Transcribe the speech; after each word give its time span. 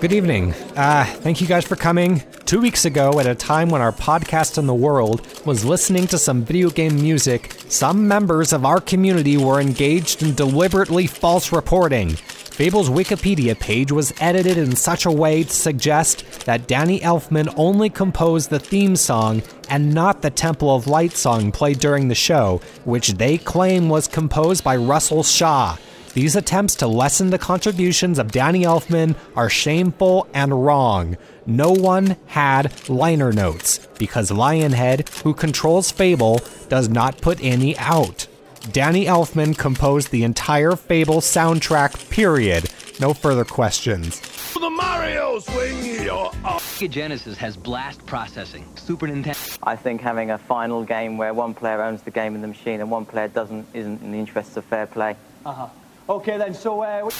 Good 0.00 0.12
evening. 0.12 0.54
Uh, 0.76 1.04
thank 1.04 1.40
you 1.40 1.48
guys 1.48 1.66
for 1.66 1.74
coming. 1.74 2.22
Two 2.46 2.60
weeks 2.60 2.84
ago, 2.84 3.18
at 3.18 3.26
a 3.26 3.34
time 3.34 3.68
when 3.68 3.82
our 3.82 3.90
podcast 3.90 4.56
in 4.56 4.68
the 4.68 4.74
world 4.74 5.26
was 5.44 5.64
listening 5.64 6.06
to 6.06 6.18
some 6.18 6.44
video 6.44 6.70
game 6.70 6.94
music, 6.94 7.56
some 7.68 8.06
members 8.06 8.52
of 8.52 8.64
our 8.64 8.80
community 8.80 9.36
were 9.36 9.60
engaged 9.60 10.22
in 10.22 10.36
deliberately 10.36 11.08
false 11.08 11.50
reporting. 11.50 12.10
Fable's 12.10 12.88
Wikipedia 12.88 13.58
page 13.58 13.90
was 13.90 14.14
edited 14.20 14.56
in 14.56 14.76
such 14.76 15.04
a 15.04 15.10
way 15.10 15.42
to 15.42 15.50
suggest 15.50 16.46
that 16.46 16.68
Danny 16.68 17.00
Elfman 17.00 17.52
only 17.56 17.90
composed 17.90 18.50
the 18.50 18.60
theme 18.60 18.94
song 18.94 19.42
and 19.68 19.92
not 19.92 20.22
the 20.22 20.30
Temple 20.30 20.72
of 20.72 20.86
Light 20.86 21.16
song 21.16 21.50
played 21.50 21.80
during 21.80 22.06
the 22.06 22.14
show, 22.14 22.60
which 22.84 23.14
they 23.14 23.36
claim 23.36 23.88
was 23.88 24.06
composed 24.06 24.62
by 24.62 24.76
Russell 24.76 25.24
Shaw. 25.24 25.76
These 26.18 26.34
attempts 26.34 26.74
to 26.74 26.88
lessen 26.88 27.30
the 27.30 27.38
contributions 27.38 28.18
of 28.18 28.32
Danny 28.32 28.64
Elfman 28.64 29.14
are 29.36 29.48
shameful 29.48 30.26
and 30.34 30.66
wrong. 30.66 31.16
No 31.46 31.70
one 31.70 32.16
had 32.26 32.72
liner 32.88 33.30
notes 33.30 33.86
because 34.00 34.32
Lionhead, 34.32 35.08
who 35.22 35.32
controls 35.32 35.92
Fable, 35.92 36.40
does 36.68 36.88
not 36.88 37.20
put 37.20 37.38
any 37.40 37.78
out. 37.78 38.26
Danny 38.72 39.04
Elfman 39.04 39.56
composed 39.56 40.10
the 40.10 40.24
entire 40.24 40.74
Fable 40.74 41.20
soundtrack, 41.20 42.10
period. 42.10 42.68
No 42.98 43.14
further 43.14 43.44
questions. 43.44 44.20
The 44.54 44.68
Mario 44.68 45.38
swing 45.38 46.02
your 46.02 46.32
Sega 46.32 46.90
Genesis 46.90 47.38
has 47.38 47.56
blast 47.56 48.04
processing. 48.06 48.64
Super 48.74 49.06
Nintendo. 49.06 49.56
I 49.62 49.76
think 49.76 50.00
having 50.00 50.32
a 50.32 50.38
final 50.38 50.82
game 50.82 51.16
where 51.16 51.32
one 51.32 51.54
player 51.54 51.80
owns 51.80 52.02
the 52.02 52.10
game 52.10 52.34
in 52.34 52.40
the 52.40 52.48
machine 52.48 52.80
and 52.80 52.90
one 52.90 53.06
player 53.06 53.28
doesn't 53.28 53.68
isn't 53.72 54.02
in 54.02 54.10
the 54.10 54.18
interests 54.18 54.56
of 54.56 54.64
fair 54.64 54.88
play. 54.88 55.14
Uh-huh. 55.46 55.68
Okay, 56.08 56.38
then, 56.38 56.54
so. 56.54 56.80
Uh, 56.80 57.10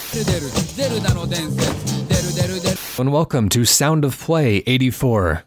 and 2.97 3.11
welcome 3.11 3.47
to 3.49 3.63
Sound 3.63 4.03
of 4.03 4.17
Play 4.17 4.63
84. 4.65 5.43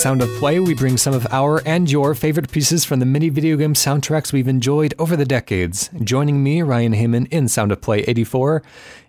Sound 0.00 0.22
of 0.22 0.30
Play, 0.38 0.58
we 0.60 0.72
bring 0.72 0.96
some 0.96 1.12
of 1.12 1.26
our 1.30 1.60
and 1.66 1.90
your 1.90 2.14
favorite 2.14 2.50
pieces 2.50 2.86
from 2.86 3.00
the 3.00 3.04
many 3.04 3.28
video 3.28 3.58
game 3.58 3.74
soundtracks 3.74 4.32
we've 4.32 4.48
enjoyed 4.48 4.94
over 4.98 5.14
the 5.14 5.26
decades. 5.26 5.90
Joining 6.02 6.42
me, 6.42 6.62
Ryan 6.62 6.94
Hamann, 6.94 7.26
in 7.26 7.48
Sound 7.48 7.70
of 7.70 7.82
Play 7.82 8.00
84, 8.04 8.62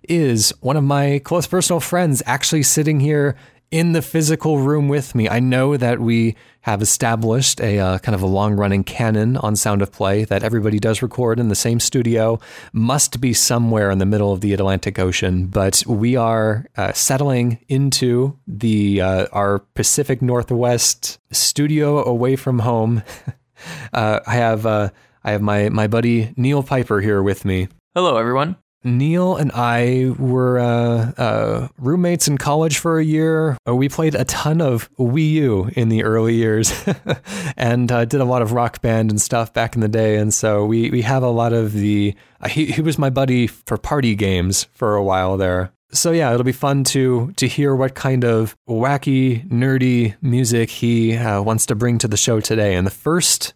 is 0.06 0.52
one 0.60 0.76
of 0.76 0.84
my 0.84 1.18
close 1.24 1.46
personal 1.46 1.80
friends 1.80 2.22
actually 2.26 2.62
sitting 2.62 3.00
here 3.00 3.36
in 3.72 3.92
the 3.92 4.02
physical 4.02 4.58
room 4.58 4.86
with 4.86 5.14
me. 5.14 5.28
I 5.28 5.40
know 5.40 5.76
that 5.78 5.98
we 5.98 6.36
have 6.60 6.82
established 6.82 7.60
a 7.60 7.78
uh, 7.78 7.98
kind 7.98 8.14
of 8.14 8.22
a 8.22 8.26
long 8.26 8.54
running 8.54 8.84
canon 8.84 9.38
on 9.38 9.56
Sound 9.56 9.82
of 9.82 9.90
Play 9.90 10.24
that 10.26 10.44
everybody 10.44 10.78
does 10.78 11.02
record 11.02 11.40
in 11.40 11.48
the 11.48 11.56
same 11.56 11.80
studio, 11.80 12.38
must 12.72 13.20
be 13.20 13.32
somewhere 13.32 13.90
in 13.90 13.98
the 13.98 14.06
middle 14.06 14.30
of 14.30 14.42
the 14.42 14.52
Atlantic 14.52 14.98
Ocean. 14.98 15.46
But 15.46 15.82
we 15.86 16.14
are 16.14 16.66
uh, 16.76 16.92
settling 16.92 17.64
into 17.66 18.38
the 18.46 19.00
uh, 19.00 19.26
our 19.32 19.60
Pacific 19.74 20.20
Northwest 20.20 21.18
studio 21.32 22.04
away 22.04 22.36
from 22.36 22.60
home. 22.60 23.02
uh, 23.94 24.20
I 24.26 24.34
have 24.34 24.66
uh, 24.66 24.90
I 25.24 25.32
have 25.32 25.40
my 25.40 25.70
my 25.70 25.86
buddy 25.86 26.34
Neil 26.36 26.62
Piper 26.62 27.00
here 27.00 27.22
with 27.22 27.44
me. 27.46 27.68
Hello, 27.94 28.18
everyone. 28.18 28.61
Neil 28.84 29.36
and 29.36 29.52
I 29.54 30.10
were 30.18 30.58
uh, 30.58 31.12
uh, 31.16 31.68
roommates 31.78 32.26
in 32.28 32.38
college 32.38 32.78
for 32.78 32.98
a 32.98 33.04
year. 33.04 33.56
Uh, 33.66 33.74
We 33.74 33.88
played 33.88 34.14
a 34.14 34.24
ton 34.24 34.60
of 34.60 34.90
Wii 34.96 35.30
U 35.32 35.70
in 35.76 35.88
the 35.88 36.02
early 36.04 36.34
years, 36.34 36.72
and 37.56 37.90
uh, 37.92 38.04
did 38.04 38.20
a 38.20 38.24
lot 38.24 38.42
of 38.42 38.52
rock 38.52 38.80
band 38.82 39.10
and 39.10 39.20
stuff 39.20 39.52
back 39.52 39.74
in 39.74 39.80
the 39.80 39.88
day. 39.88 40.16
And 40.16 40.34
so 40.34 40.64
we 40.66 40.90
we 40.90 41.02
have 41.02 41.22
a 41.22 41.30
lot 41.30 41.52
of 41.52 41.72
the. 41.72 42.14
Uh, 42.40 42.48
he 42.48 42.66
he 42.66 42.80
was 42.80 42.98
my 42.98 43.10
buddy 43.10 43.46
for 43.46 43.76
party 43.76 44.14
games 44.14 44.66
for 44.72 44.94
a 44.96 45.02
while 45.04 45.36
there. 45.36 45.72
So 45.92 46.10
yeah, 46.10 46.32
it'll 46.32 46.42
be 46.44 46.52
fun 46.52 46.84
to 46.84 47.32
to 47.36 47.46
hear 47.46 47.76
what 47.76 47.94
kind 47.94 48.24
of 48.24 48.56
wacky, 48.68 49.46
nerdy 49.48 50.14
music 50.22 50.70
he 50.70 51.16
uh, 51.16 51.42
wants 51.42 51.66
to 51.66 51.74
bring 51.74 51.98
to 51.98 52.08
the 52.08 52.16
show 52.16 52.40
today. 52.40 52.74
And 52.74 52.86
the 52.86 52.90
first 52.90 53.54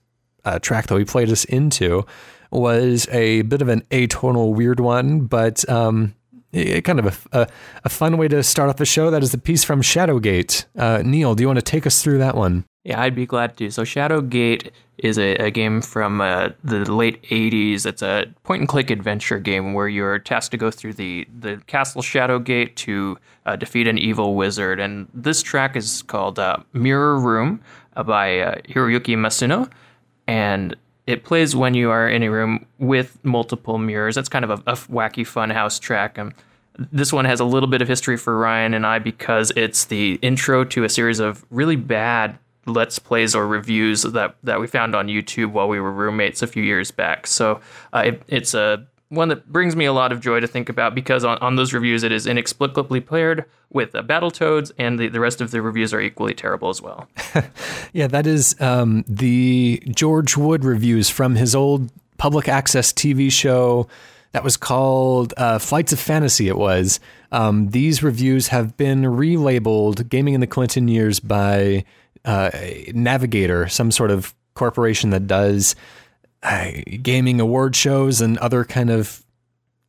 track 0.63 0.87
that 0.87 0.95
we 0.95 1.05
played 1.05 1.29
us 1.31 1.45
into 1.47 2.07
was 2.51 3.09
a 3.11 3.43
bit 3.43 3.63
of 3.63 3.69
an 3.69 3.83
atonal 3.91 4.55
weird 4.55 4.81
one, 4.81 5.21
but 5.21 5.69
um, 5.69 6.15
eh, 6.53 6.81
kind 6.81 6.99
of 6.99 7.27
a, 7.33 7.41
a, 7.41 7.49
a 7.85 7.89
fun 7.89 8.17
way 8.17 8.29
to 8.29 8.43
start 8.43 8.69
off 8.69 8.77
the 8.77 8.87
show. 8.87 9.11
That 9.11 9.23
is 9.23 9.35
a 9.35 9.39
piece 9.39 9.65
from 9.65 9.83
Shadowgate. 9.83 10.67
Uh, 10.77 11.03
Neil, 11.05 11.35
do 11.35 11.43
you 11.43 11.49
want 11.49 11.59
to 11.59 11.63
take 11.63 11.87
us 11.87 12.03
through 12.03 12.19
that 12.19 12.37
one? 12.37 12.65
Yeah, 12.85 13.01
I'd 13.01 13.17
be 13.17 13.27
glad 13.27 13.57
to. 13.57 13.69
So, 13.73 13.83
Shadowgate 13.83 14.71
is 14.99 15.19
a, 15.19 15.35
a 15.35 15.51
game 15.51 15.83
from 15.83 16.21
uh, 16.21 16.51
the 16.63 16.91
late 16.91 17.21
80s. 17.25 17.85
It's 17.85 18.01
a 18.01 18.27
point 18.45 18.61
and 18.61 18.69
click 18.69 18.91
adventure 18.91 19.41
game 19.41 19.75
where 19.75 19.89
you're 19.89 20.21
tasked 20.21 20.53
to 20.53 20.57
go 20.57 20.71
through 20.71 20.95
the, 20.95 21.27
the 21.37 21.61
castle 21.67 22.01
Shadowgate 22.01 22.77
to 22.77 23.19
uh, 23.45 23.57
defeat 23.57 23.89
an 23.89 23.99
evil 23.99 24.37
wizard. 24.37 24.79
And 24.79 25.09
this 25.13 25.43
track 25.43 25.75
is 25.75 26.03
called 26.03 26.39
uh, 26.39 26.59
Mirror 26.73 27.19
Room 27.19 27.61
uh, 27.97 28.05
by 28.05 28.39
uh, 28.39 28.55
Hiroyuki 28.69 29.17
Masuno. 29.17 29.69
And 30.29 30.77
it 31.07 31.25
plays 31.25 31.55
when 31.55 31.75
you 31.75 31.91
are 31.91 32.09
in 32.09 32.23
a 32.23 32.29
room 32.29 32.67
with 32.79 33.19
multiple 33.25 33.79
mirrors. 33.79 34.15
That's 34.15 34.29
kind 34.29 34.45
of 34.45 34.51
a, 34.51 34.73
a 34.73 34.75
wacky 34.75 35.27
fun 35.27 35.51
house 35.51 35.79
track. 35.79 36.19
Um, 36.19 36.33
this 36.79 37.13
one 37.13 37.25
has 37.25 37.41
a 37.41 37.45
little 37.45 37.69
bit 37.69 37.81
of 37.81 37.89
history 37.89 38.17
for 38.17 38.39
Ryan 38.39 38.75
and 38.75 38.87
I 38.87 38.99
because 38.99 39.53
it's 39.57 39.87
the 39.87 40.19
intro 40.23 40.65
to 40.65 40.85
a 40.85 40.89
series 40.89 41.21
of 41.21 41.45
really 41.51 41.77
bad 41.77 42.39
let's 42.67 42.99
plays 42.99 43.35
or 43.35 43.47
reviews 43.47 44.03
that 44.03 44.35
that 44.43 44.61
we 44.61 44.67
found 44.67 44.95
on 44.95 45.07
YouTube 45.07 45.53
while 45.53 45.69
we 45.69 45.81
were 45.81 45.93
roommates 45.93 46.43
a 46.43 46.47
few 46.47 46.63
years 46.63 46.91
back. 46.91 47.27
So 47.27 47.61
uh, 47.93 48.03
it, 48.07 48.23
it's 48.29 48.55
a 48.55 48.87
one 49.09 49.29
that 49.29 49.51
brings 49.51 49.77
me 49.77 49.85
a 49.85 49.93
lot 49.93 50.11
of 50.11 50.21
joy 50.21 50.41
to 50.41 50.47
think 50.47 50.69
about 50.69 50.95
because 50.95 51.25
on, 51.25 51.39
on 51.39 51.57
those 51.57 51.73
reviews 51.73 52.03
it 52.03 52.13
is 52.13 52.27
inexplicably 52.27 53.01
paired 53.01 53.45
with 53.71 53.95
uh, 53.95 54.03
Battletoads 54.03 54.73
and 54.79 54.99
the, 54.99 55.09
the 55.09 55.21
rest 55.21 55.41
of 55.41 55.51
the 55.53 55.63
reviews 55.63 55.95
are 55.95 56.01
equally 56.01 56.35
terrible 56.35 56.69
as 56.69 56.83
well. 56.83 57.09
Yeah, 57.93 58.09
that 58.09 58.27
is 58.27 58.61
um, 58.61 59.05
the 59.09 59.83
George 59.89 60.37
Wood 60.37 60.65
reviews 60.65 61.09
from 61.09 61.37
his 61.37 61.55
old 61.55 61.91
public 62.19 62.47
access 62.47 62.93
TV 62.93 63.33
show 63.33 63.89
that 64.33 64.45
was 64.45 64.59
called 64.59 65.33
uh, 65.39 65.59
Flights 65.59 65.95
of 65.95 66.01
Fantasy. 66.01 66.49
It 66.49 66.59
was. 66.59 67.01
Um, 67.33 67.71
these 67.71 68.03
reviews 68.03 68.49
have 68.49 68.77
been 68.77 69.03
relabeled 69.03 70.11
Gaming 70.11 70.35
in 70.35 70.41
the 70.41 70.47
Clinton 70.47 70.89
years 70.89 71.21
by 71.21 71.85
uh, 72.27 72.51
Navigator, 72.93 73.67
some 73.69 73.91
sort 73.91 74.11
of 74.11 74.35
corporation 74.55 75.11
that 75.11 75.27
does 75.27 75.75
gaming 77.03 77.41
award 77.41 77.75
shows 77.75 78.21
and 78.21 78.39
other 78.39 78.65
kind 78.65 78.91
of 78.91 79.25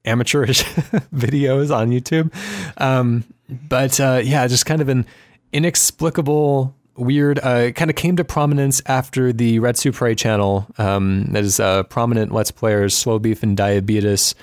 amateurish 0.05 0.63
videos 1.13 1.75
on 1.75 1.89
YouTube. 1.89 2.33
Um, 2.81 3.23
but 3.49 3.99
uh, 3.99 4.21
yeah, 4.23 4.47
just 4.47 4.65
kind 4.65 4.81
of 4.81 4.89
an 4.89 5.05
inexplicable, 5.53 6.75
weird. 6.95 7.39
Uh, 7.39 7.71
kind 7.71 7.89
of 7.89 7.95
came 7.95 8.15
to 8.17 8.23
prominence 8.23 8.81
after 8.85 9.31
the 9.31 9.59
Retsupurae 9.59 10.17
channel. 10.17 10.67
Um, 10.77 11.25
that 11.31 11.43
is 11.43 11.59
uh, 11.59 11.83
prominent 11.83 12.31
Let's 12.31 12.51
Players, 12.51 12.95
Slow 12.95 13.19
Beef 13.19 13.43
and 13.43 13.57
Diabetus, 13.57 14.33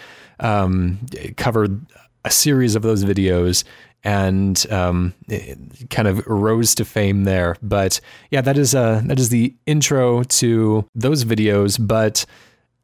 um, 0.41 1.01
covered 1.37 1.85
a 2.25 2.31
series 2.31 2.75
of 2.75 2.83
those 2.83 3.05
videos. 3.05 3.65
And 4.05 4.71
um, 4.71 5.15
it 5.29 5.59
kind 5.89 6.07
of 6.07 6.27
rose 6.27 6.75
to 6.75 6.85
fame 6.85 7.25
there, 7.25 7.57
but 7.63 8.01
yeah, 8.31 8.43
that 8.43 8.59
is 8.59 8.75
uh, 8.75 9.01
that 9.07 9.19
is 9.19 9.31
the 9.31 9.55
intro 9.65 10.23
to 10.25 10.87
those 10.95 11.25
videos. 11.25 11.79
But 11.81 12.27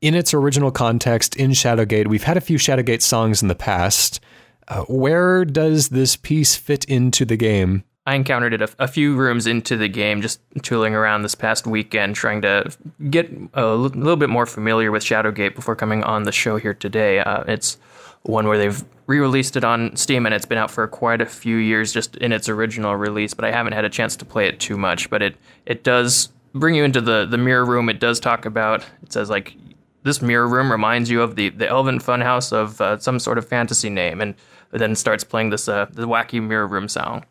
in 0.00 0.14
its 0.14 0.32
original 0.32 0.70
context 0.70 1.36
in 1.36 1.50
Shadowgate, 1.50 2.06
we've 2.06 2.22
had 2.22 2.38
a 2.38 2.40
few 2.40 2.56
Shadowgate 2.56 3.02
songs 3.02 3.42
in 3.42 3.48
the 3.48 3.54
past. 3.54 4.20
Uh, 4.68 4.84
where 4.84 5.44
does 5.44 5.88
this 5.88 6.16
piece 6.16 6.56
fit 6.56 6.84
into 6.86 7.24
the 7.24 7.36
game? 7.36 7.84
I 8.06 8.14
encountered 8.14 8.54
it 8.54 8.62
a, 8.62 8.70
a, 8.78 8.88
few 8.88 9.14
rooms 9.14 9.46
into 9.46 9.76
the 9.76 9.88
game, 9.88 10.22
just 10.22 10.40
tooling 10.62 10.94
around 10.94 11.22
this 11.22 11.34
past 11.34 11.66
weekend, 11.66 12.16
trying 12.16 12.40
to 12.42 12.70
get 13.10 13.30
a 13.52 13.60
l- 13.60 13.76
little 13.76 14.16
bit 14.16 14.30
more 14.30 14.46
familiar 14.46 14.90
with 14.90 15.02
Shadowgate 15.04 15.54
before 15.54 15.76
coming 15.76 16.02
on 16.02 16.22
the 16.22 16.32
show 16.32 16.56
here 16.56 16.72
today. 16.72 17.18
Uh, 17.18 17.44
it's 17.46 17.76
one 18.22 18.46
where 18.46 18.58
they've 18.58 18.84
re-released 19.06 19.56
it 19.56 19.64
on 19.64 19.96
Steam, 19.96 20.24
and 20.26 20.34
it's 20.34 20.46
been 20.46 20.58
out 20.58 20.70
for 20.70 20.86
quite 20.86 21.20
a 21.20 21.26
few 21.26 21.56
years, 21.56 21.92
just 21.92 22.16
in 22.16 22.32
its 22.32 22.48
original 22.48 22.94
release. 22.96 23.34
But 23.34 23.44
I 23.44 23.50
haven't 23.50 23.72
had 23.72 23.84
a 23.84 23.90
chance 23.90 24.16
to 24.16 24.24
play 24.24 24.46
it 24.46 24.60
too 24.60 24.76
much. 24.76 25.10
But 25.10 25.22
it 25.22 25.36
it 25.66 25.84
does 25.84 26.28
bring 26.54 26.74
you 26.74 26.84
into 26.84 27.00
the 27.00 27.26
the 27.26 27.38
mirror 27.38 27.64
room. 27.64 27.88
It 27.88 28.00
does 28.00 28.20
talk 28.20 28.44
about. 28.44 28.84
It 29.02 29.12
says 29.12 29.30
like 29.30 29.56
this 30.02 30.22
mirror 30.22 30.48
room 30.48 30.70
reminds 30.70 31.10
you 31.10 31.22
of 31.22 31.36
the 31.36 31.50
the 31.50 31.68
Elven 31.68 31.98
Funhouse 31.98 32.52
of 32.52 32.80
uh, 32.80 32.98
some 32.98 33.18
sort 33.18 33.38
of 33.38 33.46
fantasy 33.48 33.90
name, 33.90 34.20
and 34.20 34.34
then 34.70 34.94
starts 34.94 35.24
playing 35.24 35.50
this 35.50 35.68
uh, 35.68 35.86
the 35.90 36.06
wacky 36.06 36.42
mirror 36.42 36.66
room 36.66 36.88
song. 36.88 37.24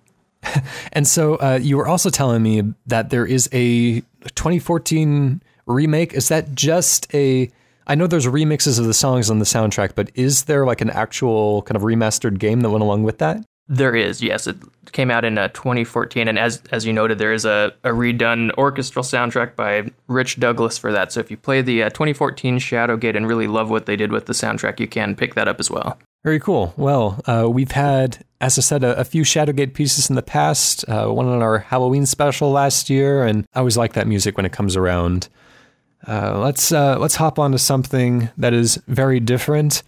and 0.94 1.08
so 1.08 1.36
uh, 1.36 1.60
you 1.62 1.78
were 1.78 1.88
also 1.88 2.10
telling 2.10 2.42
me 2.42 2.74
that 2.86 3.10
there 3.10 3.26
is 3.26 3.50
a 3.52 4.02
2014 4.36 5.42
remake. 5.66 6.14
Is 6.14 6.30
that 6.30 6.56
just 6.56 7.14
a? 7.14 7.50
I 7.90 7.96
know 7.96 8.06
there's 8.06 8.28
remixes 8.28 8.78
of 8.78 8.86
the 8.86 8.94
songs 8.94 9.32
on 9.32 9.40
the 9.40 9.46
soundtrack, 9.46 9.96
but 9.96 10.12
is 10.14 10.44
there 10.44 10.64
like 10.64 10.80
an 10.80 10.92
actual 10.92 11.64
kind 11.64 11.76
of 11.76 11.82
remastered 11.82 12.38
game 12.38 12.62
that 12.62 12.70
went 12.70 12.84
along 12.84 13.02
with 13.02 13.18
that? 13.18 13.44
There 13.68 13.96
is, 13.96 14.22
yes. 14.22 14.46
It 14.46 14.58
came 14.92 15.10
out 15.10 15.26
in 15.26 15.40
uh, 15.40 15.48
2014, 15.50 16.28
and 16.28 16.38
as 16.38 16.62
as 16.72 16.86
you 16.86 16.94
noted, 16.94 17.18
there 17.18 17.34
is 17.34 17.46
a, 17.46 17.74
a 17.84 17.90
redone 17.90 18.52
orchestral 18.58 19.04
soundtrack 19.04 19.56
by 19.56 19.90
Rich 20.08 20.40
Douglas 20.40 20.78
for 20.78 20.92
that. 20.92 21.12
So 21.12 21.20
if 21.20 21.32
you 21.32 21.38
play 21.38 21.64
the 21.64 21.84
uh, 21.84 21.90
2014 21.90 22.60
Shadowgate 22.60 23.16
and 23.18 23.28
really 23.28 23.48
love 23.48 23.72
what 23.72 23.88
they 23.88 23.96
did 23.96 24.12
with 24.12 24.28
the 24.28 24.34
soundtrack, 24.34 24.80
you 24.80 24.88
can 24.88 25.16
pick 25.16 25.34
that 25.34 25.48
up 25.48 25.60
as 25.60 25.72
well. 25.72 25.98
Very 26.24 26.40
cool. 26.40 26.74
Well, 26.78 27.20
uh, 27.26 27.50
we've 27.50 27.72
had, 27.72 28.24
as 28.40 28.58
I 28.60 28.62
said, 28.62 28.84
a, 28.84 29.00
a 29.00 29.04
few 29.04 29.24
Shadowgate 29.24 29.74
pieces 29.74 30.10
in 30.10 30.16
the 30.16 30.22
past. 30.22 30.88
Uh, 30.88 31.08
one 31.08 31.28
on 31.28 31.42
our 31.42 31.58
Halloween 31.58 32.06
special 32.06 32.52
last 32.52 32.90
year, 32.90 33.24
and 33.24 33.48
I 33.54 33.60
always 33.60 33.78
like 33.78 33.94
that 33.94 34.08
music 34.08 34.38
when 34.38 34.46
it 34.46 34.52
comes 34.52 34.76
around. 34.76 35.28
Uh, 36.08 36.40
let's 36.40 36.72
uh, 36.72 36.98
let's 36.98 37.16
hop 37.16 37.40
on 37.40 37.52
to 37.52 37.60
something 37.60 38.30
that 38.38 38.54
is 38.54 38.82
very 38.88 39.20
different. 39.20 39.84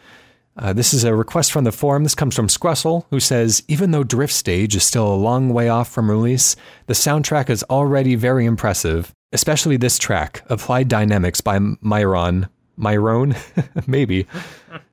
Uh, 0.58 0.74
this 0.74 0.94
is 0.94 1.04
a 1.04 1.16
request 1.16 1.52
from 1.52 1.64
the 1.64 1.72
forum. 1.72 2.04
This 2.04 2.16
comes 2.16 2.36
from 2.36 2.48
Scrustle, 2.48 3.06
who 3.10 3.20
says, 3.20 3.64
even 3.68 3.92
though 3.92 4.04
Drift 4.04 4.34
Stage 4.34 4.76
is 4.76 4.84
still 4.84 5.08
a 5.08 5.16
long 5.16 5.50
way 5.54 5.70
off 5.70 5.90
from 5.90 6.12
release, 6.12 6.58
the 6.88 6.94
soundtrack 6.94 7.50
is 7.50 7.64
already 7.64 8.16
very 8.16 8.46
impressive, 8.46 9.14
especially 9.32 9.78
this 9.78 9.98
track, 9.98 10.44
Applied 10.50 10.90
Dynamics 10.90 11.40
by 11.40 11.58
Myrone. 11.58 12.50
Myrone? 12.78 13.36
Maybe. 13.88 14.28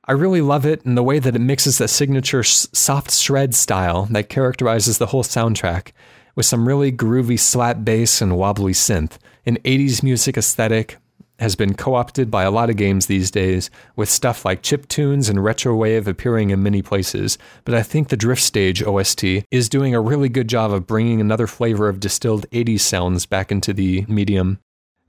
I 0.05 0.13
really 0.13 0.41
love 0.41 0.65
it 0.65 0.85
and 0.85 0.97
the 0.97 1.03
way 1.03 1.19
that 1.19 1.35
it 1.35 1.39
mixes 1.39 1.77
that 1.79 1.89
signature 1.89 2.43
soft 2.43 3.11
shred 3.11 3.53
style 3.53 4.05
that 4.11 4.29
characterizes 4.29 4.97
the 4.97 5.07
whole 5.07 5.23
soundtrack 5.23 5.91
with 6.35 6.45
some 6.45 6.67
really 6.67 6.91
groovy 6.91 7.37
slap 7.37 7.83
bass 7.83 8.21
and 8.21 8.37
wobbly 8.37 8.73
synth. 8.73 9.17
An 9.45 9.57
80s 9.65 10.03
music 10.03 10.37
aesthetic 10.37 10.97
has 11.39 11.55
been 11.55 11.73
co 11.73 11.95
opted 11.95 12.29
by 12.29 12.43
a 12.43 12.51
lot 12.51 12.69
of 12.69 12.75
games 12.75 13.05
these 13.07 13.31
days, 13.31 13.69
with 13.95 14.09
stuff 14.09 14.45
like 14.45 14.61
chip 14.61 14.87
tunes 14.87 15.29
and 15.29 15.39
retrowave 15.39 16.07
appearing 16.07 16.49
in 16.51 16.61
many 16.61 16.81
places. 16.81 17.37
But 17.65 17.75
I 17.75 17.83
think 17.83 18.09
the 18.09 18.17
Drift 18.17 18.41
Stage 18.41 18.83
OST 18.83 19.23
is 19.51 19.69
doing 19.69 19.95
a 19.95 20.01
really 20.01 20.29
good 20.29 20.47
job 20.47 20.71
of 20.71 20.87
bringing 20.87 21.21
another 21.21 21.47
flavor 21.47 21.89
of 21.89 21.99
distilled 21.99 22.49
80s 22.51 22.81
sounds 22.81 23.25
back 23.25 23.51
into 23.51 23.73
the 23.73 24.05
medium. 24.07 24.59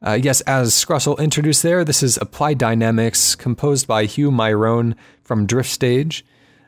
Uh, 0.03 0.19
yes, 0.21 0.41
as 0.43 0.73
Scrustle 0.73 1.19
introduced 1.19 1.63
there, 1.63 1.85
this 1.85 2.03
is 2.03 2.17
Applied 2.17 2.57
Dynamics, 2.57 3.35
composed 3.35 3.87
by 3.87 4.07
Hugh 4.07 4.31
Myrone 4.31 4.95
from 5.23 5.47
Drift 5.47 5.69
Stage. 5.69 6.25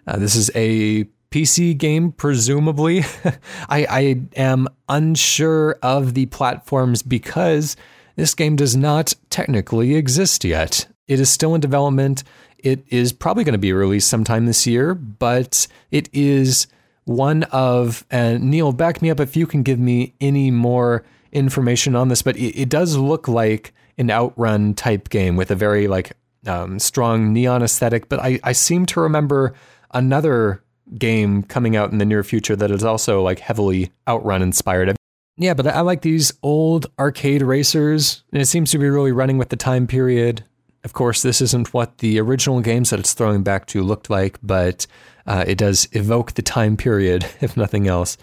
Uh, 0.06 0.18
this 0.18 0.36
is 0.36 0.50
a 0.54 1.04
PC 1.30 1.76
game, 1.76 2.12
presumably. 2.12 3.04
I, 3.68 3.86
I 3.88 4.20
am 4.36 4.68
unsure 4.88 5.78
of 5.82 6.12
the 6.12 6.26
platforms 6.26 7.02
because 7.02 7.74
this 8.16 8.34
game 8.34 8.56
does 8.56 8.76
not 8.76 9.14
technically 9.30 9.94
exist 9.94 10.44
yet. 10.44 10.86
It 11.08 11.20
is 11.20 11.30
still 11.30 11.54
in 11.54 11.60
development. 11.60 12.24
It 12.58 12.84
is 12.88 13.12
probably 13.12 13.44
going 13.44 13.54
to 13.54 13.58
be 13.58 13.72
released 13.72 14.08
sometime 14.08 14.46
this 14.46 14.66
year, 14.66 14.94
but 14.94 15.66
it 15.90 16.08
is 16.12 16.66
one 17.04 17.42
of, 17.44 18.06
and 18.10 18.50
Neil, 18.50 18.72
back 18.72 19.02
me 19.02 19.10
up 19.10 19.20
if 19.20 19.36
you 19.36 19.46
can 19.46 19.62
give 19.62 19.78
me 19.78 20.14
any 20.20 20.50
more 20.50 21.04
information 21.32 21.96
on 21.96 22.08
this, 22.08 22.22
but 22.22 22.36
it, 22.36 22.56
it 22.60 22.68
does 22.68 22.96
look 22.96 23.26
like 23.26 23.74
an 23.98 24.10
outrun 24.10 24.74
type 24.74 25.08
game 25.08 25.36
with 25.36 25.50
a 25.50 25.54
very 25.54 25.88
like 25.88 26.12
um, 26.46 26.78
strong 26.78 27.32
neon 27.32 27.62
aesthetic. 27.62 28.08
But 28.08 28.20
I, 28.20 28.38
I 28.44 28.52
seem 28.52 28.86
to 28.86 29.00
remember 29.00 29.54
another 29.92 30.62
game 30.98 31.42
coming 31.42 31.76
out 31.76 31.90
in 31.90 31.98
the 31.98 32.04
near 32.04 32.22
future 32.22 32.56
that 32.56 32.70
is 32.70 32.84
also 32.84 33.22
like 33.22 33.38
heavily 33.38 33.90
outrun 34.06 34.42
inspired. 34.42 34.94
Yeah, 35.36 35.54
but 35.54 35.66
I 35.66 35.80
like 35.80 36.02
these 36.02 36.32
old 36.42 36.86
arcade 36.98 37.42
racers, 37.42 38.22
and 38.32 38.42
it 38.42 38.46
seems 38.46 38.70
to 38.72 38.78
be 38.78 38.88
really 38.88 39.12
running 39.12 39.38
with 39.38 39.48
the 39.48 39.56
time 39.56 39.86
period. 39.86 40.44
Of 40.84 40.92
course, 40.92 41.22
this 41.22 41.40
isn't 41.40 41.72
what 41.72 41.98
the 41.98 42.20
original 42.20 42.60
games 42.60 42.90
that 42.90 43.00
it's 43.00 43.14
throwing 43.14 43.42
back 43.42 43.66
to 43.66 43.82
looked 43.82 44.10
like, 44.10 44.38
but 44.42 44.86
uh, 45.26 45.44
it 45.46 45.56
does 45.56 45.88
evoke 45.92 46.32
the 46.32 46.42
time 46.42 46.76
period, 46.76 47.24
if 47.40 47.56
nothing 47.56 47.86
else. 47.88 48.18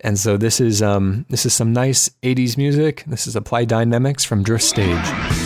And 0.00 0.18
so 0.18 0.36
this 0.36 0.60
is 0.60 0.82
um, 0.82 1.26
this 1.28 1.46
is 1.46 1.54
some 1.54 1.72
nice 1.72 2.10
80s 2.22 2.56
music. 2.56 3.04
This 3.06 3.26
is 3.26 3.36
Applied 3.36 3.68
Dynamics 3.68 4.24
from 4.24 4.42
Drift 4.42 4.64
Stage. 4.64 5.41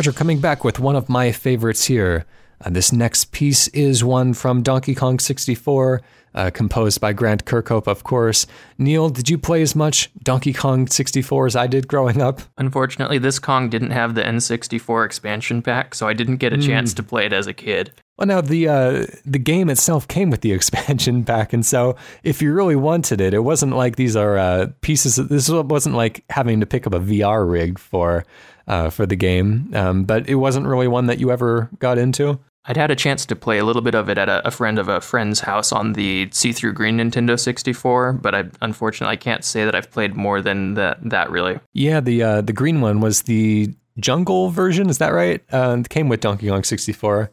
Roger, 0.00 0.12
coming 0.12 0.40
back 0.40 0.64
with 0.64 0.80
one 0.80 0.96
of 0.96 1.10
my 1.10 1.30
favorites 1.30 1.84
here. 1.84 2.24
Uh, 2.64 2.70
this 2.70 2.90
next 2.90 3.32
piece 3.32 3.68
is 3.68 4.02
one 4.02 4.32
from 4.32 4.62
Donkey 4.62 4.94
Kong 4.94 5.18
64, 5.18 6.00
uh, 6.34 6.50
composed 6.54 7.02
by 7.02 7.12
Grant 7.12 7.44
Kirkhope, 7.44 7.86
of 7.86 8.02
course. 8.02 8.46
Neil, 8.78 9.10
did 9.10 9.28
you 9.28 9.36
play 9.36 9.60
as 9.60 9.76
much 9.76 10.10
Donkey 10.22 10.54
Kong 10.54 10.86
64 10.86 11.48
as 11.48 11.54
I 11.54 11.66
did 11.66 11.86
growing 11.86 12.22
up? 12.22 12.40
Unfortunately, 12.56 13.18
this 13.18 13.38
Kong 13.38 13.68
didn't 13.68 13.90
have 13.90 14.14
the 14.14 14.22
N64 14.22 15.04
expansion 15.04 15.60
pack, 15.60 15.94
so 15.94 16.08
I 16.08 16.14
didn't 16.14 16.38
get 16.38 16.54
a 16.54 16.56
chance 16.56 16.94
to 16.94 17.02
play 17.02 17.26
it 17.26 17.34
as 17.34 17.46
a 17.46 17.52
kid. 17.52 17.92
Well, 18.16 18.26
now 18.26 18.40
the 18.40 18.68
uh, 18.68 19.06
the 19.26 19.38
game 19.38 19.68
itself 19.68 20.08
came 20.08 20.30
with 20.30 20.40
the 20.40 20.52
expansion 20.58 21.24
pack, 21.24 21.52
and 21.52 21.64
so 21.64 21.96
if 22.22 22.40
you 22.40 22.54
really 22.54 22.76
wanted 22.76 23.20
it, 23.20 23.34
it 23.34 23.40
wasn't 23.40 23.76
like 23.76 23.96
these 23.96 24.16
are 24.16 24.38
uh, 24.38 24.68
pieces. 24.80 25.18
Of, 25.18 25.28
this 25.28 25.50
wasn't 25.50 25.94
like 25.94 26.24
having 26.30 26.60
to 26.60 26.66
pick 26.66 26.86
up 26.86 26.94
a 26.94 27.00
VR 27.00 27.50
rig 27.50 27.78
for 27.78 28.24
uh, 28.70 28.88
for 28.88 29.04
the 29.04 29.16
game, 29.16 29.68
um, 29.74 30.04
but 30.04 30.28
it 30.28 30.36
wasn't 30.36 30.64
really 30.64 30.86
one 30.86 31.06
that 31.06 31.18
you 31.18 31.32
ever 31.32 31.68
got 31.80 31.98
into. 31.98 32.38
I'd 32.66 32.76
had 32.76 32.92
a 32.92 32.94
chance 32.94 33.26
to 33.26 33.34
play 33.34 33.58
a 33.58 33.64
little 33.64 33.82
bit 33.82 33.96
of 33.96 34.08
it 34.08 34.16
at 34.16 34.28
a, 34.28 34.46
a 34.46 34.50
friend 34.52 34.78
of 34.78 34.86
a 34.86 35.00
friend's 35.00 35.40
house 35.40 35.72
on 35.72 35.94
the 35.94 36.28
see-through 36.30 36.74
green 36.74 36.98
Nintendo 36.98 37.38
64, 37.38 38.12
but 38.12 38.32
I 38.32 38.44
unfortunately 38.62 39.12
I 39.12 39.16
can't 39.16 39.44
say 39.44 39.64
that 39.64 39.74
I've 39.74 39.90
played 39.90 40.14
more 40.14 40.40
than 40.40 40.74
that. 40.74 40.98
That 41.02 41.30
really. 41.30 41.58
Yeah, 41.72 41.98
the 41.98 42.22
uh, 42.22 42.40
the 42.42 42.52
green 42.52 42.80
one 42.80 43.00
was 43.00 43.22
the 43.22 43.74
jungle 43.98 44.50
version. 44.50 44.88
Is 44.88 44.98
that 44.98 45.08
right? 45.08 45.42
Uh, 45.52 45.78
it 45.80 45.88
came 45.88 46.08
with 46.08 46.20
Donkey 46.20 46.48
Kong 46.48 46.62
64. 46.62 47.28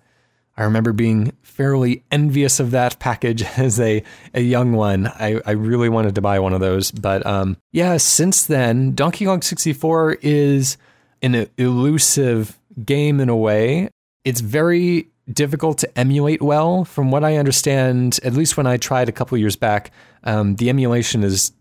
I 0.59 0.63
remember 0.63 0.91
being 0.91 1.33
fairly 1.43 2.03
envious 2.09 2.59
of 2.59 2.71
that 2.71 2.97
package 3.07 3.43
as 3.43 3.79
a, 3.79 4.01
a 4.33 4.41
young 4.41 4.73
one. 4.73 5.05
I, 5.05 5.39
I 5.45 5.51
really 5.51 5.89
wanted 5.89 6.15
to 6.15 6.21
buy 6.21 6.39
one 6.39 6.53
of 6.53 6.61
those. 6.61 6.89
But 6.89 7.23
um, 7.27 7.57
yeah, 7.71 7.97
since 7.97 8.47
then, 8.47 8.95
Donkey 8.95 9.25
Kong 9.25 9.43
64 9.43 10.17
is 10.23 10.77
an 11.21 11.47
elusive 11.57 12.57
game 12.83 13.19
in 13.19 13.29
a 13.29 13.35
way. 13.35 13.89
It's 14.23 14.41
very 14.41 15.09
difficult 15.31 15.79
to 15.79 15.97
emulate 15.99 16.41
well. 16.41 16.85
From 16.85 17.11
what 17.11 17.23
I 17.23 17.37
understand, 17.37 18.19
at 18.23 18.33
least 18.33 18.57
when 18.57 18.67
I 18.67 18.77
tried 18.77 19.09
a 19.09 19.11
couple 19.11 19.37
years 19.37 19.55
back, 19.55 19.91
um, 20.23 20.55
the 20.55 20.69
emulation 20.69 21.23
is 21.23 21.51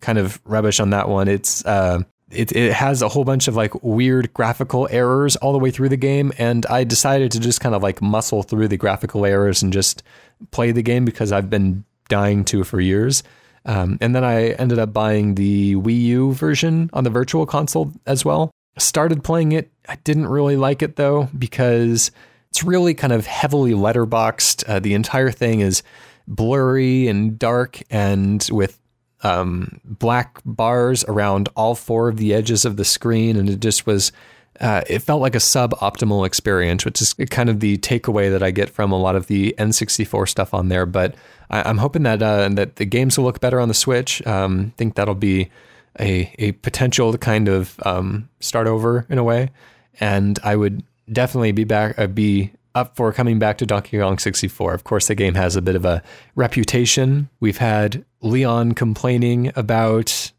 kind 0.00 0.18
of 0.18 0.40
rubbish 0.44 0.80
on 0.80 0.90
that 0.90 1.08
one. 1.08 1.28
It's 1.28 1.64
uh, 1.64 2.00
it, 2.30 2.52
it 2.52 2.72
has 2.72 3.02
a 3.02 3.08
whole 3.08 3.24
bunch 3.24 3.48
of 3.48 3.56
like 3.56 3.82
weird 3.82 4.32
graphical 4.32 4.88
errors 4.90 5.36
all 5.36 5.52
the 5.52 5.58
way 5.58 5.70
through 5.70 5.88
the 5.88 5.96
game 5.96 6.32
and 6.38 6.64
i 6.66 6.84
decided 6.84 7.32
to 7.32 7.40
just 7.40 7.60
kind 7.60 7.74
of 7.74 7.82
like 7.82 8.00
muscle 8.00 8.42
through 8.42 8.68
the 8.68 8.76
graphical 8.76 9.26
errors 9.26 9.62
and 9.62 9.72
just 9.72 10.02
play 10.50 10.70
the 10.70 10.82
game 10.82 11.04
because 11.04 11.32
i've 11.32 11.50
been 11.50 11.84
dying 12.08 12.44
to 12.44 12.64
for 12.64 12.80
years 12.80 13.22
um, 13.66 13.98
and 14.00 14.14
then 14.14 14.24
i 14.24 14.50
ended 14.50 14.78
up 14.78 14.92
buying 14.92 15.34
the 15.34 15.74
wii 15.76 16.00
u 16.00 16.32
version 16.32 16.88
on 16.92 17.04
the 17.04 17.10
virtual 17.10 17.46
console 17.46 17.92
as 18.06 18.24
well 18.24 18.50
started 18.78 19.22
playing 19.24 19.52
it 19.52 19.70
i 19.88 19.96
didn't 20.04 20.28
really 20.28 20.56
like 20.56 20.82
it 20.82 20.96
though 20.96 21.28
because 21.36 22.10
it's 22.50 22.64
really 22.64 22.94
kind 22.94 23.12
of 23.12 23.26
heavily 23.26 23.72
letterboxed 23.72 24.68
uh, 24.68 24.78
the 24.80 24.94
entire 24.94 25.30
thing 25.30 25.60
is 25.60 25.82
blurry 26.26 27.08
and 27.08 27.38
dark 27.38 27.82
and 27.90 28.48
with 28.50 28.80
um, 29.22 29.80
black 29.84 30.40
bars 30.44 31.04
around 31.04 31.48
all 31.56 31.74
four 31.74 32.08
of 32.08 32.16
the 32.16 32.32
edges 32.32 32.64
of 32.64 32.76
the 32.76 32.84
screen, 32.84 33.36
and 33.36 33.48
it 33.48 33.60
just 33.60 33.86
was. 33.86 34.12
Uh, 34.60 34.82
it 34.88 34.98
felt 34.98 35.22
like 35.22 35.34
a 35.34 35.38
suboptimal 35.38 36.26
experience, 36.26 36.84
which 36.84 37.00
is 37.00 37.14
kind 37.30 37.48
of 37.48 37.60
the 37.60 37.78
takeaway 37.78 38.30
that 38.30 38.42
I 38.42 38.50
get 38.50 38.68
from 38.68 38.92
a 38.92 38.98
lot 38.98 39.16
of 39.16 39.26
the 39.26 39.54
N64 39.56 40.28
stuff 40.28 40.52
on 40.52 40.68
there. 40.68 40.84
But 40.84 41.14
I, 41.48 41.70
am 41.70 41.78
hoping 41.78 42.02
that 42.02 42.22
uh, 42.22 42.46
that 42.50 42.76
the 42.76 42.84
games 42.84 43.16
will 43.16 43.24
look 43.24 43.40
better 43.40 43.58
on 43.58 43.68
the 43.68 43.74
Switch. 43.74 44.26
Um, 44.26 44.74
think 44.76 44.96
that'll 44.96 45.14
be 45.14 45.50
a 45.98 46.32
a 46.38 46.52
potential 46.52 47.12
to 47.12 47.18
kind 47.18 47.48
of 47.48 47.78
um, 47.84 48.28
start 48.40 48.66
over 48.66 49.06
in 49.08 49.18
a 49.18 49.24
way, 49.24 49.50
and 49.98 50.38
I 50.44 50.56
would 50.56 50.82
definitely 51.12 51.52
be 51.52 51.64
back 51.64 51.98
uh, 51.98 52.06
be 52.06 52.52
up 52.74 52.96
for 52.96 53.12
coming 53.12 53.38
back 53.38 53.58
to 53.58 53.66
Donkey 53.66 53.98
Kong 53.98 54.18
64. 54.18 54.74
Of 54.74 54.84
course, 54.84 55.08
the 55.08 55.14
game 55.14 55.34
has 55.34 55.56
a 55.56 55.62
bit 55.62 55.74
of 55.74 55.84
a 55.84 56.02
reputation. 56.36 57.28
We've 57.40 57.58
had 57.58 58.04
Leon 58.20 58.72
complaining 58.72 59.52
about 59.56 60.32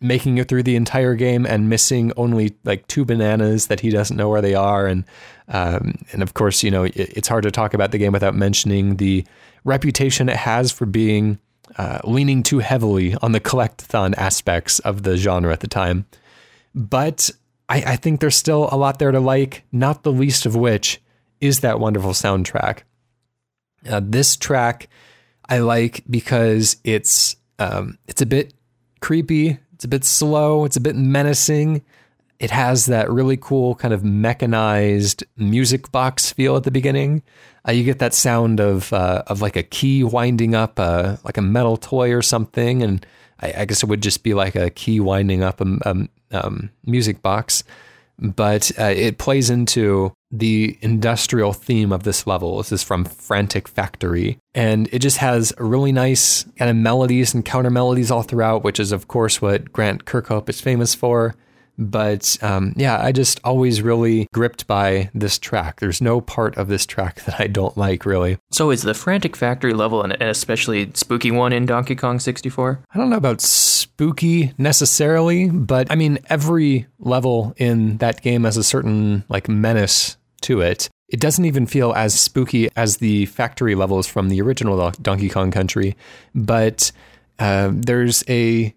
making 0.00 0.38
it 0.38 0.48
through 0.48 0.62
the 0.62 0.76
entire 0.76 1.14
game 1.14 1.46
and 1.46 1.68
missing 1.68 2.12
only 2.16 2.54
like 2.64 2.86
two 2.88 3.04
bananas 3.04 3.68
that 3.68 3.80
he 3.80 3.90
doesn't 3.90 4.16
know 4.16 4.28
where 4.28 4.42
they 4.42 4.54
are, 4.54 4.86
and 4.86 5.04
um, 5.48 5.94
and 6.12 6.22
of 6.22 6.34
course, 6.34 6.62
you 6.62 6.70
know, 6.70 6.84
it, 6.84 6.96
it's 6.96 7.28
hard 7.28 7.42
to 7.44 7.50
talk 7.50 7.74
about 7.74 7.90
the 7.90 7.98
game 7.98 8.12
without 8.12 8.34
mentioning 8.34 8.96
the 8.96 9.24
reputation 9.64 10.28
it 10.28 10.36
has 10.36 10.70
for 10.70 10.86
being 10.86 11.38
uh, 11.76 12.00
leaning 12.04 12.42
too 12.42 12.58
heavily 12.58 13.14
on 13.22 13.32
the 13.32 13.40
collectathon 13.40 14.14
aspects 14.16 14.78
of 14.80 15.02
the 15.02 15.16
genre 15.16 15.52
at 15.52 15.60
the 15.60 15.68
time. 15.68 16.06
But 16.74 17.30
I, 17.68 17.82
I 17.86 17.96
think 17.96 18.20
there's 18.20 18.36
still 18.36 18.68
a 18.70 18.76
lot 18.76 18.98
there 18.98 19.12
to 19.12 19.20
like, 19.20 19.64
not 19.72 20.02
the 20.02 20.12
least 20.12 20.46
of 20.46 20.56
which 20.56 21.00
is 21.40 21.60
that 21.60 21.80
wonderful 21.80 22.12
soundtrack. 22.12 22.80
Uh, 23.88 24.00
this 24.02 24.36
track 24.36 24.88
I 25.48 25.58
like 25.58 26.04
because 26.08 26.76
it's 26.84 27.36
um, 27.58 27.98
it's 28.08 28.22
a 28.22 28.26
bit 28.26 28.54
creepy, 29.00 29.58
it's 29.74 29.84
a 29.84 29.88
bit 29.88 30.04
slow, 30.04 30.64
it's 30.64 30.76
a 30.76 30.80
bit 30.80 30.96
menacing. 30.96 31.82
It 32.38 32.50
has 32.50 32.86
that 32.86 33.10
really 33.10 33.36
cool 33.36 33.74
kind 33.74 33.94
of 33.94 34.04
mechanized 34.04 35.24
music 35.36 35.90
box 35.92 36.32
feel 36.32 36.56
at 36.56 36.64
the 36.64 36.70
beginning. 36.70 37.22
Uh, 37.66 37.72
you 37.72 37.84
get 37.84 38.00
that 38.00 38.14
sound 38.14 38.60
of 38.60 38.92
uh, 38.92 39.22
of 39.26 39.40
like 39.40 39.56
a 39.56 39.62
key 39.62 40.04
winding 40.04 40.54
up, 40.54 40.78
uh, 40.78 41.16
like 41.24 41.36
a 41.36 41.42
metal 41.42 41.76
toy 41.76 42.12
or 42.12 42.22
something, 42.22 42.82
and 42.82 43.06
I, 43.40 43.54
I, 43.58 43.64
guess 43.64 43.82
it 43.82 43.86
would 43.86 44.02
just 44.02 44.22
be 44.22 44.34
like 44.34 44.54
a 44.54 44.70
key 44.70 45.00
winding 45.00 45.42
up 45.42 45.60
a, 45.60 45.78
a 45.82 46.46
um, 46.46 46.70
music 46.84 47.22
box 47.22 47.64
but 48.18 48.70
uh, 48.78 48.84
it 48.84 49.18
plays 49.18 49.50
into 49.50 50.12
the 50.30 50.78
industrial 50.80 51.52
theme 51.52 51.92
of 51.92 52.04
this 52.04 52.26
level. 52.26 52.58
This 52.58 52.72
is 52.72 52.82
from 52.82 53.04
Frantic 53.04 53.68
Factory. 53.68 54.38
And 54.54 54.88
it 54.92 55.00
just 55.00 55.18
has 55.18 55.52
really 55.58 55.92
nice 55.92 56.44
kind 56.56 56.70
of 56.70 56.76
melodies 56.76 57.34
and 57.34 57.44
counter 57.44 57.70
melodies 57.70 58.10
all 58.10 58.22
throughout, 58.22 58.64
which 58.64 58.80
is, 58.80 58.92
of 58.92 59.08
course, 59.08 59.42
what 59.42 59.72
Grant 59.72 60.04
Kirkhope 60.04 60.48
is 60.48 60.60
famous 60.60 60.94
for. 60.94 61.34
But 61.78 62.36
um, 62.42 62.72
yeah, 62.76 63.00
I 63.02 63.12
just 63.12 63.40
always 63.44 63.82
really 63.82 64.28
gripped 64.32 64.66
by 64.66 65.10
this 65.14 65.38
track. 65.38 65.80
There's 65.80 66.00
no 66.00 66.20
part 66.20 66.56
of 66.56 66.68
this 66.68 66.86
track 66.86 67.20
that 67.24 67.40
I 67.40 67.46
don't 67.46 67.76
like, 67.76 68.06
really. 68.06 68.38
So 68.52 68.70
is 68.70 68.82
the 68.82 68.94
Frantic 68.94 69.36
Factory 69.36 69.74
level 69.74 70.02
an 70.02 70.12
especially 70.22 70.90
spooky 70.94 71.30
one 71.30 71.52
in 71.52 71.66
Donkey 71.66 71.96
Kong 71.96 72.20
64? 72.20 72.80
I 72.92 72.98
don't 72.98 73.10
know 73.10 73.16
about 73.16 73.40
spooky 73.40 74.52
necessarily, 74.58 75.50
but 75.50 75.90
I 75.90 75.94
mean, 75.94 76.18
every 76.28 76.86
level 76.98 77.54
in 77.56 77.98
that 77.98 78.22
game 78.22 78.44
has 78.44 78.56
a 78.56 78.64
certain 78.64 79.24
like 79.28 79.48
menace 79.48 80.16
to 80.42 80.60
it. 80.60 80.88
It 81.08 81.20
doesn't 81.20 81.44
even 81.44 81.66
feel 81.66 81.92
as 81.92 82.18
spooky 82.18 82.70
as 82.76 82.96
the 82.96 83.26
factory 83.26 83.74
levels 83.74 84.06
from 84.06 84.30
the 84.30 84.40
original 84.40 84.90
Donkey 85.02 85.28
Kong 85.28 85.50
Country, 85.50 85.96
but 86.34 86.90
uh, 87.38 87.70
there's 87.72 88.24
a 88.28 88.74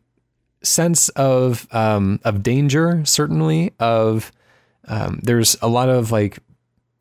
sense 0.67 1.09
of 1.09 1.67
um, 1.71 2.19
of 2.23 2.43
danger, 2.43 3.03
certainly. 3.05 3.73
Of 3.79 4.31
um, 4.87 5.19
there's 5.23 5.57
a 5.61 5.67
lot 5.67 5.89
of 5.89 6.11
like 6.11 6.39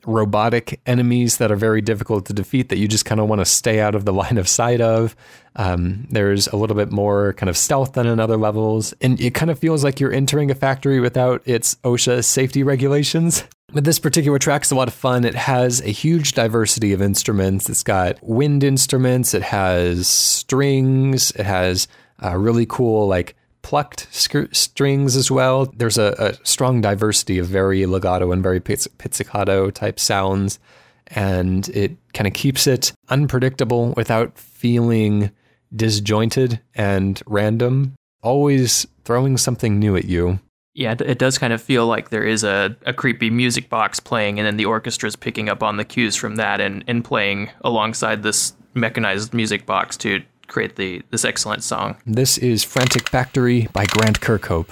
robotic 0.06 0.80
enemies 0.86 1.38
that 1.38 1.50
are 1.50 1.56
very 1.56 1.80
difficult 1.80 2.26
to 2.26 2.32
defeat 2.32 2.68
that 2.68 2.78
you 2.78 2.86
just 2.86 3.04
kind 3.04 3.20
of 3.20 3.28
want 3.28 3.40
to 3.40 3.44
stay 3.44 3.80
out 3.80 3.94
of 3.94 4.04
the 4.04 4.12
line 4.22 4.38
of 4.38 4.48
sight 4.48 4.80
of. 4.80 5.16
Um, 5.56 6.06
there's 6.10 6.46
a 6.48 6.56
little 6.56 6.76
bit 6.76 6.90
more 6.90 7.32
kind 7.34 7.50
of 7.50 7.56
stealth 7.56 7.94
than 7.94 8.06
in 8.06 8.20
other 8.20 8.36
levels, 8.36 8.94
and 9.00 9.20
it 9.20 9.34
kind 9.34 9.50
of 9.50 9.58
feels 9.58 9.82
like 9.82 10.00
you're 10.00 10.12
entering 10.12 10.50
a 10.50 10.54
factory 10.54 11.00
without 11.00 11.42
its 11.44 11.74
OSHA 11.76 12.24
safety 12.24 12.62
regulations. 12.62 13.44
But 13.72 13.84
this 13.84 13.98
particular 13.98 14.38
track 14.38 14.64
is 14.64 14.70
a 14.70 14.76
lot 14.76 14.88
of 14.88 14.94
fun. 14.94 15.24
It 15.24 15.34
has 15.34 15.80
a 15.80 15.88
huge 15.88 16.32
diversity 16.32 16.92
of 16.92 17.02
instruments. 17.02 17.68
It's 17.68 17.82
got 17.82 18.18
wind 18.22 18.62
instruments, 18.62 19.34
it 19.34 19.42
has 19.42 20.06
strings, 20.06 21.32
it 21.32 21.44
has 21.44 21.88
uh, 22.22 22.36
really 22.36 22.66
cool 22.66 23.06
like 23.06 23.35
plucked 23.66 24.06
strings 24.12 25.16
as 25.16 25.28
well. 25.28 25.66
There's 25.76 25.98
a, 25.98 26.14
a, 26.20 26.46
strong 26.46 26.80
diversity 26.80 27.38
of 27.38 27.48
very 27.48 27.84
legato 27.84 28.30
and 28.30 28.40
very 28.40 28.60
pizzicato 28.60 29.70
type 29.70 29.98
sounds, 29.98 30.60
and 31.08 31.68
it 31.70 31.96
kind 32.14 32.28
of 32.28 32.32
keeps 32.32 32.68
it 32.68 32.92
unpredictable 33.08 33.92
without 33.96 34.38
feeling 34.38 35.32
disjointed 35.74 36.60
and 36.76 37.20
random. 37.26 37.96
Always 38.22 38.86
throwing 39.04 39.36
something 39.36 39.80
new 39.80 39.96
at 39.96 40.04
you. 40.04 40.38
Yeah, 40.74 40.94
it 41.00 41.18
does 41.18 41.36
kind 41.36 41.52
of 41.52 41.60
feel 41.60 41.88
like 41.88 42.10
there 42.10 42.22
is 42.22 42.44
a, 42.44 42.76
a 42.86 42.92
creepy 42.92 43.30
music 43.30 43.68
box 43.68 43.98
playing, 43.98 44.38
and 44.38 44.46
then 44.46 44.58
the 44.58 44.66
orchestra 44.66 45.08
is 45.08 45.16
picking 45.16 45.48
up 45.48 45.64
on 45.64 45.76
the 45.76 45.84
cues 45.84 46.14
from 46.14 46.36
that 46.36 46.60
and, 46.60 46.84
and 46.86 47.04
playing 47.04 47.50
alongside 47.62 48.22
this 48.22 48.52
mechanized 48.74 49.34
music 49.34 49.66
box 49.66 49.96
to 49.96 50.22
create 50.46 50.76
the 50.76 51.02
this 51.10 51.24
excellent 51.24 51.62
song. 51.62 51.96
This 52.06 52.38
is 52.38 52.64
Frantic 52.64 53.08
Factory 53.08 53.68
by 53.72 53.84
Grant 53.86 54.20
Kirkhope. 54.20 54.70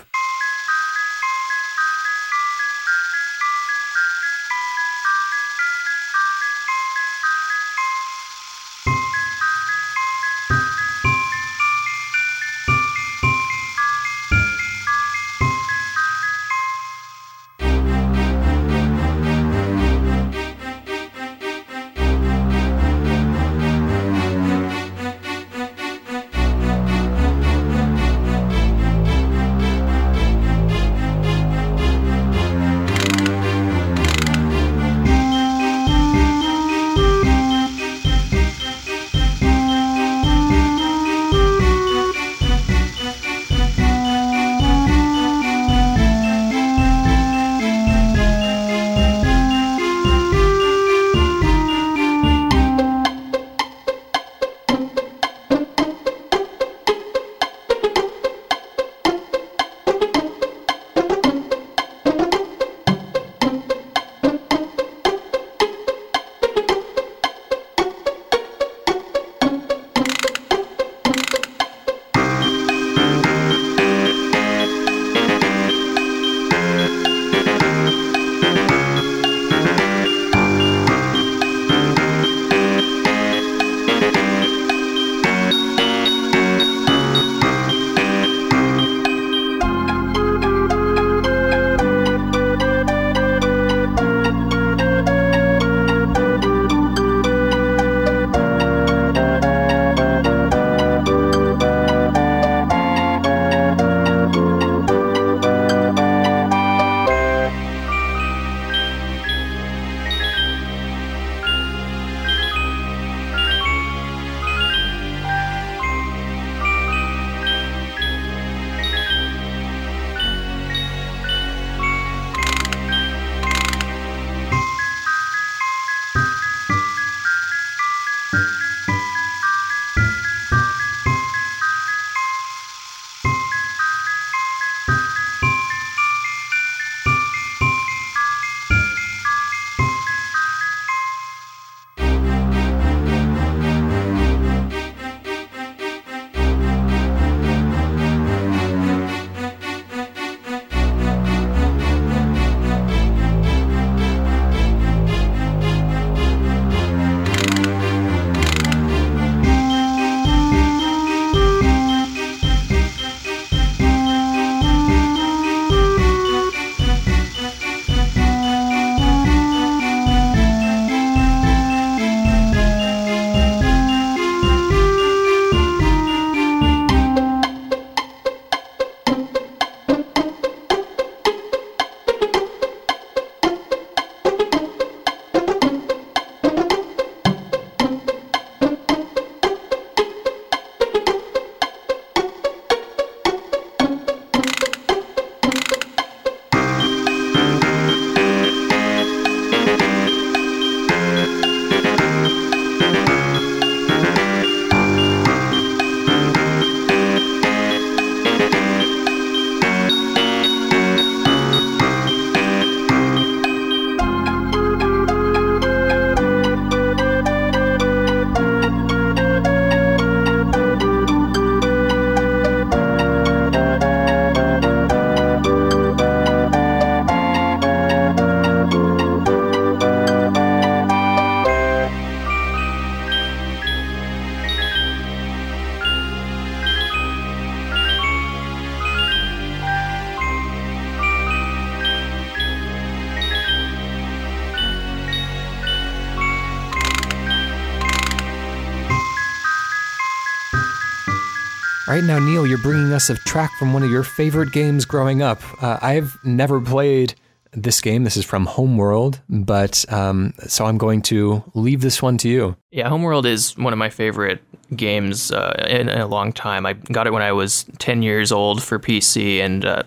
Right 251.95 252.03
now, 252.03 252.19
Neil, 252.19 252.45
you're 252.45 252.59
bringing 252.59 252.93
us 252.93 253.09
a 253.09 253.15
track 253.15 253.53
from 253.57 253.73
one 253.73 253.85
of 253.85 253.89
your 253.89 254.03
favorite 254.03 254.51
games 254.51 254.85
growing 254.85 255.23
up. 255.23 255.41
Uh, 255.63 255.79
I've 255.81 256.13
never 256.25 256.61
played 256.61 257.15
this 257.53 257.81
game. 257.81 258.03
This 258.03 258.17
is 258.17 258.25
from 258.25 258.47
Homeworld, 258.47 259.21
but 259.29 259.85
um, 259.93 260.35
so 260.41 260.65
I'm 260.65 260.77
going 260.77 261.03
to 261.03 261.45
leave 261.55 261.83
this 261.83 262.03
one 262.03 262.19
to 262.19 262.29
you. 262.29 262.57
Yeah, 262.73 262.89
Homeworld 262.89 263.27
is 263.27 263.57
one 263.57 263.73
of 263.73 263.79
my 263.79 263.91
favorite 263.91 264.43
games 264.75 265.31
uh, 265.31 265.67
in, 265.69 265.89
in 265.89 266.01
a 266.01 266.09
long 266.09 266.33
time. 266.33 266.67
I 266.67 266.73
got 266.73 267.07
it 267.07 267.13
when 267.13 267.23
I 267.23 267.31
was 267.31 267.65
10 267.79 268.03
years 268.03 268.33
old 268.33 268.61
for 268.61 268.81
PC, 268.81 269.39
and 269.39 269.65
uh, 269.65 269.85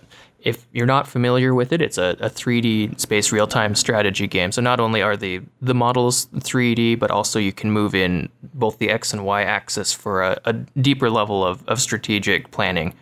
if 0.47 0.65
you're 0.71 0.85
not 0.85 1.09
familiar 1.09 1.53
with 1.53 1.73
it, 1.73 1.81
it's 1.81 1.97
a, 1.97 2.15
a 2.21 2.29
3D 2.29 2.97
space 2.97 3.33
real 3.33 3.47
time 3.47 3.75
strategy 3.75 4.27
game. 4.27 4.53
So 4.53 4.61
not 4.61 4.79
only 4.79 5.01
are 5.01 5.17
the 5.17 5.41
the 5.61 5.73
models 5.73 6.27
3D, 6.27 6.97
but 6.97 7.11
also 7.11 7.37
you 7.37 7.51
can 7.51 7.69
move 7.69 7.93
in 7.93 8.29
both 8.53 8.77
the 8.77 8.89
X 8.89 9.11
and 9.11 9.25
Y 9.25 9.43
axis 9.43 9.91
for 9.91 10.23
a, 10.23 10.39
a 10.45 10.53
deeper 10.53 11.09
level 11.09 11.45
of, 11.45 11.67
of 11.67 11.81
strategic 11.81 12.49
planning. 12.51 12.93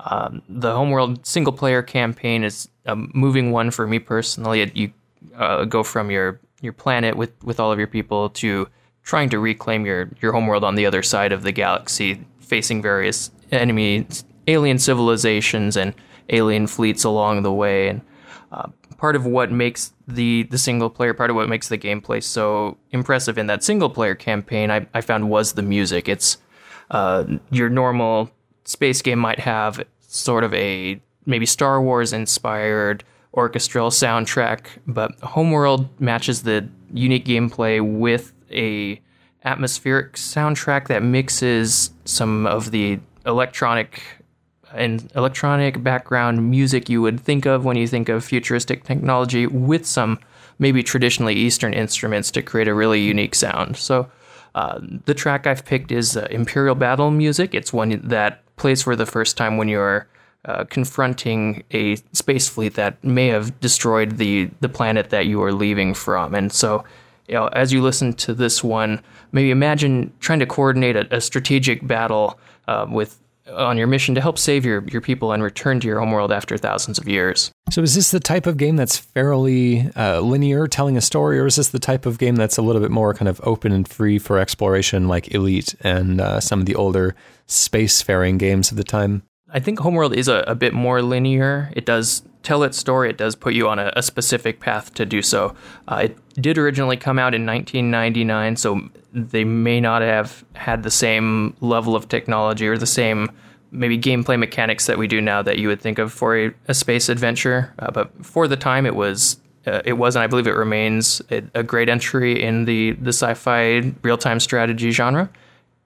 Um, 0.00 0.40
the 0.48 0.72
Homeworld 0.74 1.26
single 1.26 1.52
player 1.52 1.82
campaign 1.82 2.42
is 2.42 2.70
a 2.86 2.96
moving 2.96 3.52
one 3.52 3.70
for 3.70 3.86
me 3.86 3.98
personally. 3.98 4.70
You 4.74 4.90
uh, 5.36 5.66
go 5.66 5.82
from 5.82 6.10
your 6.10 6.40
your 6.62 6.72
planet 6.72 7.16
with, 7.18 7.32
with 7.44 7.60
all 7.60 7.70
of 7.70 7.78
your 7.78 7.86
people 7.86 8.30
to 8.30 8.66
trying 9.02 9.28
to 9.28 9.38
reclaim 9.38 9.84
your 9.84 10.08
your 10.22 10.32
homeworld 10.32 10.64
on 10.64 10.74
the 10.74 10.86
other 10.86 11.02
side 11.02 11.32
of 11.32 11.42
the 11.42 11.52
galaxy, 11.52 12.24
facing 12.40 12.80
various 12.80 13.30
enemy 13.52 14.06
alien 14.46 14.78
civilizations 14.78 15.76
and 15.76 15.94
alien 16.28 16.66
fleets 16.66 17.04
along 17.04 17.42
the 17.42 17.52
way. 17.52 17.88
And 17.88 18.00
uh, 18.52 18.68
part 18.98 19.16
of 19.16 19.26
what 19.26 19.50
makes 19.50 19.92
the 20.06 20.44
the 20.44 20.58
single 20.58 20.90
player, 20.90 21.14
part 21.14 21.30
of 21.30 21.36
what 21.36 21.48
makes 21.48 21.68
the 21.68 21.78
gameplay 21.78 22.22
so 22.22 22.76
impressive 22.90 23.38
in 23.38 23.46
that 23.48 23.64
single 23.64 23.90
player 23.90 24.14
campaign, 24.14 24.70
I, 24.70 24.86
I 24.94 25.00
found 25.00 25.28
was 25.28 25.52
the 25.52 25.62
music. 25.62 26.08
It's 26.08 26.38
uh, 26.90 27.24
your 27.50 27.68
normal 27.68 28.30
space 28.64 29.02
game 29.02 29.18
might 29.18 29.40
have 29.40 29.84
sort 30.00 30.44
of 30.44 30.54
a 30.54 31.00
maybe 31.26 31.46
Star 31.46 31.82
Wars 31.82 32.12
inspired 32.12 33.04
orchestral 33.32 33.90
soundtrack, 33.90 34.66
but 34.86 35.12
Homeworld 35.20 35.88
matches 36.00 36.42
the 36.42 36.68
unique 36.92 37.24
gameplay 37.24 37.80
with 37.82 38.32
a 38.50 39.00
atmospheric 39.44 40.14
soundtrack 40.14 40.88
that 40.88 41.02
mixes 41.02 41.90
some 42.04 42.46
of 42.46 42.70
the 42.70 42.98
electronic 43.26 44.02
and 44.74 45.10
electronic 45.14 45.82
background 45.82 46.50
music 46.50 46.88
you 46.88 47.00
would 47.02 47.20
think 47.20 47.46
of 47.46 47.64
when 47.64 47.76
you 47.76 47.86
think 47.86 48.08
of 48.08 48.24
futuristic 48.24 48.84
technology 48.84 49.46
with 49.46 49.86
some 49.86 50.18
maybe 50.58 50.82
traditionally 50.82 51.34
Eastern 51.34 51.74
instruments 51.74 52.30
to 52.30 52.42
create 52.42 52.68
a 52.68 52.74
really 52.74 53.00
unique 53.00 53.34
sound. 53.34 53.76
So 53.76 54.10
uh, 54.54 54.80
the 55.04 55.14
track 55.14 55.46
I've 55.46 55.64
picked 55.64 55.90
is 55.90 56.16
uh, 56.16 56.26
Imperial 56.30 56.74
Battle 56.74 57.10
music. 57.10 57.54
It's 57.54 57.72
one 57.72 58.00
that 58.04 58.42
plays 58.56 58.82
for 58.82 58.94
the 58.94 59.06
first 59.06 59.36
time 59.36 59.56
when 59.56 59.68
you're 59.68 60.06
uh, 60.44 60.64
confronting 60.64 61.64
a 61.72 61.96
space 62.12 62.48
fleet 62.48 62.74
that 62.74 63.02
may 63.02 63.28
have 63.28 63.58
destroyed 63.60 64.18
the 64.18 64.50
the 64.60 64.68
planet 64.68 65.10
that 65.10 65.26
you 65.26 65.42
are 65.42 65.52
leaving 65.52 65.94
from. 65.94 66.34
And 66.34 66.52
so, 66.52 66.84
you 67.26 67.34
know, 67.34 67.48
as 67.48 67.72
you 67.72 67.82
listen 67.82 68.12
to 68.14 68.34
this 68.34 68.62
one, 68.62 69.00
maybe 69.32 69.50
imagine 69.50 70.12
trying 70.20 70.40
to 70.40 70.46
coordinate 70.46 70.96
a, 70.96 71.16
a 71.16 71.20
strategic 71.20 71.86
battle 71.86 72.38
uh, 72.68 72.86
with 72.88 73.18
on 73.50 73.76
your 73.76 73.86
mission 73.86 74.14
to 74.14 74.20
help 74.20 74.38
save 74.38 74.64
your, 74.64 74.84
your 74.88 75.00
people 75.00 75.32
and 75.32 75.42
return 75.42 75.80
to 75.80 75.86
your 75.86 76.00
homeworld 76.00 76.32
after 76.32 76.56
thousands 76.56 76.98
of 76.98 77.08
years. 77.08 77.50
So, 77.70 77.82
is 77.82 77.94
this 77.94 78.10
the 78.10 78.20
type 78.20 78.46
of 78.46 78.56
game 78.56 78.76
that's 78.76 78.96
fairly 78.96 79.90
uh, 79.96 80.20
linear, 80.20 80.66
telling 80.66 80.96
a 80.96 81.00
story, 81.00 81.38
or 81.38 81.46
is 81.46 81.56
this 81.56 81.68
the 81.68 81.78
type 81.78 82.06
of 82.06 82.18
game 82.18 82.36
that's 82.36 82.56
a 82.56 82.62
little 82.62 82.80
bit 82.80 82.90
more 82.90 83.14
kind 83.14 83.28
of 83.28 83.40
open 83.44 83.72
and 83.72 83.86
free 83.86 84.18
for 84.18 84.38
exploration, 84.38 85.08
like 85.08 85.34
Elite 85.34 85.74
and 85.80 86.20
uh, 86.20 86.40
some 86.40 86.60
of 86.60 86.66
the 86.66 86.74
older 86.74 87.14
spacefaring 87.48 88.38
games 88.38 88.70
of 88.70 88.76
the 88.76 88.84
time? 88.84 89.22
I 89.50 89.60
think 89.60 89.78
Homeworld 89.78 90.14
is 90.14 90.28
a, 90.28 90.44
a 90.46 90.54
bit 90.54 90.74
more 90.74 91.02
linear. 91.02 91.70
It 91.76 91.86
does 91.86 92.22
tell 92.44 92.62
its 92.62 92.78
story, 92.78 93.10
it 93.10 93.16
does 93.16 93.34
put 93.34 93.54
you 93.54 93.68
on 93.68 93.80
a, 93.80 93.92
a 93.96 94.02
specific 94.02 94.60
path 94.60 94.94
to 94.94 95.04
do 95.04 95.22
so. 95.22 95.56
Uh, 95.88 96.02
it 96.04 96.18
did 96.40 96.58
originally 96.58 96.96
come 96.96 97.18
out 97.18 97.34
in 97.34 97.44
1999, 97.44 98.56
so 98.56 98.80
they 99.12 99.44
may 99.44 99.80
not 99.80 100.02
have 100.02 100.44
had 100.54 100.82
the 100.82 100.90
same 100.90 101.56
level 101.60 101.96
of 101.96 102.08
technology 102.08 102.68
or 102.68 102.78
the 102.78 102.86
same 102.86 103.30
maybe 103.72 103.98
gameplay 103.98 104.38
mechanics 104.38 104.86
that 104.86 104.98
we 104.98 105.08
do 105.08 105.20
now 105.20 105.42
that 105.42 105.58
you 105.58 105.66
would 105.66 105.80
think 105.80 105.98
of 105.98 106.12
for 106.12 106.38
a, 106.38 106.54
a 106.68 106.74
space 106.74 107.08
adventure. 107.08 107.74
Uh, 107.80 107.90
but 107.90 108.24
for 108.24 108.46
the 108.46 108.56
time, 108.56 108.86
it 108.86 108.94
was 108.94 109.40
uh, 109.66 109.80
it 109.84 109.94
was, 109.94 110.14
and 110.14 110.22
I 110.22 110.26
believe 110.26 110.46
it 110.46 110.54
remains 110.54 111.22
a, 111.30 111.42
a, 111.54 111.62
great 111.62 111.88
entry 111.88 112.40
in 112.40 112.66
the 112.66 112.92
the 112.92 113.12
sci-fi 113.12 113.94
real-time 114.02 114.38
strategy 114.38 114.90
genre. 114.90 115.30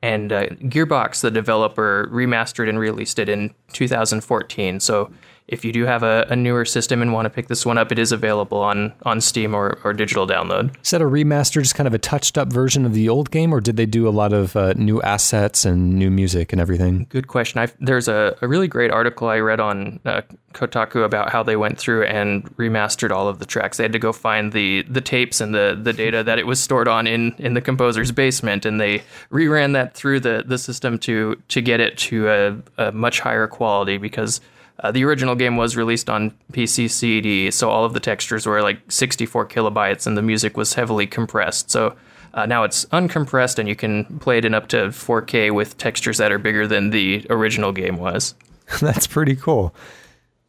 And 0.03 0.33
uh, 0.33 0.47
Gearbox, 0.47 1.23
the 1.23 1.31
developer, 1.31 2.09
remastered 2.13 2.69
and 2.69 2.79
released 2.79 3.19
it 3.19 3.29
in 3.29 3.55
2014. 3.73 4.81
So 4.81 5.11
if 5.49 5.65
you 5.65 5.73
do 5.73 5.87
have 5.87 6.03
a, 6.03 6.27
a, 6.29 6.37
newer 6.37 6.65
system 6.65 7.01
and 7.01 7.13
want 7.13 7.25
to 7.25 7.31
pick 7.31 7.49
this 7.49 7.65
one 7.65 7.79
up, 7.79 7.91
it 7.91 7.99
is 7.99 8.13
available 8.13 8.59
on, 8.59 8.93
on 9.05 9.21
Steam 9.21 9.55
or, 9.55 9.79
or 9.83 9.95
digital 9.95 10.27
download. 10.27 10.77
Is 10.83 10.91
that 10.91 11.01
a 11.01 11.07
remaster, 11.07 11.63
just 11.63 11.75
kind 11.75 11.87
of 11.87 11.95
a 11.95 11.99
touched 11.99 12.37
up 12.37 12.53
version 12.53 12.85
of 12.85 12.93
the 12.93 13.09
old 13.09 13.31
game, 13.31 13.53
or 13.53 13.61
did 13.61 13.77
they 13.77 13.87
do 13.87 14.07
a 14.07 14.11
lot 14.11 14.35
of 14.35 14.55
uh, 14.57 14.75
new 14.75 15.01
assets 15.03 15.65
and 15.65 15.95
new 15.95 16.11
music 16.11 16.53
and 16.53 16.61
everything? 16.61 17.07
Good 17.09 17.29
question. 17.29 17.61
I've, 17.61 17.75
there's 17.81 18.09
a, 18.09 18.37
a 18.43 18.47
really 18.47 18.69
great 18.69 18.91
article 18.91 19.29
I 19.29 19.39
read 19.39 19.59
on 19.59 20.01
uh, 20.05 20.21
Kotaku 20.53 21.03
about 21.03 21.31
how 21.31 21.43
they 21.43 21.57
went 21.57 21.79
through 21.79 22.05
and 22.05 22.45
remastered 22.57 23.11
all 23.11 23.27
of 23.27 23.39
the 23.39 23.47
tracks. 23.47 23.79
They 23.79 23.85
had 23.85 23.93
to 23.93 23.99
go 23.99 24.13
find 24.13 24.53
the, 24.53 24.83
the 24.83 25.01
tapes 25.01 25.41
and 25.41 25.55
the, 25.55 25.79
the 25.81 25.95
data 25.95 26.23
that 26.23 26.39
it 26.39 26.47
was 26.47 26.61
stored 26.61 26.89
on 26.89 27.07
in, 27.07 27.35
in 27.39 27.55
the 27.55 27.63
composer's 27.63 28.13
basement, 28.13 28.67
and 28.67 28.79
they 28.79 29.03
reran 29.31 29.73
that 29.73 29.95
through 29.95 30.21
the, 30.21 30.45
the 30.47 30.59
system 30.59 30.99
to, 31.01 31.41
to 31.49 31.63
get 31.63 31.81
it 31.81 31.97
to 31.97 32.29
a, 32.29 32.89
a 32.89 32.93
much 32.93 33.21
higher 33.21 33.47
quality 33.47 33.97
because– 33.97 34.43
uh, 34.81 34.93
the 34.93 35.05
original 35.05 35.35
game 35.35 35.57
was 35.57 35.77
released 35.77 36.09
on 36.09 36.33
PC 36.53 36.91
CD, 36.91 37.51
so 37.51 37.71
all 37.71 37.85
of 37.85 37.95
the 37.95 38.01
textures 38.01 38.47
were 38.47 38.63
like 38.63 38.81
64 38.91 39.49
kilobytes, 39.49 40.07
and 40.07 40.17
the 40.17 40.23
music 40.23 40.57
was 40.57 40.75
heavily 40.75 41.07
compressed. 41.07 41.71
So 41.71 41.97
uh, 42.35 42.47
now 42.47 42.63
it's 42.63 42.85
uncompressed, 42.87 43.59
and 43.59 43.69
you 43.69 43.75
can 43.75 44.05
play 44.21 44.39
it 44.39 44.45
in 44.45 44.55
up 44.55 44.69
to 44.69 44.89
4K 44.89 45.53
with 45.53 45.77
textures 45.79 46.19
that 46.19 46.31
are 46.31 46.39
bigger 46.39 46.67
than 46.67 46.91
the 46.91 47.27
original 47.31 47.73
game 47.73 47.97
was. 47.97 48.35
That's 48.81 49.07
pretty 49.07 49.35
cool. 49.35 49.75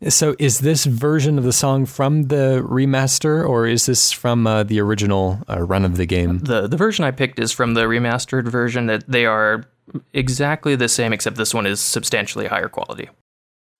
So, 0.07 0.33
is 0.39 0.59
this 0.59 0.85
version 0.85 1.37
of 1.37 1.43
the 1.43 1.51
song 1.51 1.85
from 1.85 2.23
the 2.23 2.63
remaster, 2.65 3.47
or 3.47 3.67
is 3.67 3.85
this 3.85 4.13
from 4.13 4.47
uh, 4.47 4.63
the 4.63 4.79
original 4.79 5.39
uh, 5.49 5.59
run 5.61 5.83
of 5.83 5.97
the 5.97 6.05
game? 6.05 6.39
The 6.39 6.67
the 6.67 6.77
version 6.77 7.03
I 7.03 7.11
picked 7.11 7.37
is 7.37 7.51
from 7.51 7.73
the 7.73 7.81
remastered 7.81 8.47
version. 8.47 8.85
That 8.85 9.03
they 9.09 9.25
are 9.25 9.65
exactly 10.13 10.77
the 10.77 10.87
same, 10.87 11.11
except 11.11 11.35
this 11.35 11.53
one 11.53 11.65
is 11.65 11.81
substantially 11.81 12.47
higher 12.47 12.69
quality. 12.69 13.09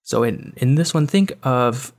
So 0.10 0.24
in, 0.24 0.54
in 0.58 0.74
this 0.74 0.92
one, 0.92 1.06
think 1.06 1.34
of 1.44 1.94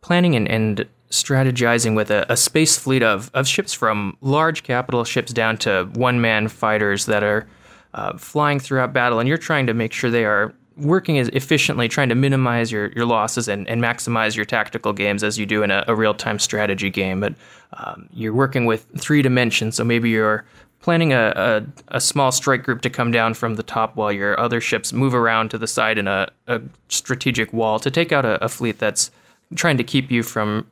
planning 0.00 0.34
and, 0.34 0.48
and 0.50 0.84
strategizing 1.10 1.94
with 1.94 2.10
a, 2.10 2.26
a, 2.28 2.36
space 2.36 2.76
fleet 2.76 3.04
of, 3.04 3.30
of 3.34 3.46
ships 3.46 3.72
from 3.72 4.16
large 4.20 4.64
capital 4.64 5.04
ships 5.04 5.32
down 5.32 5.58
to 5.58 5.88
one 5.94 6.20
man 6.20 6.48
fighters 6.48 7.06
that 7.06 7.22
are 7.22 7.46
uh, 7.94 8.18
flying 8.18 8.58
throughout 8.58 8.92
battle, 8.92 9.20
and 9.20 9.28
you're 9.28 9.38
trying 9.38 9.68
to 9.68 9.74
make 9.74 9.92
sure 9.92 10.10
they 10.10 10.24
are 10.24 10.52
working 10.76 11.18
as 11.18 11.28
efficiently, 11.28 11.86
trying 11.86 12.08
to 12.08 12.16
minimize 12.16 12.72
your, 12.72 12.90
your 12.96 13.06
losses 13.06 13.46
and, 13.46 13.68
and 13.68 13.80
maximize 13.80 14.34
your 14.34 14.44
tactical 14.44 14.92
games 14.92 15.22
as 15.22 15.38
you 15.38 15.46
do 15.46 15.62
in 15.62 15.70
a, 15.70 15.84
a 15.86 15.94
real 15.94 16.14
time 16.14 16.40
strategy 16.40 16.90
game. 16.90 17.20
But 17.20 17.34
um, 17.74 18.08
you're 18.12 18.34
working 18.34 18.64
with 18.64 18.88
three 18.98 19.22
dimensions, 19.22 19.76
so 19.76 19.84
maybe 19.84 20.10
you're 20.10 20.44
planning 20.82 21.12
a, 21.12 21.32
a, 21.36 21.96
a, 21.96 22.00
small 22.00 22.30
strike 22.30 22.64
group 22.64 22.82
to 22.82 22.90
come 22.90 23.10
down 23.10 23.32
from 23.32 23.54
the 23.54 23.62
top 23.62 23.96
while 23.96 24.12
your 24.12 24.38
other 24.38 24.60
ships 24.60 24.92
move 24.92 25.14
around 25.14 25.50
to 25.50 25.56
the 25.56 25.66
side 25.66 25.96
in 25.96 26.06
a, 26.06 26.28
a 26.48 26.60
strategic 26.88 27.52
wall 27.52 27.78
to 27.78 27.90
take 27.90 28.12
out 28.12 28.24
a, 28.26 28.44
a, 28.44 28.48
fleet 28.48 28.78
that's 28.78 29.10
trying 29.54 29.78
to 29.78 29.84
keep 29.84 30.10
you 30.10 30.22
from 30.22 30.66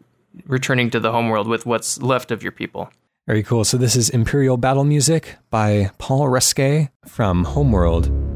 returning 0.47 0.91
to 0.91 1.01
the 1.01 1.13
homeworld 1.13 1.47
with 1.47 1.65
what's 1.65 2.03
left 2.03 2.31
of 2.31 2.43
your 2.43 2.53
people. 2.53 2.91
Very 3.27 3.43
cool. 3.43 3.65
So, 3.65 3.77
this 3.77 3.95
is 3.97 4.11
Imperial 4.11 4.57
Battle 4.57 4.85
Music 4.85 5.37
by 5.51 5.91
Paul 5.99 6.27
Ruskay 6.27 6.91
from 7.07 7.45
Homeworld. 7.45 8.30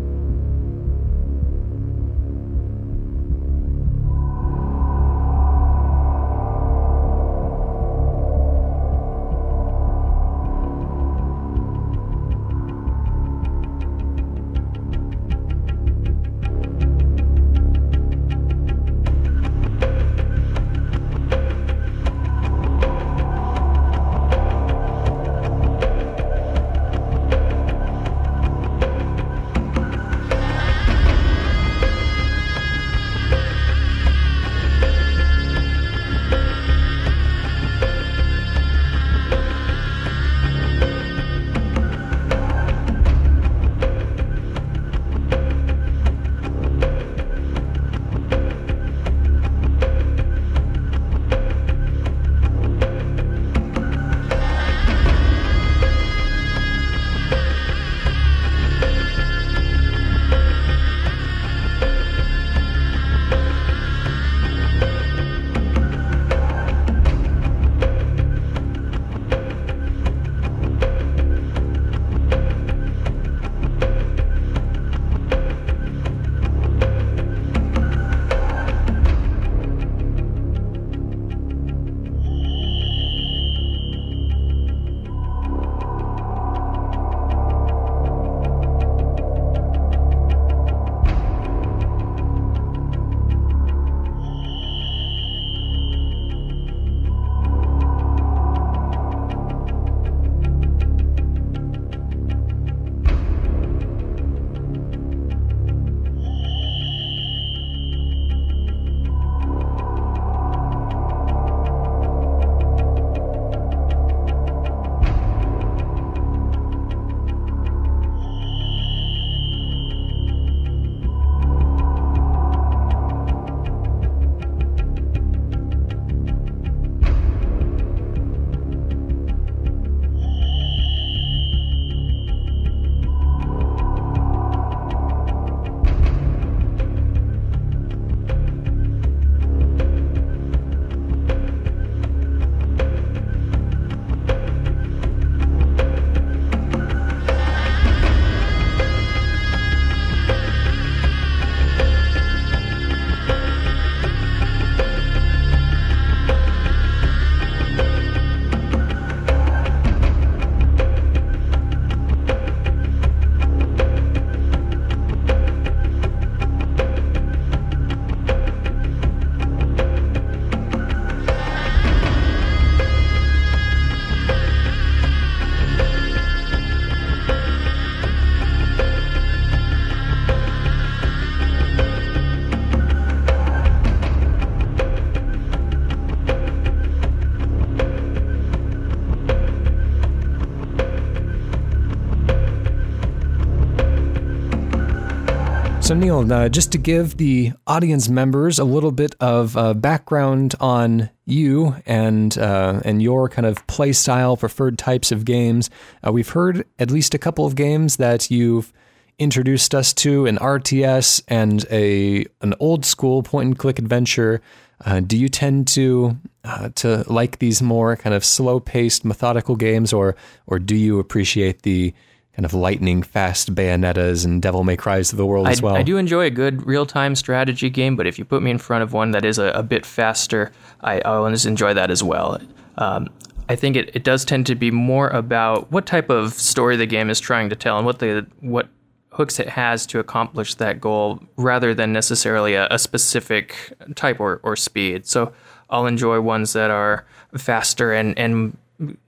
So, 195.85 195.95
Neil, 195.95 196.33
uh, 196.33 196.49
just 196.49 196.73
to 196.73 196.79
give 196.79 197.19
the 197.19 197.53
audience 197.67 198.09
members 198.09 198.59
a 198.59 198.65
little 198.65 198.91
bit 198.91 199.15
of 199.21 199.55
uh, 199.55 199.75
background 199.75 200.55
on 200.59 201.11
you 201.27 201.77
and 201.85 202.39
uh, 202.39 202.81
and 202.87 203.03
your 203.03 203.29
kind 203.29 203.45
of 203.45 203.67
play 203.67 203.93
style, 203.93 204.39
preferred 204.39 204.79
types 204.79 205.13
of 205.13 205.27
games, 205.27 205.69
uh, 206.03 206.11
we've 206.11 206.31
heard 206.31 206.67
at 206.79 206.91
least 206.91 207.13
a 207.13 207.19
couple 207.19 207.45
of 207.45 207.55
games 207.55 207.99
that 207.99 208.31
you've 208.31 208.73
introduced 209.19 209.75
us 209.75 209.93
to 209.93 210.25
an 210.25 210.39
RTS 210.39 211.23
and 211.29 211.67
a 211.71 212.25
an 212.41 212.55
old 212.61 212.87
school 212.87 213.23
point 213.23 213.49
and 213.49 213.59
click 213.59 213.79
adventure. 213.79 214.41
Uh, 214.87 215.01
do 215.01 215.19
you 215.19 215.29
tend 215.29 215.69
to 215.69 216.17
uh, 216.45 216.71
to 216.77 217.05
like 217.13 217.41
these 217.41 217.61
more 217.61 217.95
kind 217.95 218.15
of 218.15 218.25
slow 218.25 218.59
paced, 218.59 219.05
methodical 219.05 219.55
games, 219.55 219.93
or 219.93 220.17
or 220.47 220.59
do 220.59 220.77
you 220.77 220.99
appreciate 220.99 221.61
the 221.61 221.93
kind 222.37 222.45
of 222.45 222.53
lightning 222.53 223.03
fast 223.03 223.55
Bayonettas 223.55 224.25
and 224.25 224.43
Devil 224.43 224.65
May 224.65 224.77
Cries 224.77 225.13
of 225.13 225.19
the 225.19 225.27
world 225.27 225.47
I, 225.47 225.53
as 225.53 225.63
well. 225.63 225.77
I 225.77 225.83
do 225.83 225.97
enjoy 225.97 226.27
a 226.27 226.31
good 226.31 226.67
real 226.67 226.85
time 226.85 227.15
strategy 227.15 227.71
game, 227.71 227.95
but 227.97 228.07
if 228.07 228.19
you 228.19 228.25
put 228.25 228.43
me 228.43 228.51
in 228.51 228.59
front 228.59 228.83
of 228.83 228.93
one 228.93 229.13
that 229.13 229.25
is 229.25 229.39
a, 229.39 229.47
a 229.53 229.63
bit 229.63 229.87
faster, 229.87 230.51
I, 230.81 230.97
I 230.97 231.03
always 231.03 231.47
enjoy 231.47 231.75
that 231.75 231.91
as 231.91 232.03
well. 232.03 232.41
Um, 232.77 233.09
I 233.49 233.57
think 233.57 233.77
it, 233.77 233.95
it 233.95 234.05
does 234.05 234.25
tend 234.25 234.47
to 234.47 234.55
be 234.55 234.71
more 234.71 235.09
about 235.09 235.71
what 235.71 235.87
type 235.87 236.11
of 236.11 236.33
story 236.33 236.77
the 236.77 236.87
game 236.87 237.09
is 237.11 237.21
trying 237.21 237.51
to 237.51 237.57
tell 237.57 237.77
and 237.77 237.87
what 237.87 237.99
the 237.99 238.27
what 238.41 238.69
hooks 239.11 239.39
it 239.39 239.49
has 239.49 239.87
to 239.87 240.01
accomplish 240.01 240.55
that 240.55 240.81
goal 240.81 241.23
rather 241.37 241.73
than 241.73 241.93
necessarily 241.93 242.55
a, 242.55 242.67
a 242.71 242.79
specific 242.79 243.73
type 243.95 244.19
or, 244.19 244.41
or 244.43 244.57
speed. 244.57 245.07
So 245.07 245.33
I'll 245.71 245.87
enjoy 245.87 246.21
ones 246.21 246.53
that 246.55 246.71
are 246.71 247.07
faster 247.37 247.93
and, 247.93 248.19
and 248.19 248.57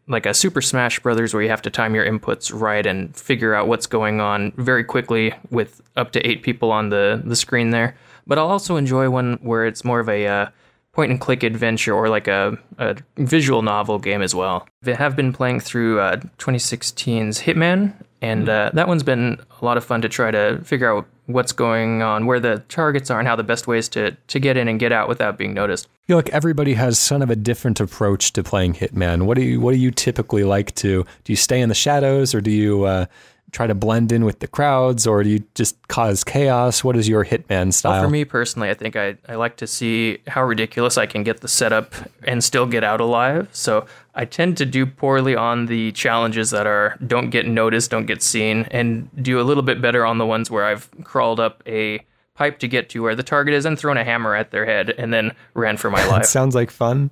like 0.09 0.27
a 0.27 0.35
Super 0.35 0.63
Smash 0.63 1.01
Brothers 1.01 1.35
where 1.35 1.43
you 1.43 1.49
have 1.49 1.63
to 1.63 1.71
time 1.71 1.95
your 1.95 2.05
inputs 2.05 2.53
right 2.55 2.87
and 2.87 3.15
figure 3.17 3.55
out 3.55 3.69
what's 3.69 3.87
going 3.87 4.21
on 4.21 4.53
very 4.57 4.85
quickly 4.85 5.33
with 5.51 5.83
up 5.97 6.13
to 6.13 6.27
eight 6.27 6.43
people 6.43 6.71
on 6.71 6.91
the, 6.91 7.21
the 7.25 7.37
screen 7.37 7.71
there. 7.71 7.97
But 8.27 8.39
I'll 8.39 8.51
also 8.51 8.77
enjoy 8.77 9.11
one 9.11 9.39
where 9.43 9.67
it's 9.67 9.85
more 9.85 10.01
of 10.01 10.09
a 10.09 10.27
uh, 10.27 10.49
point 10.93 11.11
and 11.11 11.21
click 11.21 11.43
adventure 11.43 11.95
or 11.95 12.09
like 12.09 12.27
a, 12.27 12.59
a, 12.79 12.97
visual 13.19 13.63
novel 13.63 13.99
game 13.99 14.23
as 14.23 14.35
well. 14.35 14.67
I 14.85 14.93
have 14.93 15.15
been 15.15 15.33
playing 15.33 15.61
through 15.61 16.01
uh, 16.01 16.17
2016's 16.39 17.41
Hitman, 17.41 17.93
and 18.23 18.49
uh, 18.49 18.71
that 18.73 18.89
one's 18.89 19.03
been 19.03 19.39
a 19.61 19.65
lot 19.65 19.77
of 19.77 19.85
fun 19.85 20.01
to 20.03 20.09
try 20.09 20.31
to 20.31 20.61
figure 20.65 20.91
out 20.91 21.07
what's 21.27 21.53
going 21.53 22.03
on, 22.03 22.27
where 22.27 22.41
the 22.41 22.63
targets 22.69 23.11
are, 23.11 23.19
and 23.19 23.29
how 23.29 23.37
the 23.37 23.43
best 23.43 23.67
ways 23.67 23.89
to 23.91 24.13
to 24.13 24.39
get 24.39 24.57
in 24.57 24.69
and 24.69 24.81
get 24.81 24.93
out 24.93 25.09
without 25.09 25.37
being 25.37 25.55
noticed. 25.55 25.87
I 25.87 26.07
feel 26.07 26.17
like 26.17 26.31
everybody 26.31 26.75
has 26.75 27.09
kind 27.09 27.23
of 27.23 27.31
a 27.31 27.37
different 27.37 27.81
approach 27.81 28.33
to 28.35 28.43
playing 28.43 28.75
Hitman. 28.75 29.23
What 29.23 29.37
do 29.37 29.43
you 29.43 29.61
What 29.61 29.73
do 29.73 29.79
you 29.79 29.91
typically 29.91 30.45
like 30.45 30.75
to? 30.77 31.05
Do 31.25 31.33
you 31.33 31.37
stay 31.37 31.61
in 31.61 31.69
the 31.69 31.75
shadows, 31.75 32.35
or 32.35 32.41
do 32.41 32.51
you 32.51 32.85
uh, 32.85 33.07
try 33.53 33.67
to 33.67 33.75
blend 33.75 34.13
in 34.13 34.25
with 34.25 34.41
the 34.41 34.47
crowds, 34.47 35.07
or 35.07 35.23
do 35.23 35.31
you 35.31 35.43
just 35.55 35.77
cause 35.89 36.25
chaos? 36.25 36.85
What 36.85 36.97
is 36.97 37.09
your 37.09 37.25
Hitman 37.25 37.73
style? 37.73 37.93
Well, 37.93 38.05
for 38.05 38.11
me 38.11 38.25
personally, 38.25 38.71
I 38.71 38.75
think 38.75 38.97
I, 38.97 39.17
I 39.29 39.37
like 39.37 39.57
to 39.59 39.67
see 39.67 40.19
how 40.27 40.45
ridiculous 40.45 40.99
I 40.99 41.07
can 41.07 41.23
get 41.23 41.41
the 41.41 41.49
setup 41.49 41.95
and 42.25 42.43
still 42.43 42.67
get 42.67 42.85
out 42.85 43.01
alive. 43.01 43.49
So 43.53 43.87
I 44.17 44.25
tend 44.25 44.57
to 44.57 44.67
do 44.67 44.87
poorly 44.87 45.37
on 45.37 45.67
the 45.67 45.93
challenges 45.93 46.51
that 46.51 46.67
are 46.67 46.97
don't 47.07 47.29
get 47.29 47.47
noticed, 47.47 47.91
don't 47.91 48.07
get 48.07 48.23
seen, 48.23 48.67
and 48.71 49.11
do 49.23 49.39
a 49.39 49.45
little 49.45 49.63
bit 49.63 49.83
better 49.83 50.07
on 50.07 50.17
the 50.17 50.27
ones 50.27 50.51
where 50.51 50.65
I've 50.65 50.91
crawled 51.05 51.39
up 51.39 51.63
a 51.67 52.01
pipe 52.35 52.59
to 52.61 52.69
get 52.69 52.89
to 52.91 53.03
where 53.03 53.15
the 53.15 53.23
target 53.23 53.55
is 53.55 53.67
and 53.67 53.79
thrown 53.79 53.99
a 53.99 54.05
hammer 54.05 54.35
at 54.35 54.51
their 54.51 54.65
head 54.65 54.91
and 54.91 55.13
then 55.13 55.35
ran 55.55 55.77
for 55.77 55.91
my 55.91 56.05
life. 56.09 56.25
sounds 56.25 56.55
like 56.55 56.71
fun. 56.71 57.11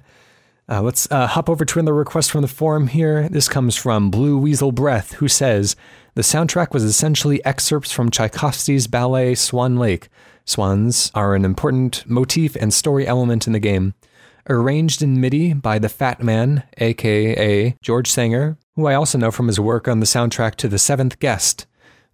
Uh, 0.66 0.80
let's 0.80 1.10
uh, 1.10 1.26
hop 1.26 1.50
over 1.50 1.66
to 1.66 1.78
another 1.78 1.94
request 1.94 2.30
from 2.30 2.40
the 2.40 2.48
forum 2.48 2.86
here. 2.88 3.28
This 3.28 3.48
comes 3.48 3.76
from 3.76 4.10
Blue 4.10 4.38
Weasel 4.38 4.72
Breath, 4.72 5.12
who 5.14 5.28
says 5.28 5.76
the 6.14 6.22
soundtrack 6.22 6.72
was 6.72 6.84
essentially 6.84 7.44
excerpts 7.44 7.92
from 7.92 8.10
Tchaikovsky's 8.10 8.86
ballet 8.86 9.34
Swan 9.34 9.76
Lake. 9.76 10.08
Swans 10.46 11.10
are 11.14 11.34
an 11.34 11.44
important 11.44 12.08
motif 12.08 12.56
and 12.56 12.72
story 12.72 13.06
element 13.06 13.46
in 13.46 13.52
the 13.52 13.58
game. 13.58 13.92
Arranged 14.48 15.00
in 15.00 15.20
MIDI 15.20 15.54
by 15.54 15.78
the 15.78 15.88
Fat 15.88 16.22
Man, 16.22 16.64
aka 16.76 17.74
George 17.80 18.10
Sanger, 18.10 18.58
who 18.76 18.86
I 18.86 18.94
also 18.94 19.16
know 19.16 19.30
from 19.30 19.46
his 19.46 19.58
work 19.58 19.88
on 19.88 20.00
the 20.00 20.06
soundtrack 20.06 20.56
to 20.56 20.68
The 20.68 20.78
Seventh 20.78 21.18
Guest. 21.18 21.66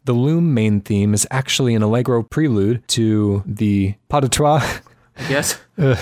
The 0.05 0.13
Loom 0.13 0.55
main 0.55 0.81
theme 0.81 1.13
is 1.13 1.27
actually 1.31 1.75
an 1.75 1.83
allegro 1.83 2.23
prelude 2.23 2.87
to 2.89 3.43
the 3.47 3.95
pas 4.09 4.23
de 4.23 4.29
trois. 4.29 4.63
Yes. 5.29 5.61
Uh, 5.77 5.97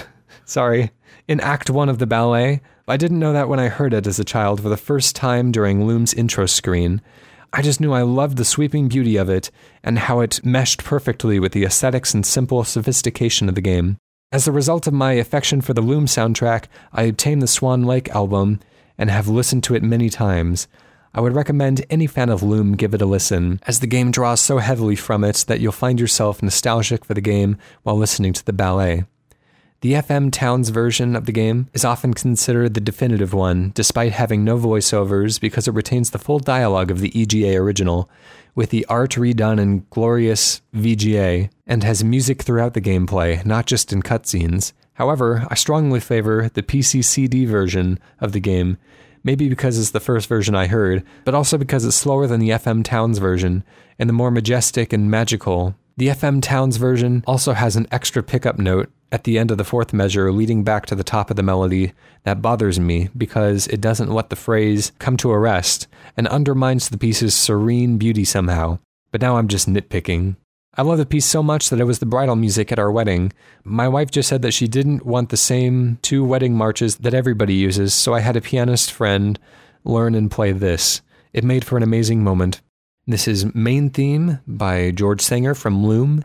sorry. 0.44 0.92
In 1.26 1.40
Act 1.40 1.70
1 1.70 1.88
of 1.88 1.98
the 1.98 2.06
ballet, 2.06 2.60
I 2.86 2.96
didn't 2.96 3.18
know 3.18 3.32
that 3.32 3.48
when 3.48 3.58
I 3.58 3.66
heard 3.66 3.92
it 3.92 4.06
as 4.06 4.20
a 4.20 4.24
child 4.24 4.62
for 4.62 4.68
the 4.68 4.76
first 4.76 5.16
time 5.16 5.50
during 5.50 5.86
Loom's 5.86 6.14
intro 6.14 6.46
screen. 6.46 7.00
I 7.52 7.62
just 7.62 7.80
knew 7.80 7.92
I 7.92 8.02
loved 8.02 8.36
the 8.36 8.44
sweeping 8.44 8.86
beauty 8.86 9.16
of 9.16 9.28
it 9.28 9.50
and 9.82 9.98
how 9.98 10.20
it 10.20 10.44
meshed 10.44 10.84
perfectly 10.84 11.40
with 11.40 11.50
the 11.50 11.64
aesthetics 11.64 12.14
and 12.14 12.24
simple 12.24 12.62
sophistication 12.62 13.48
of 13.48 13.56
the 13.56 13.60
game. 13.60 13.96
As 14.30 14.46
a 14.46 14.52
result 14.52 14.86
of 14.86 14.92
my 14.92 15.12
affection 15.12 15.62
for 15.62 15.72
the 15.72 15.80
Loom 15.80 16.04
soundtrack, 16.04 16.64
I 16.92 17.04
obtained 17.04 17.40
the 17.40 17.46
Swan 17.46 17.84
Lake 17.84 18.10
album 18.10 18.60
and 18.98 19.08
have 19.08 19.26
listened 19.26 19.64
to 19.64 19.74
it 19.74 19.82
many 19.82 20.10
times. 20.10 20.68
I 21.14 21.22
would 21.22 21.34
recommend 21.34 21.86
any 21.88 22.06
fan 22.06 22.28
of 22.28 22.42
Loom 22.42 22.76
give 22.76 22.92
it 22.92 23.00
a 23.00 23.06
listen, 23.06 23.58
as 23.66 23.80
the 23.80 23.86
game 23.86 24.10
draws 24.10 24.42
so 24.42 24.58
heavily 24.58 24.96
from 24.96 25.24
it 25.24 25.46
that 25.48 25.60
you'll 25.60 25.72
find 25.72 25.98
yourself 25.98 26.42
nostalgic 26.42 27.06
for 27.06 27.14
the 27.14 27.22
game 27.22 27.56
while 27.84 27.96
listening 27.96 28.34
to 28.34 28.44
the 28.44 28.52
ballet. 28.52 29.04
The 29.80 29.94
FM 29.94 30.30
Towns 30.30 30.68
version 30.68 31.16
of 31.16 31.24
the 31.24 31.32
game 31.32 31.68
is 31.72 31.86
often 31.86 32.12
considered 32.12 32.74
the 32.74 32.82
definitive 32.82 33.32
one, 33.32 33.72
despite 33.74 34.12
having 34.12 34.44
no 34.44 34.58
voiceovers 34.58 35.40
because 35.40 35.66
it 35.66 35.74
retains 35.74 36.10
the 36.10 36.18
full 36.18 36.38
dialogue 36.38 36.90
of 36.90 37.00
the 37.00 37.18
EGA 37.18 37.56
original, 37.56 38.10
with 38.58 38.70
the 38.70 38.84
art 38.86 39.12
redone 39.12 39.60
in 39.60 39.86
glorious 39.88 40.62
VGA, 40.74 41.48
and 41.64 41.84
has 41.84 42.02
music 42.02 42.42
throughout 42.42 42.74
the 42.74 42.80
gameplay, 42.80 43.46
not 43.46 43.66
just 43.66 43.92
in 43.92 44.02
cutscenes. 44.02 44.72
However, 44.94 45.46
I 45.48 45.54
strongly 45.54 46.00
favor 46.00 46.50
the 46.52 46.64
PC 46.64 47.04
CD 47.04 47.44
version 47.44 48.00
of 48.18 48.32
the 48.32 48.40
game, 48.40 48.76
maybe 49.22 49.48
because 49.48 49.78
it's 49.78 49.92
the 49.92 50.00
first 50.00 50.28
version 50.28 50.56
I 50.56 50.66
heard, 50.66 51.04
but 51.24 51.36
also 51.36 51.56
because 51.56 51.84
it's 51.84 51.94
slower 51.94 52.26
than 52.26 52.40
the 52.40 52.50
FM 52.50 52.82
Towns 52.82 53.18
version, 53.18 53.62
and 53.96 54.08
the 54.08 54.12
more 54.12 54.32
majestic 54.32 54.92
and 54.92 55.08
magical. 55.08 55.76
The 55.96 56.08
FM 56.08 56.42
Towns 56.42 56.78
version 56.78 57.22
also 57.28 57.52
has 57.52 57.76
an 57.76 57.86
extra 57.92 58.24
pickup 58.24 58.58
note 58.58 58.90
at 59.10 59.24
the 59.24 59.38
end 59.38 59.50
of 59.50 59.58
the 59.58 59.64
fourth 59.64 59.92
measure 59.92 60.30
leading 60.32 60.64
back 60.64 60.86
to 60.86 60.94
the 60.94 61.04
top 61.04 61.30
of 61.30 61.36
the 61.36 61.42
melody 61.42 61.92
that 62.24 62.42
bothers 62.42 62.78
me 62.78 63.08
because 63.16 63.66
it 63.68 63.80
doesn't 63.80 64.12
let 64.12 64.30
the 64.30 64.36
phrase 64.36 64.92
come 64.98 65.16
to 65.16 65.30
a 65.30 65.38
rest 65.38 65.86
and 66.16 66.28
undermines 66.28 66.88
the 66.88 66.98
piece's 66.98 67.34
serene 67.34 67.98
beauty 67.98 68.24
somehow. 68.24 68.78
But 69.10 69.20
now 69.20 69.36
I'm 69.36 69.48
just 69.48 69.68
nitpicking. 69.68 70.36
I 70.74 70.82
love 70.82 70.98
the 70.98 71.06
piece 71.06 71.26
so 71.26 71.42
much 71.42 71.70
that 71.70 71.80
it 71.80 71.84
was 71.84 71.98
the 71.98 72.06
bridal 72.06 72.36
music 72.36 72.70
at 72.70 72.78
our 72.78 72.92
wedding. 72.92 73.32
My 73.64 73.88
wife 73.88 74.10
just 74.10 74.28
said 74.28 74.42
that 74.42 74.54
she 74.54 74.68
didn't 74.68 75.04
want 75.04 75.30
the 75.30 75.36
same 75.36 75.98
two 76.02 76.24
wedding 76.24 76.54
marches 76.54 76.96
that 76.98 77.14
everybody 77.14 77.54
uses, 77.54 77.94
so 77.94 78.14
I 78.14 78.20
had 78.20 78.36
a 78.36 78.40
pianist 78.40 78.92
friend 78.92 79.38
learn 79.84 80.14
and 80.14 80.30
play 80.30 80.52
this. 80.52 81.00
It 81.32 81.42
made 81.42 81.64
for 81.64 81.76
an 81.76 81.82
amazing 81.82 82.22
moment. 82.22 82.60
This 83.06 83.26
is 83.26 83.52
Main 83.54 83.90
Theme 83.90 84.38
by 84.46 84.90
George 84.90 85.22
Sanger 85.22 85.54
from 85.54 85.84
Loom. 85.84 86.22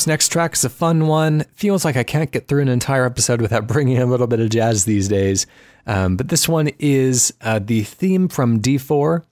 This 0.00 0.06
next 0.06 0.32
track 0.32 0.54
is 0.54 0.64
a 0.64 0.70
fun 0.70 1.08
one. 1.08 1.44
Feels 1.52 1.84
like 1.84 1.94
I 1.94 2.04
can't 2.04 2.30
get 2.30 2.48
through 2.48 2.62
an 2.62 2.68
entire 2.68 3.04
episode 3.04 3.42
without 3.42 3.66
bringing 3.66 3.98
a 3.98 4.06
little 4.06 4.26
bit 4.26 4.40
of 4.40 4.48
jazz 4.48 4.86
these 4.86 5.08
days. 5.08 5.46
Um, 5.86 6.16
but 6.16 6.28
this 6.28 6.48
one 6.48 6.70
is 6.78 7.34
uh, 7.42 7.58
the 7.62 7.82
theme 7.82 8.28
from 8.28 8.62
D4. 8.62 9.22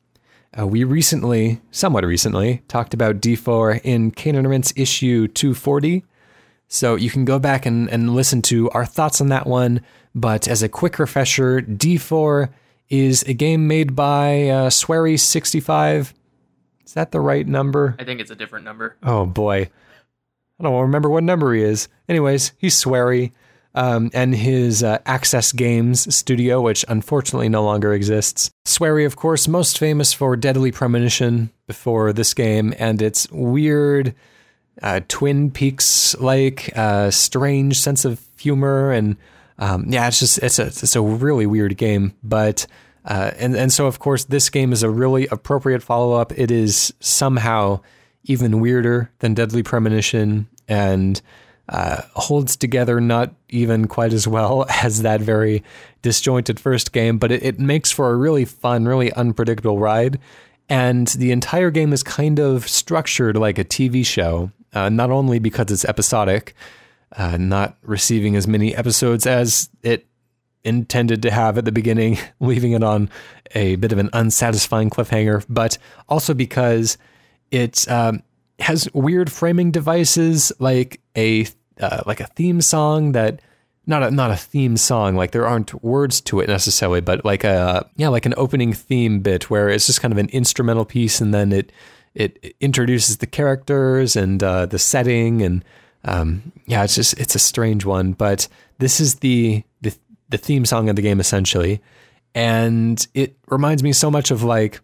Uh, 0.59 0.66
we 0.66 0.85
recently, 0.85 1.62
somewhat 1.70 2.04
recently, 2.04 2.64
talked 2.68 2.92
about 2.92 3.22
D4 3.22 3.81
in 3.83 4.11
Cane 4.11 4.46
Rinse 4.46 4.74
issue 4.76 5.26
240. 5.28 6.04
So 6.66 6.96
you 6.96 7.09
can 7.09 7.24
go 7.24 7.38
back 7.38 7.64
and, 7.64 7.88
and 7.88 8.14
listen 8.14 8.42
to 8.42 8.68
our 8.72 8.85
thoughts 8.85 9.22
on 9.22 9.28
that 9.28 9.46
one. 9.46 9.81
But 10.14 10.46
as 10.46 10.62
a 10.62 10.68
quick 10.68 10.98
refresher, 10.98 11.62
D4 11.62 12.50
is 12.90 13.22
a 13.22 13.33
game 13.33 13.68
made 13.68 13.96
by 13.96 14.50
uh, 14.50 14.68
Swery65. 14.68 16.12
Is 16.85 16.92
that 16.92 17.11
the 17.11 17.20
right 17.20 17.46
number? 17.46 17.96
I 17.98 18.04
think 18.04 18.20
it's 18.20 18.31
a 18.31 18.37
different 18.37 18.66
number. 18.66 18.96
Oh 19.02 19.24
boy. 19.24 19.70
I 20.59 20.64
don't 20.64 20.81
remember 20.81 21.09
what 21.09 21.25
number 21.25 21.55
he 21.55 21.62
is. 21.62 21.88
Anyways, 22.09 22.53
he's 22.59 22.75
Swery. 22.75 23.33
Um, 23.75 24.11
and 24.12 24.35
his 24.35 24.83
uh, 24.83 24.99
Access 25.07 25.53
Games 25.53 26.12
studio, 26.12 26.61
which 26.61 26.85
unfortunately 26.88 27.49
no 27.49 27.62
longer 27.62 27.92
exists. 27.92 28.51
Swery, 28.64 29.05
of 29.05 29.14
course, 29.14 29.47
most 29.47 29.79
famous 29.79 30.12
for 30.12 30.35
Deadly 30.37 30.73
Premonition 30.73 31.51
before 31.68 32.12
this 32.12 32.35
game 32.35 32.75
and 32.79 33.01
its 33.01 33.31
weird 33.31 34.14
uh, 34.82 35.01
Twin 35.07 35.51
Peaks 35.51 36.16
like 36.18 36.72
uh, 36.76 37.11
strange 37.11 37.78
sense 37.78 38.05
of 38.05 38.20
humor. 38.41 38.91
And 38.91 39.16
um, 39.59 39.85
yeah, 39.89 40.09
it's 40.09 40.20
just, 40.20 40.39
it's 40.39 40.59
a, 40.59 40.66
it's 40.66 40.97
a 40.97 41.03
really 41.03 41.47
weird 41.47 41.76
game. 41.76 42.14
But 42.22 42.66
uh, 43.05 43.30
and 43.39 43.55
and 43.55 43.72
so 43.72 43.87
of 43.87 43.99
course 43.99 44.24
this 44.24 44.51
game 44.51 44.72
is 44.72 44.82
a 44.82 44.91
really 44.91 45.28
appropriate 45.28 45.82
follow 45.82 46.14
up. 46.18 46.37
It 46.37 46.51
is 46.51 46.93
somehow 47.01 47.80
even 48.24 48.61
weirder 48.61 49.11
than 49.20 49.35
Deadly 49.35 49.62
Premonition 49.62 50.49
and 50.69 51.21
uh, 51.69 52.03
holds 52.14 52.57
together 52.57 53.01
not 53.01 53.35
even 53.49 53.87
quite 53.87 54.12
as 54.12 54.27
well 54.27 54.66
as 54.83 55.03
that 55.03 55.21
very 55.21 55.62
disjointed 56.03 56.59
first 56.59 56.93
game, 56.93 57.19
but 57.19 57.33
it, 57.33 57.43
it 57.43 57.59
makes 57.59 57.91
for 57.91 58.11
a 58.11 58.16
really 58.16 58.45
fun, 58.45 58.87
really 58.87 59.12
unpredictable 59.12 59.79
ride. 59.79 60.19
And 60.69 61.07
the 61.09 61.33
entire 61.33 61.71
game 61.71 61.93
is 61.93 62.03
kind 62.03 62.39
of 62.39 62.69
structured 62.69 63.37
like 63.37 63.59
a 63.59 63.64
TV 63.64 64.05
show, 64.05 64.51
uh, 64.75 64.89
not 64.89 65.11
only 65.11 65.39
because 65.39 65.71
it's 65.71 65.85
episodic, 65.85 66.55
uh, 67.16 67.39
not 67.39 67.77
receiving 67.83 68.37
as 68.37 68.47
many 68.47 68.75
episodes 68.75 69.27
as 69.27 69.71
it 69.83 70.07
intended 70.64 71.23
to 71.23 71.31
have 71.31 71.57
at 71.57 71.64
the 71.64 71.73
beginning, 71.73 72.19
leaving 72.41 72.73
it 72.73 72.83
on 72.83 73.09
a 73.55 73.77
bit 73.77 73.93
of 73.93 73.99
an 73.99 74.11
unsatisfying 74.12 74.91
cliffhanger, 74.91 75.45
but 75.49 75.79
also 76.09 76.35
because 76.35 76.99
it 77.51 77.89
um, 77.91 78.23
has 78.59 78.88
weird 78.92 79.30
framing 79.30 79.70
devices 79.70 80.52
like 80.59 81.00
a 81.16 81.46
uh, 81.80 82.02
like 82.06 82.20
a 82.20 82.26
theme 82.26 82.61
song 82.61 83.12
that 83.12 83.40
not 83.86 84.02
a 84.02 84.11
not 84.11 84.30
a 84.30 84.36
theme 84.36 84.76
song 84.76 85.14
like 85.16 85.30
there 85.30 85.46
aren't 85.46 85.82
words 85.82 86.20
to 86.20 86.40
it 86.40 86.48
necessarily 86.48 87.00
but 87.00 87.24
like 87.24 87.44
a 87.44 87.88
yeah 87.96 88.09
like 88.09 88.26
an 88.26 88.34
opening 88.36 88.72
theme 88.72 89.20
bit 89.20 89.48
where 89.48 89.68
it's 89.68 89.86
just 89.86 90.00
kind 90.00 90.12
of 90.12 90.18
an 90.18 90.28
instrumental 90.30 90.84
piece 90.84 91.20
and 91.20 91.32
then 91.32 91.52
it 91.52 91.72
it 92.14 92.54
introduces 92.61 93.18
the 93.18 93.26
characters 93.26 94.16
and 94.16 94.42
uh, 94.42 94.66
the 94.66 94.78
setting 94.78 95.40
and 95.42 95.64
um, 96.04 96.52
yeah 96.66 96.82
it's 96.82 96.96
just 96.96 97.18
it's 97.18 97.34
a 97.34 97.38
strange 97.38 97.84
one 97.84 98.12
but 98.12 98.48
this 98.78 99.00
is 99.00 99.16
the 99.16 99.62
the 99.80 99.94
the 100.28 100.38
theme 100.38 100.64
song 100.64 100.88
of 100.88 100.96
the 100.96 101.02
game 101.02 101.20
essentially. 101.20 101.80
And 102.34 103.04
it 103.14 103.36
reminds 103.48 103.82
me 103.82 103.92
so 103.92 104.11
much 104.11 104.30
of 104.30 104.42
like 104.42 104.80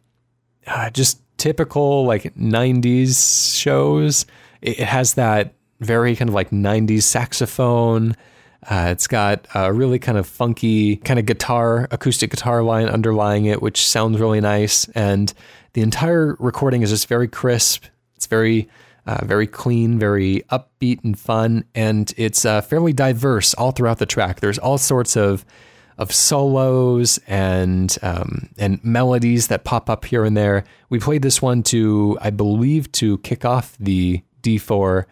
uh, 0.66 0.90
just 0.90 1.20
typical 1.36 2.04
like 2.04 2.34
90s 2.34 3.58
shows. 3.58 4.26
It 4.62 4.78
has 4.78 5.14
that 5.14 5.54
very 5.80 6.16
kind 6.16 6.28
of 6.28 6.34
like 6.34 6.50
90s 6.50 7.02
saxophone. 7.02 8.16
Uh, 8.68 8.88
it's 8.90 9.06
got 9.06 9.46
a 9.54 9.72
really 9.72 9.98
kind 9.98 10.16
of 10.16 10.26
funky 10.26 10.96
kind 10.96 11.20
of 11.20 11.26
guitar 11.26 11.86
acoustic 11.90 12.30
guitar 12.30 12.62
line 12.62 12.88
underlying 12.88 13.44
it 13.44 13.60
which 13.60 13.86
sounds 13.86 14.18
really 14.18 14.40
nice. 14.40 14.88
And 14.94 15.32
the 15.74 15.82
entire 15.82 16.36
recording 16.38 16.82
is 16.82 16.90
just 16.90 17.08
very 17.08 17.28
crisp. 17.28 17.84
It's 18.16 18.26
very 18.26 18.68
uh, 19.06 19.22
very 19.26 19.46
clean 19.46 19.98
very 19.98 20.42
upbeat 20.50 21.04
and 21.04 21.18
fun. 21.18 21.64
And 21.74 22.12
it's 22.16 22.44
uh, 22.44 22.62
fairly 22.62 22.94
diverse 22.94 23.52
all 23.54 23.72
throughout 23.72 23.98
the 23.98 24.06
track. 24.06 24.40
There's 24.40 24.58
all 24.58 24.78
sorts 24.78 25.16
of 25.16 25.44
of 25.98 26.12
solos 26.12 27.18
and 27.26 27.96
um, 28.02 28.48
and 28.58 28.82
melodies 28.84 29.48
that 29.48 29.64
pop 29.64 29.88
up 29.88 30.04
here 30.04 30.24
and 30.24 30.36
there. 30.36 30.64
We 30.88 30.98
played 30.98 31.22
this 31.22 31.40
one 31.40 31.62
to, 31.64 32.18
I 32.20 32.30
believe, 32.30 32.90
to 32.92 33.18
kick 33.18 33.44
off 33.44 33.76
the 33.78 34.22
D4 34.42 35.04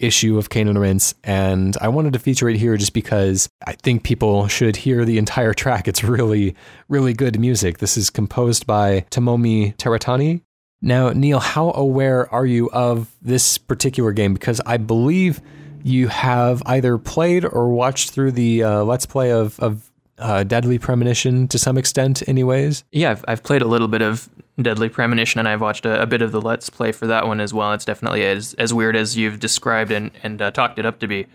issue 0.00 0.38
of 0.38 0.48
Cane 0.48 0.66
and 0.66 1.14
and 1.22 1.76
I 1.80 1.88
wanted 1.88 2.14
to 2.14 2.18
feature 2.18 2.48
it 2.48 2.56
here 2.56 2.76
just 2.76 2.94
because 2.94 3.48
I 3.66 3.72
think 3.74 4.02
people 4.02 4.48
should 4.48 4.76
hear 4.76 5.04
the 5.04 5.18
entire 5.18 5.52
track. 5.52 5.86
It's 5.86 6.02
really, 6.02 6.56
really 6.88 7.12
good 7.12 7.38
music. 7.38 7.78
This 7.78 7.96
is 7.96 8.10
composed 8.10 8.66
by 8.66 9.04
Tomomi 9.10 9.76
Teratani. 9.76 10.40
Now, 10.82 11.10
Neil, 11.10 11.40
how 11.40 11.72
aware 11.72 12.32
are 12.32 12.46
you 12.46 12.70
of 12.70 13.14
this 13.20 13.58
particular 13.58 14.12
game? 14.12 14.32
Because 14.32 14.62
I 14.64 14.78
believe 14.78 15.42
you 15.82 16.08
have 16.08 16.62
either 16.64 16.96
played 16.96 17.44
or 17.44 17.68
watched 17.68 18.10
through 18.10 18.32
the 18.32 18.62
uh, 18.62 18.84
Let's 18.84 19.04
Play 19.04 19.30
of, 19.30 19.60
of 19.60 19.89
uh, 20.20 20.44
Deadly 20.44 20.78
Premonition 20.78 21.48
to 21.48 21.58
some 21.58 21.76
extent, 21.76 22.26
anyways. 22.28 22.84
Yeah, 22.92 23.10
I've, 23.10 23.24
I've 23.26 23.42
played 23.42 23.62
a 23.62 23.66
little 23.66 23.88
bit 23.88 24.02
of 24.02 24.28
Deadly 24.60 24.88
Premonition, 24.88 25.38
and 25.38 25.48
I've 25.48 25.60
watched 25.60 25.86
a, 25.86 26.02
a, 26.02 26.06
bit 26.06 26.22
of 26.22 26.32
the 26.32 26.40
Let's 26.40 26.70
Play 26.70 26.92
for 26.92 27.06
that 27.06 27.26
one 27.26 27.40
as 27.40 27.54
well. 27.54 27.72
It's 27.72 27.84
definitely 27.84 28.24
as 28.24 28.54
as 28.54 28.74
weird 28.74 28.96
as 28.96 29.16
you've 29.16 29.40
described 29.40 29.90
and 29.90 30.10
and 30.22 30.40
uh, 30.40 30.50
talked 30.50 30.78
it 30.78 30.86
up 30.86 31.00
to 31.00 31.08
be. 31.08 31.26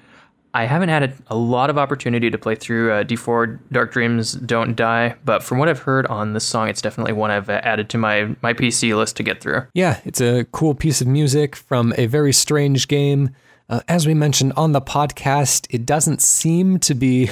I 0.54 0.66
haven't 0.66 0.88
had 0.88 1.04
a, 1.04 1.14
a 1.28 1.36
lot 1.36 1.70
of 1.70 1.78
opportunity 1.78 2.30
to 2.30 2.38
play 2.38 2.56
through 2.56 2.94
uh, 2.94 3.04
D4 3.04 3.60
Dark 3.74 3.92
Dreams 3.92 4.34
Don't 4.34 4.74
Die, 4.74 5.14
but 5.26 5.44
from 5.44 5.58
what 5.58 5.68
I've 5.68 5.80
heard 5.80 6.08
on 6.08 6.32
this 6.32 6.46
song, 6.46 6.70
it's 6.70 6.82
definitely 6.82 7.12
one 7.12 7.30
I've 7.30 7.50
uh, 7.50 7.60
added 7.64 7.90
to 7.90 7.98
my 7.98 8.36
my 8.42 8.54
PC 8.54 8.96
list 8.96 9.18
to 9.18 9.24
get 9.24 9.42
through. 9.42 9.64
Yeah, 9.74 10.00
it's 10.06 10.22
a 10.22 10.46
cool 10.52 10.76
piece 10.76 11.02
of 11.02 11.08
music 11.08 11.56
from 11.56 11.94
a 11.98 12.06
very 12.06 12.32
strange 12.32 12.88
game. 12.88 13.36
Uh, 13.68 13.82
as 13.88 14.06
we 14.06 14.14
mentioned 14.14 14.54
on 14.56 14.74
the 14.74 14.82
podcast, 14.82 15.66
it 15.72 15.86
doesn't 15.86 16.22
seem 16.22 16.78
to 16.80 16.94
be 16.94 17.32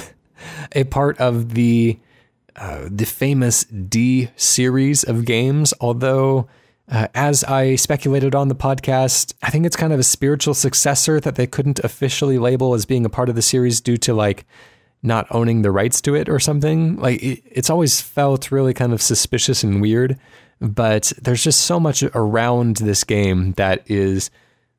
a 0.72 0.84
part 0.84 1.18
of 1.18 1.54
the 1.54 1.98
uh, 2.56 2.88
the 2.88 3.04
famous 3.04 3.64
D 3.64 4.28
series 4.36 5.02
of 5.02 5.24
games. 5.24 5.74
Although, 5.80 6.46
uh, 6.88 7.08
as 7.14 7.42
I 7.44 7.74
speculated 7.74 8.34
on 8.34 8.48
the 8.48 8.54
podcast, 8.54 9.34
I 9.42 9.50
think 9.50 9.66
it's 9.66 9.76
kind 9.76 9.92
of 9.92 9.98
a 9.98 10.04
spiritual 10.04 10.54
successor 10.54 11.18
that 11.20 11.34
they 11.34 11.48
couldn't 11.48 11.80
officially 11.80 12.38
label 12.38 12.74
as 12.74 12.86
being 12.86 13.04
a 13.04 13.10
part 13.10 13.28
of 13.28 13.34
the 13.34 13.42
series 13.42 13.80
due 13.80 13.96
to 13.98 14.14
like 14.14 14.46
not 15.02 15.26
owning 15.30 15.62
the 15.62 15.72
rights 15.72 16.00
to 16.02 16.14
it 16.14 16.28
or 16.28 16.38
something. 16.38 16.96
Like 16.96 17.22
it, 17.22 17.42
it's 17.44 17.70
always 17.70 18.00
felt 18.00 18.52
really 18.52 18.72
kind 18.72 18.92
of 18.92 19.02
suspicious 19.02 19.64
and 19.64 19.82
weird. 19.82 20.18
But 20.60 21.12
there's 21.20 21.42
just 21.42 21.62
so 21.62 21.80
much 21.80 22.02
around 22.14 22.76
this 22.76 23.02
game 23.04 23.52
that 23.52 23.82
is 23.90 24.30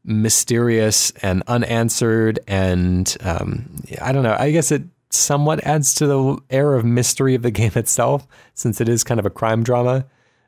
mysterious 0.06 1.12
and 1.22 1.44
unanswered, 1.48 2.40
and 2.48 3.16
um, 3.22 3.84
I 4.02 4.12
don't 4.12 4.24
know. 4.24 4.36
I 4.40 4.52
guess 4.52 4.72
it 4.72 4.84
somewhat 5.10 5.64
adds 5.64 5.94
to 5.96 6.08
the 6.08 6.38
air 6.50 6.76
of 6.76 6.86
mystery 6.86 7.36
of 7.36 7.42
the 7.42 7.52
game 7.62 7.72
itself, 7.76 8.28
since 8.54 8.82
it 8.82 8.90
is 8.90 9.04
kind 9.04 9.20
of 9.20 9.26
a 9.26 9.32
crime 9.32 9.64
drama. 9.64 10.06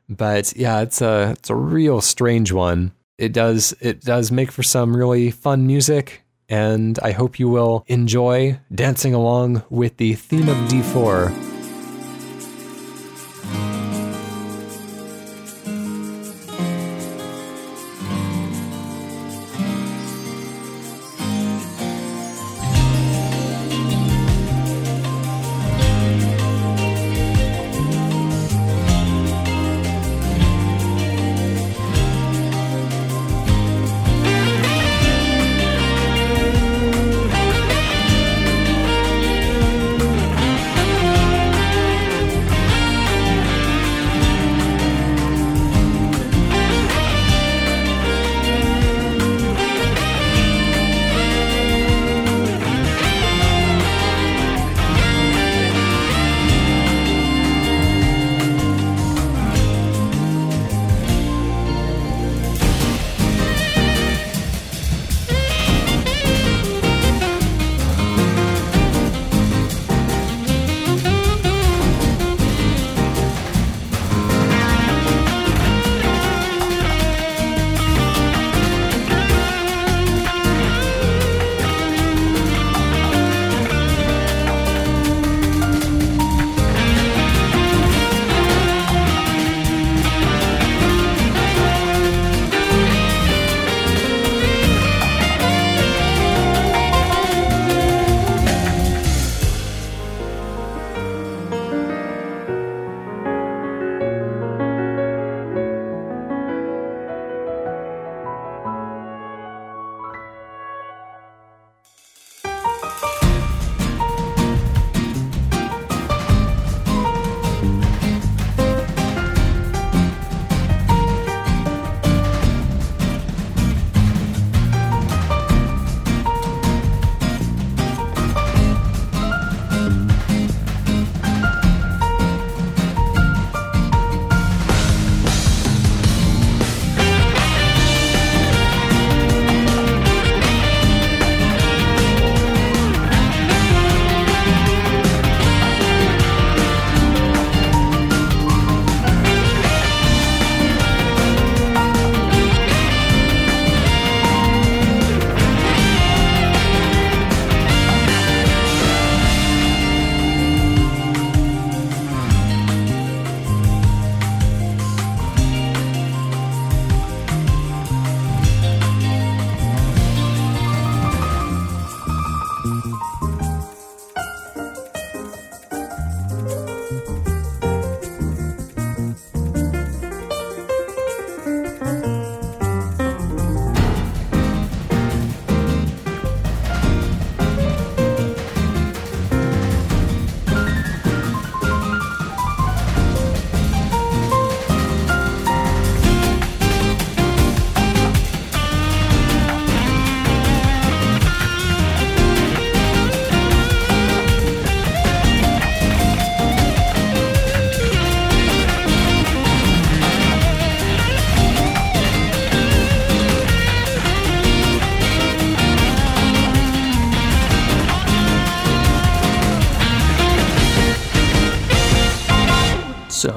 But 0.08 0.56
yeah, 0.56 0.80
it's 0.80 1.02
a 1.02 1.32
it's 1.32 1.50
a 1.50 1.54
real 1.54 2.00
strange 2.00 2.52
one. 2.52 2.92
It 3.18 3.32
does 3.32 3.74
it 3.80 4.00
does 4.00 4.30
make 4.30 4.50
for 4.50 4.62
some 4.62 4.96
really 4.96 5.30
fun 5.30 5.66
music, 5.66 6.22
and 6.48 6.98
I 7.02 7.12
hope 7.12 7.38
you 7.38 7.48
will 7.48 7.84
enjoy 7.88 8.58
dancing 8.74 9.12
along 9.12 9.64
with 9.68 9.98
the 9.98 10.14
theme 10.14 10.48
of 10.48 10.56
D4 10.68 11.57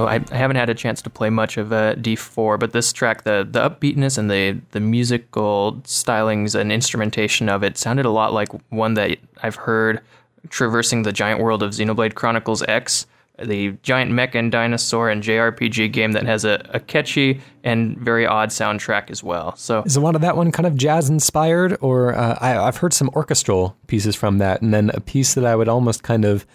So 0.01 0.07
I, 0.07 0.15
I 0.31 0.35
haven't 0.35 0.55
had 0.55 0.67
a 0.67 0.73
chance 0.73 0.99
to 1.03 1.11
play 1.11 1.29
much 1.29 1.57
of 1.57 1.71
uh, 1.71 1.93
D4, 1.93 2.59
but 2.59 2.71
this 2.71 2.91
track, 2.91 3.23
the 3.23 3.47
the 3.47 3.69
upbeatness 3.69 4.17
and 4.17 4.31
the 4.31 4.59
the 4.71 4.79
musical 4.79 5.79
stylings 5.83 6.59
and 6.59 6.71
instrumentation 6.71 7.49
of 7.49 7.63
it 7.63 7.77
sounded 7.77 8.07
a 8.07 8.09
lot 8.09 8.33
like 8.33 8.49
one 8.69 8.95
that 8.95 9.19
I've 9.43 9.53
heard 9.53 10.01
traversing 10.49 11.03
the 11.03 11.11
giant 11.11 11.39
world 11.39 11.61
of 11.61 11.69
Xenoblade 11.69 12.15
Chronicles 12.15 12.63
X, 12.63 13.05
the 13.37 13.77
giant 13.83 14.09
mech 14.09 14.33
and 14.33 14.51
dinosaur 14.51 15.11
and 15.11 15.21
JRPG 15.21 15.91
game 15.91 16.13
that 16.13 16.25
has 16.25 16.45
a, 16.45 16.67
a 16.69 16.79
catchy 16.79 17.39
and 17.63 17.95
very 17.99 18.25
odd 18.25 18.49
soundtrack 18.49 19.11
as 19.11 19.23
well. 19.23 19.55
So 19.55 19.83
Is 19.83 19.95
a 19.95 20.01
lot 20.01 20.15
of 20.15 20.21
that 20.21 20.35
one 20.35 20.51
kind 20.51 20.65
of 20.65 20.75
jazz 20.75 21.11
inspired, 21.11 21.77
or 21.79 22.15
uh, 22.15 22.39
I, 22.41 22.57
I've 22.57 22.77
heard 22.77 22.93
some 22.93 23.11
orchestral 23.13 23.77
pieces 23.85 24.15
from 24.15 24.39
that, 24.39 24.63
and 24.63 24.73
then 24.73 24.89
a 24.95 24.99
piece 24.99 25.35
that 25.35 25.45
I 25.45 25.55
would 25.55 25.69
almost 25.69 26.01
kind 26.01 26.25
of 26.25 26.47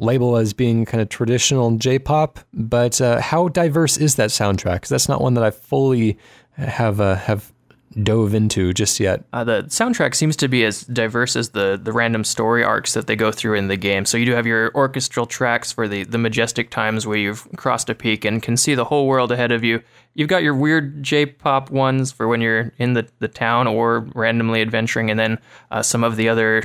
label 0.00 0.36
as 0.36 0.52
being 0.52 0.84
kind 0.84 1.00
of 1.00 1.08
traditional 1.08 1.76
J-pop. 1.76 2.40
But 2.52 3.00
uh, 3.00 3.20
how 3.20 3.48
diverse 3.48 3.96
is 3.96 4.16
that 4.16 4.30
soundtrack? 4.30 4.74
Because 4.74 4.88
that's 4.88 5.08
not 5.08 5.20
one 5.20 5.34
that 5.34 5.44
I 5.44 5.50
fully 5.50 6.18
have 6.52 7.00
uh, 7.00 7.16
have 7.16 7.52
dove 8.02 8.34
into 8.34 8.72
just 8.72 9.00
yet. 9.00 9.24
Uh, 9.32 9.42
the 9.42 9.62
soundtrack 9.64 10.14
seems 10.14 10.36
to 10.36 10.48
be 10.48 10.64
as 10.64 10.84
diverse 10.84 11.34
as 11.34 11.50
the 11.50 11.78
the 11.82 11.92
random 11.92 12.24
story 12.24 12.62
arcs 12.62 12.94
that 12.94 13.06
they 13.06 13.16
go 13.16 13.32
through 13.32 13.54
in 13.54 13.68
the 13.68 13.76
game. 13.76 14.04
So 14.04 14.16
you 14.16 14.26
do 14.26 14.32
have 14.32 14.46
your 14.46 14.70
orchestral 14.74 15.26
tracks 15.26 15.72
for 15.72 15.88
the 15.88 16.04
the 16.04 16.18
majestic 16.18 16.70
times 16.70 17.06
where 17.06 17.16
you've 17.16 17.48
crossed 17.56 17.90
a 17.90 17.94
peak 17.94 18.24
and 18.24 18.42
can 18.42 18.56
see 18.56 18.74
the 18.74 18.84
whole 18.84 19.06
world 19.06 19.32
ahead 19.32 19.50
of 19.50 19.64
you. 19.64 19.82
You've 20.14 20.28
got 20.28 20.42
your 20.42 20.54
weird 20.54 21.02
J-pop 21.02 21.70
ones 21.70 22.10
for 22.10 22.26
when 22.26 22.40
you're 22.40 22.72
in 22.78 22.94
the, 22.94 23.06
the 23.20 23.28
town 23.28 23.68
or 23.68 24.00
randomly 24.14 24.60
adventuring, 24.60 25.08
and 25.08 25.18
then 25.18 25.38
uh, 25.70 25.82
some 25.82 26.02
of 26.02 26.16
the 26.16 26.28
other 26.28 26.62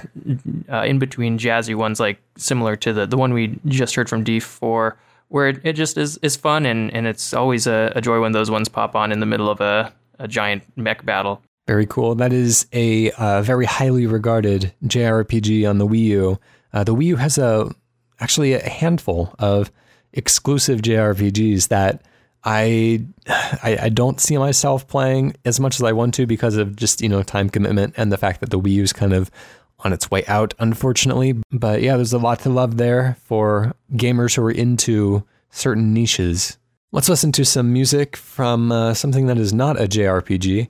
uh, 0.72 0.82
in 0.82 0.98
between 1.00 1.38
jazzy 1.38 1.76
ones, 1.76 2.00
like 2.00 2.20
similar 2.38 2.76
to 2.78 2.94
the 2.94 3.06
the 3.06 3.18
one 3.18 3.34
we 3.34 3.60
just 3.66 3.96
heard 3.96 4.10
from 4.10 4.24
D4 4.24 4.94
where 5.30 5.50
it, 5.50 5.60
it 5.64 5.74
just 5.74 5.98
is, 5.98 6.18
is 6.22 6.36
fun 6.36 6.68
and, 6.68 6.94
and 6.94 7.08
it's 7.08 7.34
always 7.34 7.66
a, 7.66 7.92
a 7.96 8.00
joy 8.00 8.22
when 8.22 8.32
those 8.32 8.52
ones 8.52 8.70
pop 8.70 8.96
on 8.96 9.12
in 9.12 9.20
the 9.20 9.26
middle 9.26 9.50
of 9.50 9.60
a, 9.60 9.92
a 10.20 10.28
giant 10.28 10.64
mech 10.76 11.06
battle. 11.06 11.42
Very 11.68 11.88
cool. 11.88 12.16
That 12.16 12.32
is 12.32 12.68
a 12.74 13.12
uh, 13.12 13.42
very 13.42 13.66
highly 13.66 14.06
regarded 14.06 14.74
JRPG 14.86 15.68
on 15.68 15.80
the 15.80 15.88
Wii 15.88 16.04
U. 16.06 16.40
Uh, 16.72 16.84
the 16.84 16.94
Wii 16.94 17.06
U 17.06 17.16
has 17.16 17.38
a 17.38 17.72
actually 18.20 18.54
a 18.54 18.70
handful 18.70 19.34
of 19.40 19.72
exclusive 20.14 20.82
JRPGs 20.82 21.70
that 21.70 22.04
I, 22.44 23.06
I 23.28 23.78
I 23.84 23.90
don't 23.90 24.22
see 24.22 24.38
myself 24.38 24.88
playing 24.88 25.36
as 25.44 25.60
much 25.60 25.76
as 25.76 25.84
I 25.84 25.92
want 25.92 26.14
to 26.16 26.28
because 26.28 26.56
of 26.56 26.76
just 26.76 27.02
you 27.02 27.10
know 27.10 27.24
time 27.24 27.50
commitment 27.50 27.96
and 27.98 28.12
the 28.12 28.18
fact 28.18 28.42
that 28.42 28.52
the 28.52 28.60
Wii 28.60 28.74
U 28.74 28.84
is 28.84 28.94
kind 28.94 29.14
of 29.14 29.32
on 29.80 29.92
its 29.92 30.10
way 30.10 30.24
out, 30.28 30.54
unfortunately. 30.60 31.36
But 31.52 31.82
yeah, 31.82 31.96
there's 31.96 32.14
a 32.14 32.20
lot 32.20 32.40
to 32.42 32.50
love 32.50 32.78
there 32.78 33.18
for 33.24 33.74
gamers 33.94 34.36
who 34.36 34.44
are 34.44 34.52
into 34.52 35.24
certain 35.50 35.94
niches. 35.94 36.58
Let's 36.96 37.10
listen 37.10 37.34
to 37.34 37.44
some 37.44 37.74
music 37.74 38.16
from 38.16 38.72
uh, 38.72 38.94
something 38.94 39.26
that 39.26 39.38
is 39.38 39.54
not 39.54 39.78
a 39.78 39.84
JRPG. 39.84 40.70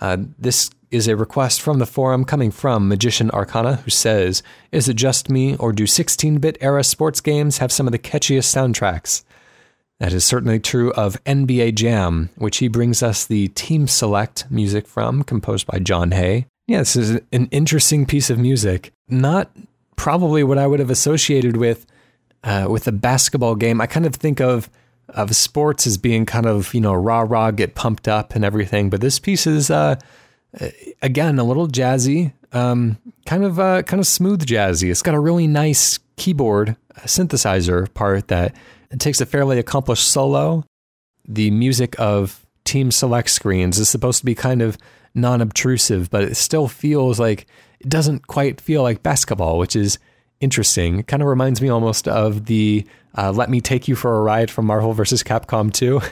Uh, 0.00 0.16
this 0.38 0.70
is 0.90 1.06
a 1.06 1.16
request 1.16 1.60
from 1.60 1.80
the 1.80 1.84
forum 1.84 2.24
coming 2.24 2.50
from 2.50 2.88
Magician 2.88 3.30
Arcana, 3.32 3.76
who 3.76 3.90
says, 3.90 4.42
Is 4.72 4.88
it 4.88 4.94
just 4.94 5.28
me, 5.28 5.54
or 5.56 5.74
do 5.74 5.86
16 5.86 6.38
bit 6.38 6.56
era 6.62 6.82
sports 6.82 7.20
games 7.20 7.58
have 7.58 7.70
some 7.70 7.86
of 7.86 7.92
the 7.92 7.98
catchiest 7.98 8.56
soundtracks? 8.56 9.22
That 10.00 10.14
is 10.14 10.24
certainly 10.24 10.60
true 10.60 10.94
of 10.94 11.22
NBA 11.24 11.74
Jam, 11.74 12.30
which 12.36 12.56
he 12.56 12.68
brings 12.68 13.02
us 13.02 13.26
the 13.26 13.48
Team 13.48 13.86
Select 13.86 14.50
music 14.50 14.86
from, 14.86 15.24
composed 15.24 15.66
by 15.66 15.78
Jon 15.78 16.12
Hey. 16.12 16.46
Yeah, 16.66 16.78
this 16.78 16.96
is 16.96 17.20
an 17.32 17.48
interesting 17.50 18.06
piece 18.06 18.30
of 18.30 18.38
music. 18.38 18.92
Not 19.10 19.54
probably 19.96 20.42
what 20.42 20.56
I 20.56 20.68
would 20.68 20.80
have 20.80 20.88
associated 20.88 21.58
with 21.58 21.84
uh, 22.42 22.66
with 22.70 22.88
a 22.88 22.92
basketball 22.92 23.56
game. 23.56 23.82
I 23.82 23.86
kind 23.86 24.06
of 24.06 24.14
think 24.14 24.40
of 24.40 24.70
of 25.10 25.34
sports 25.34 25.86
as 25.86 25.98
being 25.98 26.26
kind 26.26 26.46
of 26.46 26.72
you 26.74 26.80
know 26.80 26.94
rah 26.94 27.20
rah, 27.20 27.50
get 27.50 27.74
pumped 27.74 28.08
up 28.08 28.34
and 28.34 28.44
everything. 28.44 28.90
But 28.90 29.00
this 29.00 29.18
piece 29.18 29.46
is 29.46 29.70
uh, 29.70 29.96
again 31.02 31.38
a 31.38 31.44
little 31.44 31.68
jazzy, 31.68 32.32
um, 32.52 32.98
kind 33.26 33.44
of 33.44 33.58
uh, 33.58 33.82
kind 33.82 34.00
of 34.00 34.06
smooth 34.06 34.44
jazzy. 34.44 34.90
It's 34.90 35.02
got 35.02 35.14
a 35.14 35.20
really 35.20 35.46
nice 35.46 35.98
keyboard 36.16 36.76
synthesizer 37.00 37.92
part 37.94 38.28
that 38.28 38.54
takes 38.98 39.20
a 39.20 39.26
fairly 39.26 39.58
accomplished 39.58 40.08
solo. 40.08 40.64
The 41.28 41.50
music 41.50 41.98
of 41.98 42.46
Team 42.64 42.90
Select 42.90 43.30
screens 43.30 43.78
is 43.78 43.88
supposed 43.88 44.20
to 44.20 44.24
be 44.24 44.34
kind 44.34 44.62
of 44.62 44.78
non 45.14 45.40
obtrusive, 45.40 46.10
but 46.10 46.24
it 46.24 46.36
still 46.36 46.68
feels 46.68 47.18
like 47.18 47.46
it 47.80 47.88
doesn't 47.88 48.26
quite 48.26 48.60
feel 48.60 48.82
like 48.82 49.02
basketball, 49.02 49.58
which 49.58 49.76
is 49.76 49.98
interesting. 50.40 51.00
It 51.00 51.06
kind 51.06 51.22
of 51.22 51.28
reminds 51.28 51.60
me 51.60 51.68
almost 51.68 52.08
of 52.08 52.46
the 52.46 52.86
uh, 53.16 53.32
Let 53.32 53.50
Me 53.50 53.60
Take 53.60 53.88
You 53.88 53.96
for 53.96 54.16
a 54.16 54.22
Ride 54.22 54.50
from 54.50 54.66
Marvel 54.66 54.92
vs. 54.92 55.22
Capcom 55.22 55.72
2. 55.72 56.00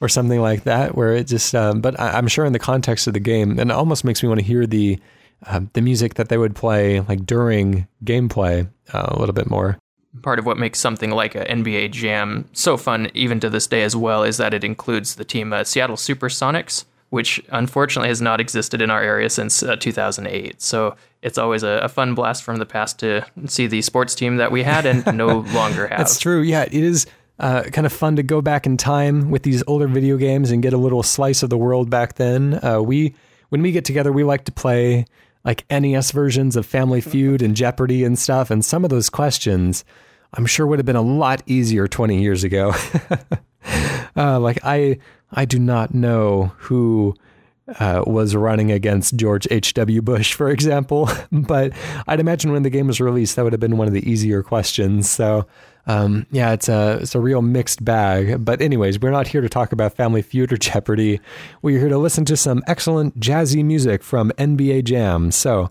or 0.00 0.08
something 0.08 0.40
like 0.40 0.64
that, 0.64 0.94
where 0.94 1.12
it 1.12 1.26
just, 1.26 1.54
um, 1.54 1.82
but 1.82 1.98
I, 2.00 2.16
am 2.16 2.26
sure 2.26 2.46
in 2.46 2.54
the 2.54 2.58
context 2.58 3.06
of 3.06 3.12
the 3.12 3.20
game, 3.20 3.58
and 3.58 3.70
it 3.70 3.74
almost 3.74 4.02
makes 4.02 4.22
me 4.22 4.30
want 4.30 4.40
to 4.40 4.46
hear 4.46 4.66
the 4.66 4.98
uh, 5.46 5.60
the 5.74 5.82
music 5.82 6.14
that 6.14 6.30
they 6.30 6.38
would 6.38 6.54
play 6.54 7.00
like 7.00 7.24
during 7.26 7.86
gameplay 8.04 8.68
uh, 8.92 9.06
a 9.08 9.18
little 9.18 9.34
bit 9.34 9.48
more 9.48 9.78
part 10.22 10.38
of 10.38 10.46
what 10.46 10.58
makes 10.58 10.78
something 10.78 11.10
like 11.10 11.34
a 11.34 11.44
NBA 11.44 11.92
Jam 11.92 12.48
so 12.52 12.76
fun, 12.76 13.10
even 13.14 13.40
to 13.40 13.50
this 13.50 13.66
day 13.66 13.82
as 13.82 13.94
well, 13.94 14.22
is 14.22 14.36
that 14.38 14.54
it 14.54 14.64
includes 14.64 15.14
the 15.14 15.24
team 15.24 15.52
uh, 15.52 15.64
Seattle 15.64 15.96
Supersonics, 15.96 16.84
which 17.10 17.42
unfortunately 17.50 18.08
has 18.08 18.22
not 18.22 18.40
existed 18.40 18.80
in 18.80 18.90
our 18.90 19.02
area 19.02 19.28
since 19.28 19.62
uh, 19.62 19.76
2008. 19.76 20.62
So 20.62 20.96
it's 21.22 21.38
always 21.38 21.62
a, 21.62 21.80
a, 21.82 21.88
fun 21.88 22.14
blast 22.14 22.42
from 22.42 22.56
the 22.56 22.66
past 22.66 22.98
to 23.00 23.26
see 23.46 23.66
the 23.66 23.82
sports 23.82 24.14
team 24.14 24.36
that 24.36 24.52
we 24.52 24.62
had 24.62 24.86
and 24.86 25.04
no 25.16 25.40
longer 25.52 25.88
have. 25.88 25.98
That's 25.98 26.18
true. 26.18 26.40
Yeah, 26.40 26.62
it 26.62 26.72
is. 26.72 27.06
Uh, 27.38 27.62
kind 27.72 27.86
of 27.86 27.92
fun 27.92 28.16
to 28.16 28.22
go 28.22 28.42
back 28.42 28.66
in 28.66 28.76
time 28.76 29.30
with 29.30 29.44
these 29.44 29.64
older 29.66 29.88
video 29.88 30.18
games 30.18 30.50
and 30.50 30.62
get 30.62 30.74
a 30.74 30.76
little 30.76 31.02
slice 31.02 31.42
of 31.42 31.48
the 31.48 31.56
world 31.56 31.88
back 31.88 32.16
then. 32.16 32.62
Uh, 32.62 32.82
we, 32.82 33.14
when 33.48 33.62
we 33.62 33.72
get 33.72 33.86
together, 33.86 34.12
we 34.12 34.22
like 34.24 34.44
to 34.44 34.52
play 34.52 35.06
like 35.42 35.64
NES 35.70 36.10
versions 36.10 36.54
of 36.54 36.66
Family 36.66 37.00
Feud 37.00 37.40
and 37.40 37.56
Jeopardy 37.56 38.04
and 38.04 38.18
stuff. 38.18 38.50
And 38.50 38.62
some 38.62 38.84
of 38.84 38.90
those 38.90 39.08
questions, 39.08 39.86
I'm 40.34 40.44
sure 40.44 40.66
would 40.66 40.78
have 40.78 40.86
been 40.86 40.96
a 40.96 41.02
lot 41.02 41.42
easier 41.46 41.88
20 41.88 42.20
years 42.20 42.44
ago. 42.44 42.74
uh, 44.16 44.38
like 44.38 44.58
I, 44.62 44.98
I 45.32 45.44
do 45.44 45.58
not 45.58 45.94
know 45.94 46.52
who 46.58 47.14
uh, 47.78 48.02
was 48.06 48.34
running 48.34 48.72
against 48.72 49.16
George 49.16 49.46
H.W. 49.50 50.02
Bush, 50.02 50.34
for 50.34 50.50
example. 50.50 51.08
but 51.32 51.72
I'd 52.06 52.20
imagine 52.20 52.52
when 52.52 52.62
the 52.62 52.70
game 52.70 52.86
was 52.86 53.00
released, 53.00 53.36
that 53.36 53.42
would 53.42 53.52
have 53.52 53.60
been 53.60 53.76
one 53.76 53.86
of 53.86 53.94
the 53.94 54.08
easier 54.10 54.42
questions. 54.42 55.08
So, 55.08 55.46
um, 55.86 56.26
yeah, 56.30 56.52
it's 56.52 56.68
a 56.68 56.98
it's 57.00 57.14
a 57.14 57.20
real 57.20 57.42
mixed 57.42 57.84
bag. 57.84 58.44
But 58.44 58.60
anyways, 58.60 59.00
we're 59.00 59.10
not 59.10 59.28
here 59.28 59.40
to 59.40 59.48
talk 59.48 59.72
about 59.72 59.94
Family 59.94 60.22
Feud 60.22 60.52
or 60.52 60.56
Jeopardy. 60.56 61.20
We're 61.62 61.78
here 61.78 61.88
to 61.88 61.98
listen 61.98 62.24
to 62.26 62.36
some 62.36 62.62
excellent 62.66 63.18
jazzy 63.18 63.64
music 63.64 64.02
from 64.02 64.30
NBA 64.32 64.84
Jam. 64.84 65.30
So, 65.30 65.70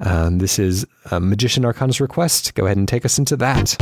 um, 0.00 0.38
this 0.38 0.58
is 0.58 0.86
Magician 1.12 1.64
Arcana's 1.64 2.00
request. 2.00 2.54
Go 2.54 2.64
ahead 2.64 2.78
and 2.78 2.88
take 2.88 3.04
us 3.04 3.18
into 3.18 3.36
that. 3.36 3.76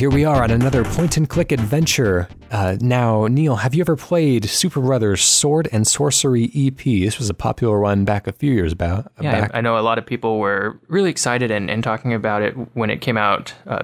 Here 0.00 0.08
we 0.08 0.24
are 0.24 0.42
on 0.42 0.50
another 0.50 0.82
point 0.82 1.18
and 1.18 1.28
click 1.28 1.52
adventure. 1.52 2.26
Uh, 2.50 2.74
now, 2.80 3.26
Neil, 3.26 3.56
have 3.56 3.74
you 3.74 3.82
ever 3.82 3.96
played 3.96 4.48
Super 4.48 4.80
Brothers 4.80 5.20
Sword 5.20 5.68
and 5.72 5.86
Sorcery 5.86 6.50
EP? 6.56 6.82
This 6.82 7.18
was 7.18 7.28
a 7.28 7.34
popular 7.34 7.78
one 7.80 8.06
back 8.06 8.26
a 8.26 8.32
few 8.32 8.50
years 8.50 8.72
about. 8.72 9.12
Yeah, 9.20 9.42
back. 9.42 9.50
I, 9.52 9.58
I 9.58 9.60
know 9.60 9.78
a 9.78 9.80
lot 9.80 9.98
of 9.98 10.06
people 10.06 10.38
were 10.38 10.80
really 10.88 11.10
excited 11.10 11.50
and, 11.50 11.70
and 11.70 11.84
talking 11.84 12.14
about 12.14 12.40
it 12.40 12.52
when 12.74 12.88
it 12.88 13.02
came 13.02 13.18
out. 13.18 13.52
Uh, 13.66 13.82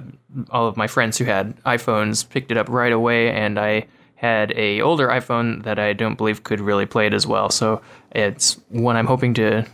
all 0.49 0.67
of 0.67 0.79
my 0.79 0.87
friends 0.87 1.19
who 1.19 1.27
had 1.27 1.55
iPhones 1.65 2.27
picked 2.27 2.51
it 2.51 2.57
up 2.57 2.71
right 2.71 2.93
away, 2.93 3.31
and 3.31 3.61
I 3.61 3.87
had 4.15 4.53
a 4.57 4.81
older 4.81 5.09
iPhone 5.09 5.65
that 5.65 5.79
I 5.79 5.93
don't 5.93 6.17
believe 6.17 6.45
could 6.45 6.61
really 6.63 6.87
play 6.87 7.07
it 7.07 7.13
as 7.13 7.27
well. 7.27 7.51
So 7.51 7.83
it's 8.13 8.55
one 8.71 8.97
I'm 8.97 9.07
hoping 9.07 9.35
to 9.35 9.67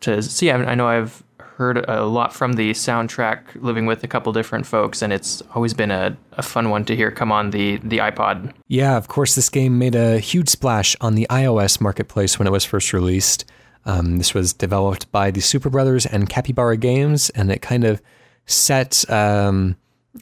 to 0.00 0.22
see. 0.22 0.50
I, 0.50 0.56
I 0.64 0.74
know 0.74 0.88
I've 0.88 1.22
heard 1.60 1.84
a 1.88 2.06
lot 2.06 2.32
from 2.32 2.54
the 2.54 2.70
soundtrack 2.70 3.40
living 3.56 3.84
with 3.84 4.02
a 4.02 4.08
couple 4.08 4.32
different 4.32 4.64
folks 4.64 5.02
and 5.02 5.12
it's 5.12 5.42
always 5.54 5.74
been 5.74 5.90
a, 5.90 6.16
a 6.32 6.42
fun 6.42 6.70
one 6.70 6.86
to 6.86 6.96
hear 6.96 7.10
come 7.10 7.30
on 7.30 7.50
the, 7.50 7.76
the 7.78 7.98
ipod 7.98 8.52
Yeah, 8.66 8.96
of 8.96 9.08
course, 9.08 9.34
this 9.34 9.48
game 9.48 9.78
made 9.78 9.94
a 9.94 10.18
huge 10.18 10.48
splash 10.48 10.96
on 11.00 11.16
the 11.16 11.26
iOS 11.28 11.80
marketplace 11.80 12.38
when 12.38 12.46
it 12.46 12.50
was 12.50 12.64
first 12.64 12.92
released. 12.92 13.44
Um, 13.84 14.16
this 14.18 14.32
was 14.32 14.52
developed 14.52 15.10
by 15.12 15.30
the 15.30 15.40
Superbrothers 15.40 16.06
and 16.10 16.28
Capybara 16.28 16.76
Games, 16.76 17.30
and 17.30 17.50
it 17.50 17.60
kind 17.60 17.84
of 17.84 18.00
set 18.46 19.08
um, 19.10 19.76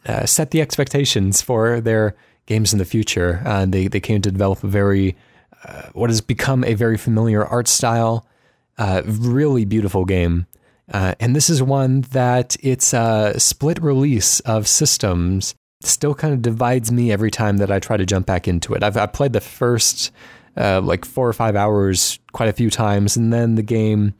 uh, 0.06 0.26
set 0.26 0.50
the 0.50 0.60
expectations 0.60 1.42
for 1.42 1.80
their 1.80 2.16
games 2.46 2.72
in 2.72 2.78
the 2.78 2.84
future. 2.84 3.42
Uh, 3.44 3.66
they 3.66 3.88
they 3.88 4.00
came 4.00 4.22
to 4.22 4.30
develop 4.30 4.64
a 4.64 4.68
very 4.68 5.16
uh, 5.64 5.82
what 5.92 6.10
has 6.10 6.20
become 6.20 6.64
a 6.64 6.74
very 6.74 6.96
familiar 6.96 7.44
art 7.44 7.68
style, 7.68 8.26
uh, 8.78 9.02
really 9.04 9.64
beautiful 9.64 10.04
game. 10.04 10.46
Uh, 10.92 11.14
and 11.20 11.36
this 11.36 11.50
is 11.50 11.62
one 11.62 12.02
that 12.12 12.56
it's 12.60 12.92
a 12.94 13.34
split 13.38 13.82
release 13.82 14.40
of 14.40 14.66
systems 14.66 15.54
still 15.82 16.14
kind 16.14 16.34
of 16.34 16.42
divides 16.42 16.90
me 16.90 17.12
every 17.12 17.30
time 17.30 17.58
that 17.58 17.70
I 17.70 17.78
try 17.78 17.96
to 17.96 18.06
jump 18.06 18.26
back 18.26 18.48
into 18.48 18.74
it. 18.74 18.82
I've, 18.82 18.96
I've 18.96 19.12
played 19.12 19.32
the 19.32 19.40
first 19.40 20.10
uh, 20.56 20.80
like 20.80 21.04
four 21.04 21.28
or 21.28 21.32
five 21.32 21.54
hours 21.54 22.18
quite 22.32 22.48
a 22.48 22.52
few 22.52 22.70
times, 22.70 23.16
and 23.16 23.32
then 23.32 23.54
the 23.54 23.62
game 23.62 24.14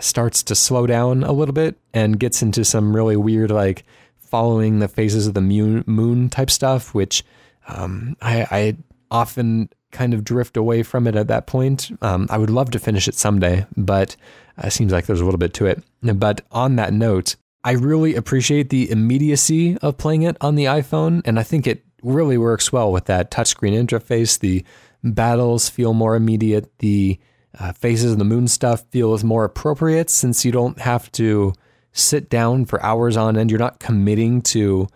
starts 0.00 0.42
to 0.42 0.54
slow 0.54 0.86
down 0.86 1.22
a 1.22 1.32
little 1.32 1.52
bit 1.52 1.76
and 1.94 2.18
gets 2.18 2.42
into 2.42 2.64
some 2.64 2.94
really 2.94 3.16
weird, 3.16 3.50
like 3.50 3.84
following 4.18 4.80
the 4.80 4.88
phases 4.88 5.26
of 5.26 5.34
the 5.34 5.40
moon, 5.40 5.84
moon 5.86 6.28
type 6.28 6.50
stuff, 6.50 6.92
which 6.92 7.24
um, 7.68 8.16
I, 8.20 8.46
I 8.50 8.76
often 9.10 9.68
kind 9.92 10.14
of 10.14 10.24
drift 10.24 10.56
away 10.56 10.82
from 10.82 11.06
it 11.06 11.16
at 11.16 11.28
that 11.28 11.46
point. 11.46 11.90
Um, 12.02 12.26
I 12.30 12.38
would 12.38 12.50
love 12.50 12.70
to 12.72 12.78
finish 12.78 13.08
it 13.08 13.14
someday, 13.14 13.66
but 13.76 14.16
it 14.62 14.72
seems 14.72 14.92
like 14.92 15.06
there's 15.06 15.20
a 15.20 15.24
little 15.24 15.38
bit 15.38 15.54
to 15.54 15.66
it. 15.66 15.82
But 16.02 16.42
on 16.50 16.76
that 16.76 16.92
note, 16.92 17.36
I 17.64 17.72
really 17.72 18.14
appreciate 18.14 18.70
the 18.70 18.90
immediacy 18.90 19.76
of 19.78 19.98
playing 19.98 20.22
it 20.22 20.36
on 20.40 20.54
the 20.54 20.66
iPhone, 20.66 21.22
and 21.24 21.38
I 21.38 21.42
think 21.42 21.66
it 21.66 21.84
really 22.02 22.38
works 22.38 22.72
well 22.72 22.92
with 22.92 23.06
that 23.06 23.30
touchscreen 23.30 23.72
interface. 23.72 24.38
The 24.38 24.64
battles 25.02 25.68
feel 25.68 25.92
more 25.92 26.14
immediate. 26.14 26.78
The 26.78 27.18
uh, 27.58 27.72
phases 27.72 28.12
of 28.12 28.18
the 28.18 28.24
moon 28.24 28.48
stuff 28.48 28.84
feels 28.90 29.24
more 29.24 29.44
appropriate 29.44 30.10
since 30.10 30.44
you 30.44 30.52
don't 30.52 30.78
have 30.78 31.10
to 31.12 31.54
sit 31.92 32.28
down 32.28 32.66
for 32.66 32.82
hours 32.82 33.16
on 33.16 33.36
end. 33.36 33.50
You're 33.50 33.58
not 33.58 33.80
committing 33.80 34.42
to 34.42 34.86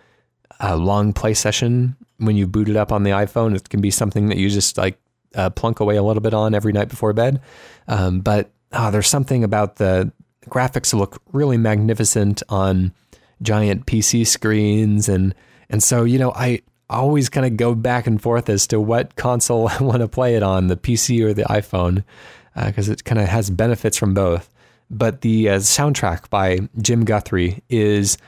a 0.61 0.76
long 0.76 1.12
play 1.12 1.34
session 1.34 1.97
when 2.21 2.37
you 2.37 2.47
boot 2.47 2.68
it 2.68 2.77
up 2.77 2.93
on 2.93 3.03
the 3.03 3.11
iPhone. 3.11 3.57
It 3.57 3.68
can 3.68 3.81
be 3.81 3.91
something 3.91 4.29
that 4.29 4.39
you 4.39 4.49
just 4.49 4.79
like 4.79 4.99
uh, 5.35 5.51
plunk 5.51 5.81
away 5.81 5.97
a 5.97 6.03
little 6.03 6.21
bit 6.21 6.35
on 6.35 6.55
every 6.55 6.73
night 6.73 6.89
before 6.89 7.12
bed. 7.12 7.41
Um, 7.89 8.21
but 8.21 8.51
oh, 8.73 8.91
there's 8.91 9.09
something 9.09 9.45
about 9.45 9.77
the 9.77 10.12
graphics 10.49 10.95
look 10.95 11.21
really 11.33 11.57
magnificent 11.57 12.43
on 12.49 12.93
giant 13.43 13.87
PC 13.87 14.27
screens, 14.27 15.09
and 15.09 15.35
and 15.68 15.83
so 15.83 16.05
you 16.05 16.18
know 16.18 16.33
I 16.35 16.62
always 16.89 17.29
kind 17.29 17.47
of 17.47 17.57
go 17.57 17.75
back 17.75 18.07
and 18.07 18.21
forth 18.21 18.49
as 18.49 18.66
to 18.68 18.81
what 18.81 19.16
console 19.16 19.68
I 19.71 19.79
want 19.83 20.01
to 20.01 20.09
play 20.09 20.37
it 20.37 20.43
on, 20.43 20.66
the 20.66 20.77
PC 20.77 21.23
or 21.25 21.33
the 21.33 21.45
iPhone, 21.45 22.05
because 22.55 22.89
uh, 22.89 22.93
it 22.93 23.05
kind 23.05 23.21
of 23.21 23.29
has 23.29 23.51
benefits 23.51 23.97
from 23.97 24.14
both. 24.14 24.51
But 24.91 25.21
the 25.21 25.51
uh, 25.51 25.57
soundtrack 25.59 26.31
by 26.31 26.68
Jim 26.83 27.05
Guthrie 27.05 27.62
is 27.68 28.18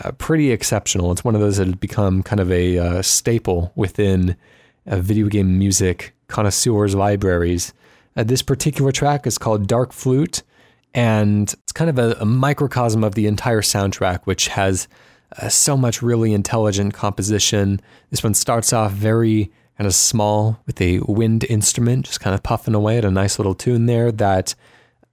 uh, 0.00 0.12
pretty 0.12 0.50
exceptional. 0.50 1.12
It's 1.12 1.24
one 1.24 1.34
of 1.34 1.40
those 1.40 1.58
that 1.58 1.66
has 1.66 1.76
become 1.76 2.22
kind 2.22 2.40
of 2.40 2.50
a 2.50 2.78
uh, 2.78 3.02
staple 3.02 3.72
within 3.74 4.36
uh, 4.86 4.96
video 4.96 5.28
game 5.28 5.58
music 5.58 6.14
connoisseurs' 6.28 6.94
libraries. 6.94 7.72
Uh, 8.16 8.24
this 8.24 8.42
particular 8.42 8.92
track 8.92 9.26
is 9.26 9.38
called 9.38 9.66
Dark 9.66 9.92
Flute, 9.92 10.42
and 10.94 11.52
it's 11.52 11.72
kind 11.72 11.90
of 11.90 11.98
a, 11.98 12.16
a 12.20 12.24
microcosm 12.24 13.04
of 13.04 13.14
the 13.14 13.26
entire 13.26 13.62
soundtrack, 13.62 14.20
which 14.24 14.48
has 14.48 14.88
uh, 15.40 15.48
so 15.48 15.76
much 15.76 16.02
really 16.02 16.32
intelligent 16.32 16.94
composition. 16.94 17.80
This 18.10 18.22
one 18.22 18.34
starts 18.34 18.72
off 18.72 18.92
very 18.92 19.50
kind 19.78 19.86
of 19.86 19.94
small 19.94 20.60
with 20.66 20.80
a 20.80 21.00
wind 21.00 21.44
instrument, 21.44 22.06
just 22.06 22.20
kind 22.20 22.34
of 22.34 22.42
puffing 22.42 22.74
away 22.74 22.98
at 22.98 23.04
a 23.04 23.10
nice 23.10 23.38
little 23.38 23.54
tune 23.54 23.86
there 23.86 24.12
that 24.12 24.54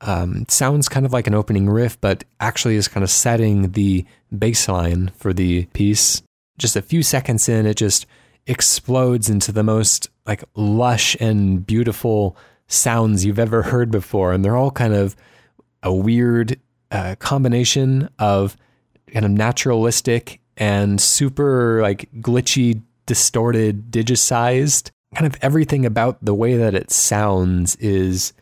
um, 0.02 0.45
sounds 0.47 0.89
kind 0.89 1.06
of 1.06 1.14
like 1.14 1.28
an 1.28 1.36
opening 1.36 1.70
riff, 1.70 2.00
but 2.00 2.24
actually 2.39 2.76
is 2.76 2.88
kind 2.88 3.04
of 3.04 3.10
setting 3.10 3.72
the 3.72 4.06
bass 4.38 4.68
line 4.68 5.12
for 5.16 5.34
the 5.34 5.66
piece. 5.68 6.22
Just 6.58 6.76
a 6.76 6.82
few 6.82 7.04
seconds 7.04 7.50
in, 7.50 7.66
it 7.66 7.78
just 7.78 8.06
explodes 8.47 9.30
into 9.30 9.52
the 9.52 9.64
most 9.64 10.10
like 10.26 10.43
lush 10.56 11.16
and 11.20 11.66
beautiful 11.66 12.36
sounds 12.68 13.26
you've 13.26 13.39
ever 13.39 13.64
heard 13.64 13.91
before, 13.91 14.34
and 14.34 14.43
they're 14.43 14.58
all 14.58 14.72
kind 14.72 14.93
of 14.93 15.16
a 15.84 15.93
weird 15.93 16.60
uh, 16.91 17.16
combination 17.20 18.10
of 18.20 18.56
kind 19.12 19.26
of 19.26 19.32
naturalistic 19.32 20.39
and 20.58 21.00
super 21.00 21.82
like 21.82 22.10
glitchy, 22.22 22.82
distorted, 23.06 23.91
digitized. 23.91 24.91
Kind 25.16 25.26
of 25.26 25.39
everything 25.41 25.86
about 25.86 26.24
the 26.24 26.36
way 26.36 26.56
that 26.58 26.76
it 26.76 26.91
sounds 26.91 27.76
is 27.78 28.34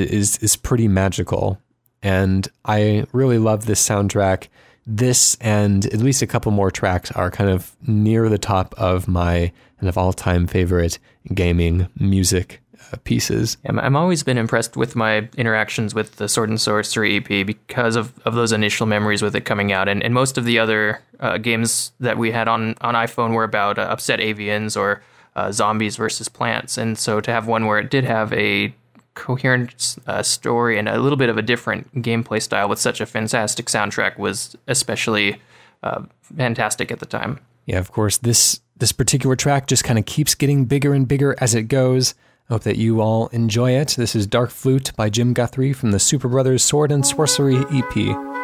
is 0.00 0.38
is 0.38 0.56
pretty 0.56 0.88
magical, 0.88 1.58
and 2.02 2.48
I 2.64 3.06
really 3.12 3.38
love 3.38 3.66
this 3.66 3.86
soundtrack. 3.86 4.48
This 4.86 5.36
and 5.40 5.86
at 5.86 6.00
least 6.00 6.22
a 6.22 6.26
couple 6.26 6.50
more 6.50 6.70
tracks 6.70 7.12
are 7.12 7.30
kind 7.30 7.50
of 7.50 7.76
near 7.86 8.28
the 8.28 8.38
top 8.38 8.74
of 8.76 9.06
my 9.06 9.52
kind 9.78 9.88
of 9.88 9.98
all 9.98 10.12
time 10.12 10.46
favorite 10.46 10.98
gaming 11.34 11.88
music 11.98 12.60
uh, 12.92 12.96
pieces. 13.04 13.56
I'm, 13.66 13.78
I'm 13.78 13.96
always 13.96 14.22
been 14.22 14.38
impressed 14.38 14.76
with 14.76 14.96
my 14.96 15.28
interactions 15.36 15.94
with 15.94 16.16
the 16.16 16.28
Sword 16.28 16.48
and 16.48 16.58
Sworcery 16.58 17.16
EP 17.16 17.46
because 17.46 17.96
of, 17.96 18.12
of 18.24 18.34
those 18.34 18.52
initial 18.52 18.86
memories 18.86 19.22
with 19.22 19.34
it 19.36 19.44
coming 19.44 19.72
out. 19.72 19.88
And, 19.88 20.02
and 20.02 20.14
most 20.14 20.38
of 20.38 20.44
the 20.44 20.58
other 20.58 21.00
uh, 21.20 21.38
games 21.38 21.92
that 22.00 22.18
we 22.18 22.30
had 22.30 22.48
on, 22.48 22.74
on 22.80 22.94
iPhone 22.94 23.34
were 23.34 23.44
about 23.44 23.78
uh, 23.78 23.82
upset 23.82 24.20
avians 24.20 24.76
or 24.76 25.02
uh, 25.34 25.50
zombies 25.50 25.96
versus 25.96 26.28
plants. 26.28 26.76
And 26.76 26.98
so 26.98 27.20
to 27.20 27.30
have 27.30 27.46
one 27.46 27.66
where 27.66 27.78
it 27.78 27.90
did 27.90 28.04
have 28.04 28.32
a 28.32 28.74
coherent 29.14 29.96
uh, 30.06 30.22
story 30.22 30.78
and 30.78 30.88
a 30.88 30.98
little 30.98 31.16
bit 31.16 31.28
of 31.28 31.36
a 31.36 31.42
different 31.42 32.02
gameplay 32.02 32.40
style 32.40 32.68
with 32.68 32.78
such 32.78 33.00
a 33.00 33.06
fantastic 33.06 33.66
soundtrack 33.66 34.18
was 34.18 34.56
especially 34.68 35.40
uh, 35.82 36.02
fantastic 36.22 36.90
at 36.90 37.00
the 37.00 37.06
time. 37.06 37.38
Yeah, 37.66 37.78
of 37.78 37.92
course. 37.92 38.18
This 38.18 38.60
this 38.76 38.92
particular 38.92 39.36
track 39.36 39.66
just 39.66 39.84
kind 39.84 39.98
of 39.98 40.06
keeps 40.06 40.34
getting 40.34 40.64
bigger 40.64 40.92
and 40.92 41.06
bigger 41.06 41.36
as 41.40 41.54
it 41.54 41.64
goes. 41.64 42.14
I 42.50 42.54
hope 42.54 42.64
that 42.64 42.76
you 42.76 43.00
all 43.00 43.28
enjoy 43.28 43.72
it. 43.72 43.94
This 43.96 44.16
is 44.16 44.26
Dark 44.26 44.50
Flute 44.50 44.92
by 44.96 45.08
Jim 45.08 45.32
Guthrie 45.32 45.72
from 45.72 45.92
the 45.92 45.98
Superbrothers 45.98 46.60
Sword 46.60 46.90
and 46.90 47.04
Sworcery 47.04 47.64
EP. 47.70 48.41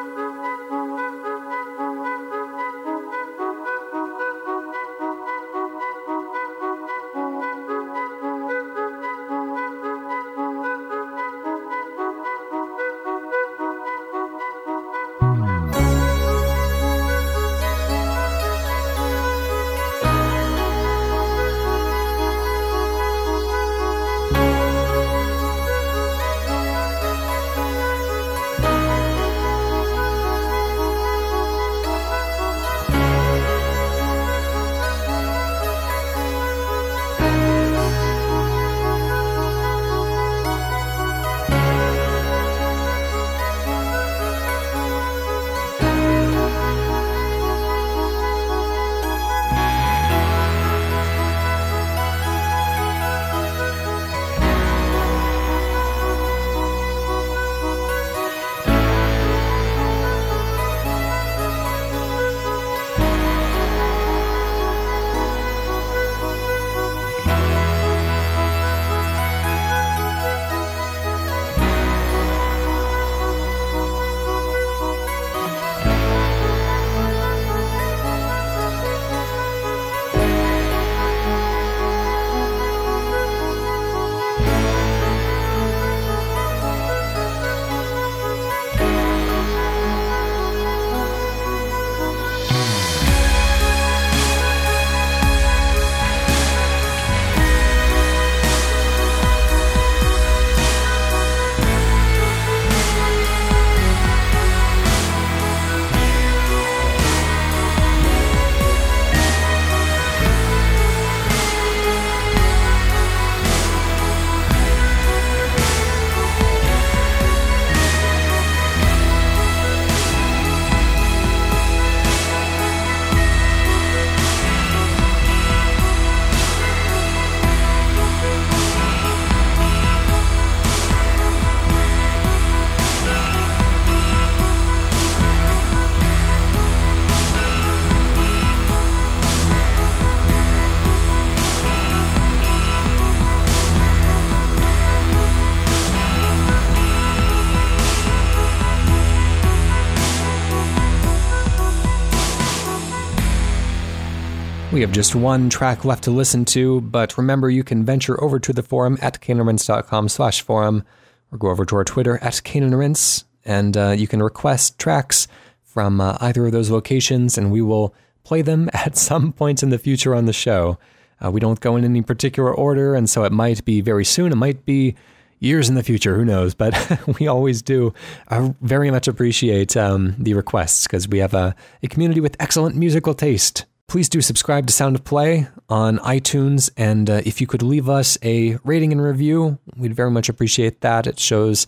We 154.78 154.82
have 154.82 154.92
just 154.92 155.16
one 155.16 155.50
track 155.50 155.84
left 155.84 156.04
to 156.04 156.12
listen 156.12 156.44
to, 156.44 156.80
but 156.80 157.18
remember 157.18 157.50
you 157.50 157.64
can 157.64 157.84
venture 157.84 158.22
over 158.22 158.38
to 158.38 158.52
the 158.52 158.62
forum 158.62 158.96
at 159.02 159.20
caneandrinse.com 159.20 160.08
slash 160.08 160.40
forum 160.40 160.84
or 161.32 161.38
go 161.38 161.48
over 161.48 161.64
to 161.64 161.74
our 161.74 161.82
Twitter 161.82 162.18
at 162.18 162.34
caneandrinse 162.34 163.24
and 163.44 163.76
uh, 163.76 163.90
you 163.90 164.06
can 164.06 164.22
request 164.22 164.78
tracks 164.78 165.26
from 165.64 166.00
uh, 166.00 166.16
either 166.20 166.46
of 166.46 166.52
those 166.52 166.70
locations 166.70 167.36
and 167.36 167.50
we 167.50 167.60
will 167.60 167.92
play 168.22 168.40
them 168.40 168.70
at 168.72 168.96
some 168.96 169.32
point 169.32 169.64
in 169.64 169.70
the 169.70 169.78
future 169.78 170.14
on 170.14 170.26
the 170.26 170.32
show. 170.32 170.78
Uh, 171.20 171.32
we 171.32 171.40
don't 171.40 171.58
go 171.58 171.74
in 171.74 171.84
any 171.84 172.00
particular 172.00 172.54
order, 172.54 172.94
and 172.94 173.10
so 173.10 173.24
it 173.24 173.32
might 173.32 173.64
be 173.64 173.80
very 173.80 174.04
soon, 174.04 174.30
it 174.30 174.36
might 174.36 174.64
be 174.64 174.94
years 175.40 175.68
in 175.68 175.74
the 175.74 175.82
future, 175.82 176.14
who 176.14 176.24
knows? 176.24 176.54
But 176.54 177.00
we 177.18 177.26
always 177.26 177.62
do 177.62 177.92
uh, 178.28 178.50
very 178.60 178.92
much 178.92 179.08
appreciate 179.08 179.76
um, 179.76 180.14
the 180.20 180.34
requests 180.34 180.86
because 180.86 181.08
we 181.08 181.18
have 181.18 181.34
a, 181.34 181.56
a 181.82 181.88
community 181.88 182.20
with 182.20 182.36
excellent 182.38 182.76
musical 182.76 183.12
taste. 183.12 183.64
Please 183.88 184.10
do 184.10 184.20
subscribe 184.20 184.66
to 184.66 184.72
Sound 184.74 184.96
of 184.96 185.04
Play 185.04 185.48
on 185.70 185.96
iTunes, 186.00 186.68
and 186.76 187.08
uh, 187.08 187.22
if 187.24 187.40
you 187.40 187.46
could 187.46 187.62
leave 187.62 187.88
us 187.88 188.18
a 188.22 188.58
rating 188.62 188.92
and 188.92 189.00
review, 189.00 189.58
we'd 189.78 189.94
very 189.94 190.10
much 190.10 190.28
appreciate 190.28 190.82
that. 190.82 191.06
It 191.06 191.18
shows 191.18 191.66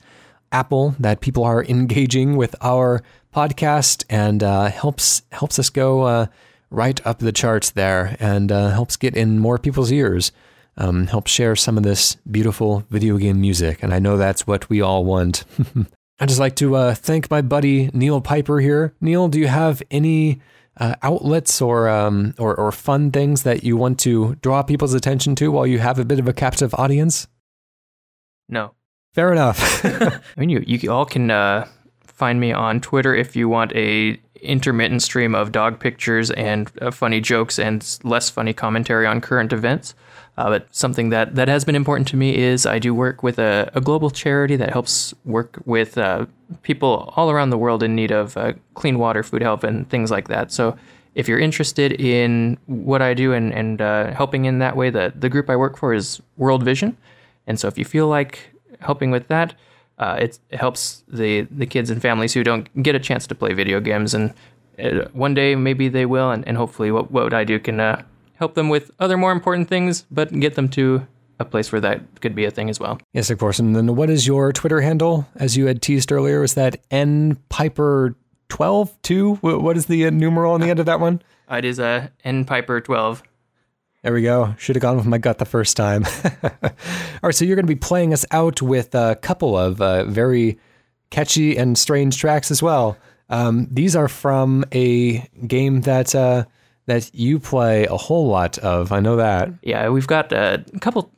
Apple 0.53 0.95
that 0.99 1.23
people 1.23 1.45
are 1.45 1.65
engaging 1.69 2.37
with 2.37 2.55
our 2.61 3.03
podcast 3.35 4.05
and 4.11 4.43
uh, 4.43 4.67
helps 4.67 5.23
helps 5.33 5.59
us 5.59 5.71
go 5.71 6.03
uh, 6.03 6.27
right 6.69 7.01
up 7.07 7.21
the 7.21 7.33
charts 7.33 7.71
there 7.71 8.19
and 8.21 8.53
uh, 8.53 8.69
helps 8.69 8.99
get 8.99 9.17
in 9.17 9.39
more 9.39 9.57
people's 9.57 9.91
ears. 9.91 10.31
Um, 10.77 11.07
help 11.07 11.27
share 11.27 11.57
some 11.57 11.79
of 11.79 11.85
this 11.85 12.17
beautiful 12.31 12.85
video 12.91 13.17
game 13.17 13.41
music, 13.41 13.83
and 13.83 13.95
I 13.95 13.99
know 13.99 14.19
that's 14.19 14.47
what 14.47 14.69
we 14.69 14.83
all 14.83 15.07
want. 15.07 15.45
I'd 16.21 16.29
just 16.29 16.39
like 16.39 16.57
to 16.57 16.77
uh, 16.77 16.95
thank 16.95 17.31
my 17.31 17.41
buddy 17.41 17.89
Neil 17.95 18.21
Piper 18.21 18.61
here. 18.61 18.93
Neil, 19.01 19.29
do 19.29 19.41
you 19.41 19.47
have 19.47 19.83
any 19.91 20.43
uh, 20.77 20.95
outlets 21.03 21.61
or, 21.61 21.89
um, 21.89 22.35
or 22.39 22.55
or 22.55 22.73
fun 22.73 23.11
things 23.11 23.43
that 23.43 23.65
you 23.65 23.77
want 23.77 23.99
to 24.01 24.37
draw 24.37 24.63
people's 24.63 24.95
attention 24.95 25.35
to 25.37 25.51
while 25.51 25.67
you 25.67 25.79
have 25.79 25.99
a 25.99 26.05
bit 26.05 26.19
of 26.19 26.29
a 26.29 26.33
captive 26.33 26.75
audience? 26.75 27.27
No. 28.49 28.75
Fair 29.13 29.33
enough. 29.33 29.85
I 29.85 30.21
mean, 30.37 30.51
you 30.51 30.63
you 30.67 30.91
all 30.93 31.05
can 31.05 31.31
uh, 31.31 31.67
find 32.05 32.41
me 32.41 32.53
on 32.53 32.81
Twitter 32.81 33.15
if 33.15 33.35
you 33.35 33.49
want 33.49 33.73
a 33.75 34.21
intermittent 34.43 35.03
stream 35.03 35.35
of 35.35 35.53
dog 35.53 35.81
pictures 35.81 36.31
and 36.31 36.71
uh, 36.81 36.91
funny 36.91 37.21
jokes 37.21 37.59
and 37.59 37.99
less 38.05 38.31
funny 38.31 38.53
commentary 38.53 39.07
on 39.07 39.21
current 39.21 39.53
events. 39.53 39.95
Uh, 40.41 40.49
but 40.49 40.75
something 40.75 41.11
that, 41.11 41.35
that 41.35 41.49
has 41.49 41.67
been 41.67 41.77
important 41.77 42.09
to 42.09 42.17
me 42.17 42.35
is 42.35 42.65
I 42.65 42.79
do 42.79 42.95
work 42.95 43.23
with 43.23 43.39
a, 43.39 43.71
a 43.75 43.81
global 43.83 44.09
charity 44.09 44.57
that 44.57 44.71
helps 44.71 45.13
work 45.27 45.59
with 45.67 45.99
uh, 45.99 46.25
people 46.63 47.13
all 47.15 47.31
around 47.31 47.51
the 47.51 47.59
world 47.59 47.83
in 47.83 47.95
need 47.95 48.11
of 48.11 48.39
uh, 48.39 48.55
clean 48.73 48.99
water, 48.99 49.23
food 49.23 49.43
help, 49.43 49.65
and 49.65 49.87
things 49.91 50.11
like 50.11 50.29
that. 50.29 50.51
So 50.51 50.79
if 51.15 51.29
you're 51.29 51.39
interested 51.39 51.93
in 52.01 52.57
what 52.65 53.03
I 53.03 53.13
do 53.13 53.35
and, 53.35 53.53
and 53.53 53.83
uh, 53.83 54.15
helping 54.15 54.47
in 54.47 54.61
that 54.61 54.77
way, 54.77 54.89
the, 54.89 55.13
the 55.15 55.29
group 55.29 55.51
I 55.51 55.57
work 55.57 55.77
for 55.77 55.93
is 55.93 56.23
World 56.39 56.63
Vision. 56.63 56.97
And 57.47 57.61
so 57.61 57.69
if 57.69 57.77
you 57.77 57.85
feel 57.85 58.09
like 58.09 58.51
helping 58.79 59.11
with 59.11 59.29
that, 59.29 59.53
uh, 59.99 60.17
it, 60.21 60.39
helps 60.53 61.05
the, 61.07 61.43
the 61.51 61.67
kids 61.67 61.91
and 61.91 62.01
families 62.01 62.33
who 62.33 62.43
don't 62.43 62.83
get 62.83 62.95
a 62.95 62.99
chance 62.99 63.27
to 63.27 63.35
play 63.35 63.53
video 63.53 63.79
games. 63.79 64.15
And 64.15 64.33
uh, 64.83 65.09
one 65.13 65.35
day 65.35 65.55
maybe 65.55 65.91
they 65.91 66.07
will, 66.07 66.31
and, 66.31 66.49
and 66.49 66.57
hopefully 66.57 66.91
what, 66.91 67.11
what 67.11 67.35
I 67.35 67.45
do 67.45 67.59
can 67.59 67.79
help 68.41 68.55
them 68.55 68.69
with 68.69 68.91
other 68.99 69.17
more 69.17 69.31
important 69.31 69.69
things, 69.69 70.07
but 70.11 70.33
get 70.41 70.57
them 70.57 70.69
to 70.71 71.07
a 71.39 71.45
place 71.45 71.71
where 71.71 71.81
that 71.81 72.21
could 72.21 72.35
be 72.35 72.45
a 72.45 72.51
thing 72.51 72.69
as 72.69 72.81
well. 72.81 72.99
yes, 73.13 73.31
of 73.31 73.39
course. 73.39 73.59
And 73.59 73.77
then 73.77 73.95
what 73.95 74.11
is 74.11 74.27
your 74.27 74.53
Twitter 74.53 74.81
handle? 74.81 75.27
As 75.37 75.57
you 75.57 75.67
had 75.67 75.81
teased 75.81 76.11
earlier, 76.11 76.43
is 76.43 76.55
that 76.55 76.81
N 76.91 77.39
Piper 77.49 78.17
12 78.49 79.01
2? 79.03 79.35
What 79.37 79.77
is 79.77 79.87
the 79.87 80.07
uh, 80.07 80.11
numeral 80.11 80.53
on 80.53 80.61
the 80.61 80.69
end 80.69 80.81
of 80.81 80.87
that 80.87 81.01
one? 81.01 81.23
Uh, 81.51 81.57
it 81.57 81.65
is 81.65 81.79
a 81.79 82.11
N 82.25 82.45
Piper 82.45 82.81
12. 82.81 83.23
There 84.03 84.15
we 84.15 84.23
go. 84.23 84.55
Should 84.59 84.77
have 84.77 84.83
gone 84.83 84.97
with 84.97 85.07
my 85.07 85.19
gut 85.19 85.39
the 85.39 85.45
first 85.45 85.77
time. 85.77 86.07
All 86.43 86.51
right, 87.23 87.35
so 87.35 87.45
you're 87.45 87.57
going 87.57 87.67
to 87.67 87.75
be 87.75 87.79
playing 87.79 88.15
us 88.15 88.25
out 88.31 88.63
with 88.63 88.95
a 88.95 89.17
couple 89.21 89.59
of 89.59 89.81
uh, 89.83 90.05
very 90.05 90.59
catchy 91.11 91.57
and 91.57 91.77
strange 91.77 92.17
tracks 92.17 92.51
as 92.51 92.63
well. 92.63 92.97
Um, 93.29 93.69
these 93.71 93.95
are 93.95 94.09
from 94.09 94.65
a 94.73 95.19
game 95.47 95.83
that 95.83 96.15
uh, 96.15 96.45
that 96.87 97.15
you 97.15 97.39
play 97.39 97.87
a 97.87 97.97
whole 97.97 98.27
lot 98.27 98.59
of. 98.59 98.93
I 98.93 99.01
know 99.01 99.17
that. 99.17 99.51
Yeah, 99.63 99.89
we've 99.89 100.07
got 100.07 100.33
a 100.33 100.65
couple 100.81 101.11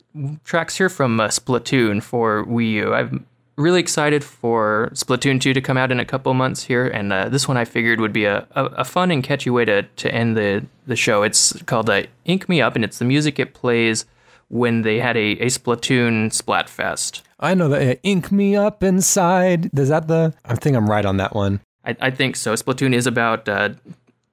tracks 0.45 0.77
here 0.77 0.89
from 0.89 1.21
uh, 1.21 1.29
Splatoon 1.29 2.03
for 2.03 2.45
Wii 2.45 2.73
U. 2.73 2.95
I'm 2.95 3.27
really 3.57 3.81
excited 3.81 4.25
for 4.25 4.91
Splatoon 4.95 5.41
2 5.41 5.55
to 5.55 5.61
come 5.61 5.77
out 5.77 5.93
in 5.93 6.01
a 6.01 6.05
couple 6.05 6.33
months 6.35 6.65
here, 6.65 6.87
and 6.87 7.13
uh, 7.13 7.29
this 7.29 7.47
one 7.47 7.57
I 7.57 7.65
figured 7.65 8.01
would 8.01 8.13
be 8.13 8.25
a, 8.25 8.47
a, 8.53 8.65
a, 8.65 8.85
fun 8.85 9.11
and 9.11 9.23
catchy 9.23 9.51
way 9.51 9.65
to, 9.65 9.83
to 9.83 10.15
end 10.15 10.37
the, 10.37 10.67
the 10.87 10.97
show. 10.97 11.23
It's 11.23 11.61
called 11.63 11.91
uh, 11.91 12.05
Ink 12.25 12.49
Me 12.49 12.61
Up, 12.61 12.75
and 12.75 12.85
it's 12.85 12.99
the 12.99 13.05
music 13.05 13.39
it 13.39 13.55
plays 13.55 14.05
when 14.49 14.83
they 14.83 14.99
had 14.99 15.17
a, 15.17 15.33
a 15.33 15.47
Splatoon 15.47 16.29
Splatfest. 16.31 17.23
I 17.41 17.55
know 17.55 17.69
that. 17.69 17.97
Uh, 17.97 18.01
Ink 18.03 18.31
me 18.31 18.57
up 18.57 18.83
inside. 18.83 19.77
Is 19.79 19.89
that 19.89 20.09
the? 20.09 20.35
I 20.45 20.55
think 20.55 20.77
I'm 20.77 20.89
right 20.89 21.05
on 21.05 21.17
that 21.19 21.35
one. 21.35 21.61
I, 21.85 21.97
I 22.01 22.11
think 22.11 22.37
so. 22.37 22.55
Splatoon 22.55 22.95
is 22.95 23.07
about 23.07 23.49
uh, 23.49 23.71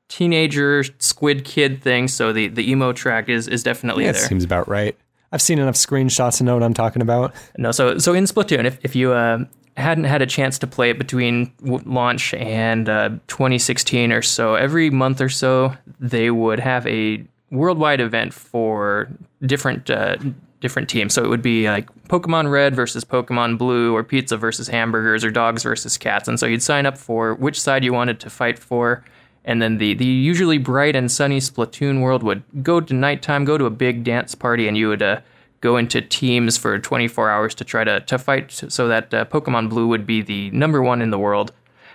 teenager 0.09 0.83
squid 0.99 1.45
kid 1.45 1.81
thing, 1.81 2.07
so 2.09 2.33
the, 2.33 2.47
the 2.47 2.69
emo 2.69 2.91
track 2.91 3.29
is, 3.29 3.47
is 3.47 3.63
definitely 3.63 4.03
Yeah, 4.03 4.09
it 4.09 4.13
there. 4.13 4.27
seems 4.27 4.43
about 4.43 4.67
right. 4.67 4.97
I've 5.31 5.41
seen 5.41 5.59
enough 5.59 5.75
screenshots 5.75 6.39
to 6.39 6.43
know 6.43 6.55
what 6.55 6.63
I'm 6.63 6.73
talking 6.73 7.01
about. 7.01 7.33
No, 7.57 7.71
so 7.71 7.97
so 7.99 8.13
in 8.13 8.23
Splatoon, 8.25 8.65
if 8.65 8.79
if 8.83 8.95
you 8.95 9.11
uh, 9.13 9.45
hadn't 9.77 10.05
had 10.05 10.21
a 10.23 10.25
chance 10.25 10.57
to 10.59 10.67
play 10.67 10.89
it 10.89 10.97
between 10.97 11.53
w- 11.63 11.83
launch 11.85 12.33
and 12.33 12.89
uh, 12.89 13.09
2016 13.27 14.11
or 14.11 14.23
so, 14.23 14.55
every 14.55 14.89
month 14.89 15.21
or 15.21 15.29
so 15.29 15.73
they 15.99 16.31
would 16.31 16.59
have 16.59 16.85
a 16.87 17.23
worldwide 17.51 18.01
event 18.01 18.33
for 18.33 19.07
different 19.45 19.91
uh, 19.91 20.15
different 20.61 20.89
teams. 20.89 21.13
So 21.13 21.23
it 21.23 21.27
would 21.29 21.43
be 21.43 21.69
like 21.69 21.87
Pokemon 22.07 22.49
Red 22.51 22.75
versus 22.75 23.05
Pokemon 23.05 23.59
Blue, 23.59 23.95
or 23.95 24.03
pizza 24.03 24.35
versus 24.35 24.67
hamburgers, 24.67 25.23
or 25.23 25.29
dogs 25.29 25.61
versus 25.61 25.95
cats. 25.95 26.27
And 26.27 26.39
so 26.39 26.47
you'd 26.47 26.63
sign 26.63 26.87
up 26.87 26.97
for 26.97 27.35
which 27.35 27.61
side 27.61 27.83
you 27.83 27.93
wanted 27.93 28.19
to 28.21 28.31
fight 28.31 28.57
for. 28.57 29.05
And 29.49 29.63
then 29.63 29.79
the, 29.79 29.95
the 29.95 30.05
usually 30.05 30.59
bright 30.59 30.95
and 30.95 31.11
sunny 31.11 31.39
Splatoon 31.39 32.01
world 32.01 32.21
would 32.21 32.43
go 32.61 32.79
to 32.79 32.93
nighttime, 32.93 33.45
go 33.45 33.57
to 33.57 33.65
a 33.65 33.71
big 33.71 34.03
dance 34.03 34.35
party, 34.35 34.67
and 34.67 34.77
you 34.77 34.89
would 34.89 35.01
uh, 35.01 35.21
go 35.59 35.75
into 35.75 36.03
teams 36.03 36.55
for 36.55 36.77
24 36.77 37.31
hours 37.31 37.55
to 37.55 37.63
try 37.63 37.83
to, 37.83 37.99
to 38.01 38.19
fight 38.19 38.51
so 38.51 38.87
that 38.87 39.11
uh, 39.11 39.25
Pokemon 39.25 39.69
Blue 39.69 39.87
would 39.87 40.05
be 40.05 40.21
the 40.21 40.51
number 40.51 40.83
one 40.83 41.01
in 41.01 41.09
the 41.09 41.17
world. 41.17 41.51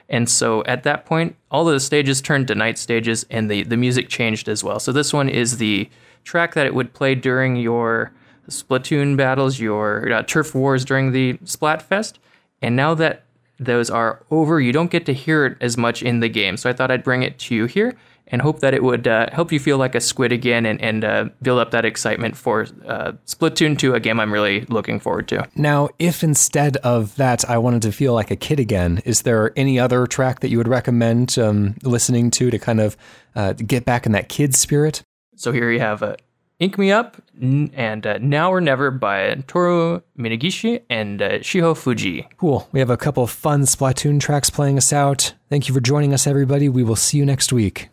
And 0.09 0.29
so 0.29 0.65
at 0.65 0.83
that 0.83 1.07
point, 1.07 1.37
all 1.49 1.65
the 1.65 1.79
stages 1.79 2.21
turned 2.21 2.49
to 2.49 2.57
night 2.57 2.77
stages 2.77 3.25
and 3.31 3.49
the, 3.49 3.63
the 3.63 3.77
music 3.77 4.09
changed 4.09 4.49
as 4.49 4.65
well. 4.65 4.81
So 4.81 4.91
this 4.91 5.13
one 5.13 5.29
is 5.29 5.59
the 5.59 5.89
track 6.25 6.55
that 6.55 6.67
it 6.67 6.75
would 6.75 6.93
play 6.93 7.15
during 7.15 7.55
your 7.55 8.11
Splatoon 8.49 9.17
battles, 9.17 9.61
your 9.61 10.13
uh, 10.13 10.25
turf 10.25 10.57
wars 10.57 10.85
during 10.85 11.13
the 11.13 11.35
Splatfest. 11.45 12.15
And 12.61 12.75
now 12.75 12.95
that 12.95 13.24
those 13.59 13.91
are 13.91 14.25
over, 14.31 14.61
you 14.61 14.73
don't 14.73 14.91
get 14.91 15.07
to 15.07 15.15
hear 15.15 15.47
it 15.47 15.57
as 15.61 15.77
much 15.77 16.03
in 16.03 16.21
the 16.21 16.29
game. 16.29 16.57
So 16.57 16.69
I 16.69 16.73
thought 16.73 16.91
I'd 16.91 17.05
bring 17.05 17.23
it 17.23 17.39
to 17.41 17.55
you 17.55 17.67
here 17.67 17.95
and 18.29 18.41
hope 18.41 18.61
that 18.61 18.73
it 18.73 18.83
would 18.83 19.07
uh, 19.07 19.29
help 19.33 19.53
you 19.53 19.61
feel 19.61 19.77
like 19.77 19.95
a 19.95 20.01
squid 20.01 20.33
again 20.33 20.65
and, 20.65 20.81
and 20.81 21.05
uh, 21.05 21.29
build 21.43 21.59
up 21.59 21.71
that 21.73 21.85
excitement 21.85 22.37
for 22.37 22.63
uh, 22.87 23.13
Splatoon 23.27 23.79
2, 23.79 23.95
a 23.95 24.01
game 24.01 24.19
I'm 24.19 24.33
really 24.33 24.63
looking 24.63 24.99
forward 24.99 25.29
to. 25.29 25.47
Now, 25.55 25.91
if 25.99 26.25
instead 26.25 26.79
of 26.79 27.17
that 27.17 27.49
I 27.49 27.59
wanted 27.59 27.83
to 27.83 27.93
feel 27.93 28.15
like 28.15 28.31
a 28.31 28.37
kid 28.37 28.59
again, 28.59 29.03
is 29.05 29.23
there 29.23 29.53
any 29.57 29.79
other 29.79 30.07
track 30.07 30.41
that 30.41 30.49
you 30.49 30.59
would 30.59 30.69
recommend 30.69 31.39
um, 31.39 31.77
listening 31.83 32.31
to 32.33 32.51
to 32.51 32.59
kind 32.59 32.81
of 32.81 32.97
uh, 33.37 33.53
get 33.53 33.85
back 33.85 34.07
in 34.07 34.13
that 34.13 34.29
kid 34.29 34.55
spirit? 34.55 35.03
So 35.37 35.53
here 35.53 35.71
you 35.71 35.81
have 35.81 36.03
uh, 36.03 36.17
Ink 36.61 36.79
Me 36.79 36.93
Up 36.93 37.21
and 37.41 38.07
uh, 38.07 38.19
Now 38.19 38.53
or 38.53 38.61
Never 38.61 38.91
by 38.93 39.35
Toru 39.47 40.01
Minegishi 40.17 40.83
and 40.89 41.21
uh, 41.21 41.31
Shiho 41.41 41.77
Fuji. 41.77 42.29
Cool. 42.37 42.69
We 42.71 42.79
have 42.79 42.91
a 42.91 42.97
couple 42.97 43.25
of 43.25 43.31
fun 43.31 43.63
Splatoon 43.63 44.21
tracks 44.21 44.51
playing 44.51 44.79
us 44.79 44.93
out. 44.93 45.35
Thank 45.51 45.69
you 45.69 45.75
for 45.75 45.81
joining 45.81 46.15
us, 46.15 46.27
everybody. 46.27 46.69
We 46.69 46.85
will 46.85 46.97
see 46.97 47.19
you 47.19 47.27
next 47.27 47.53
week. 47.53 47.89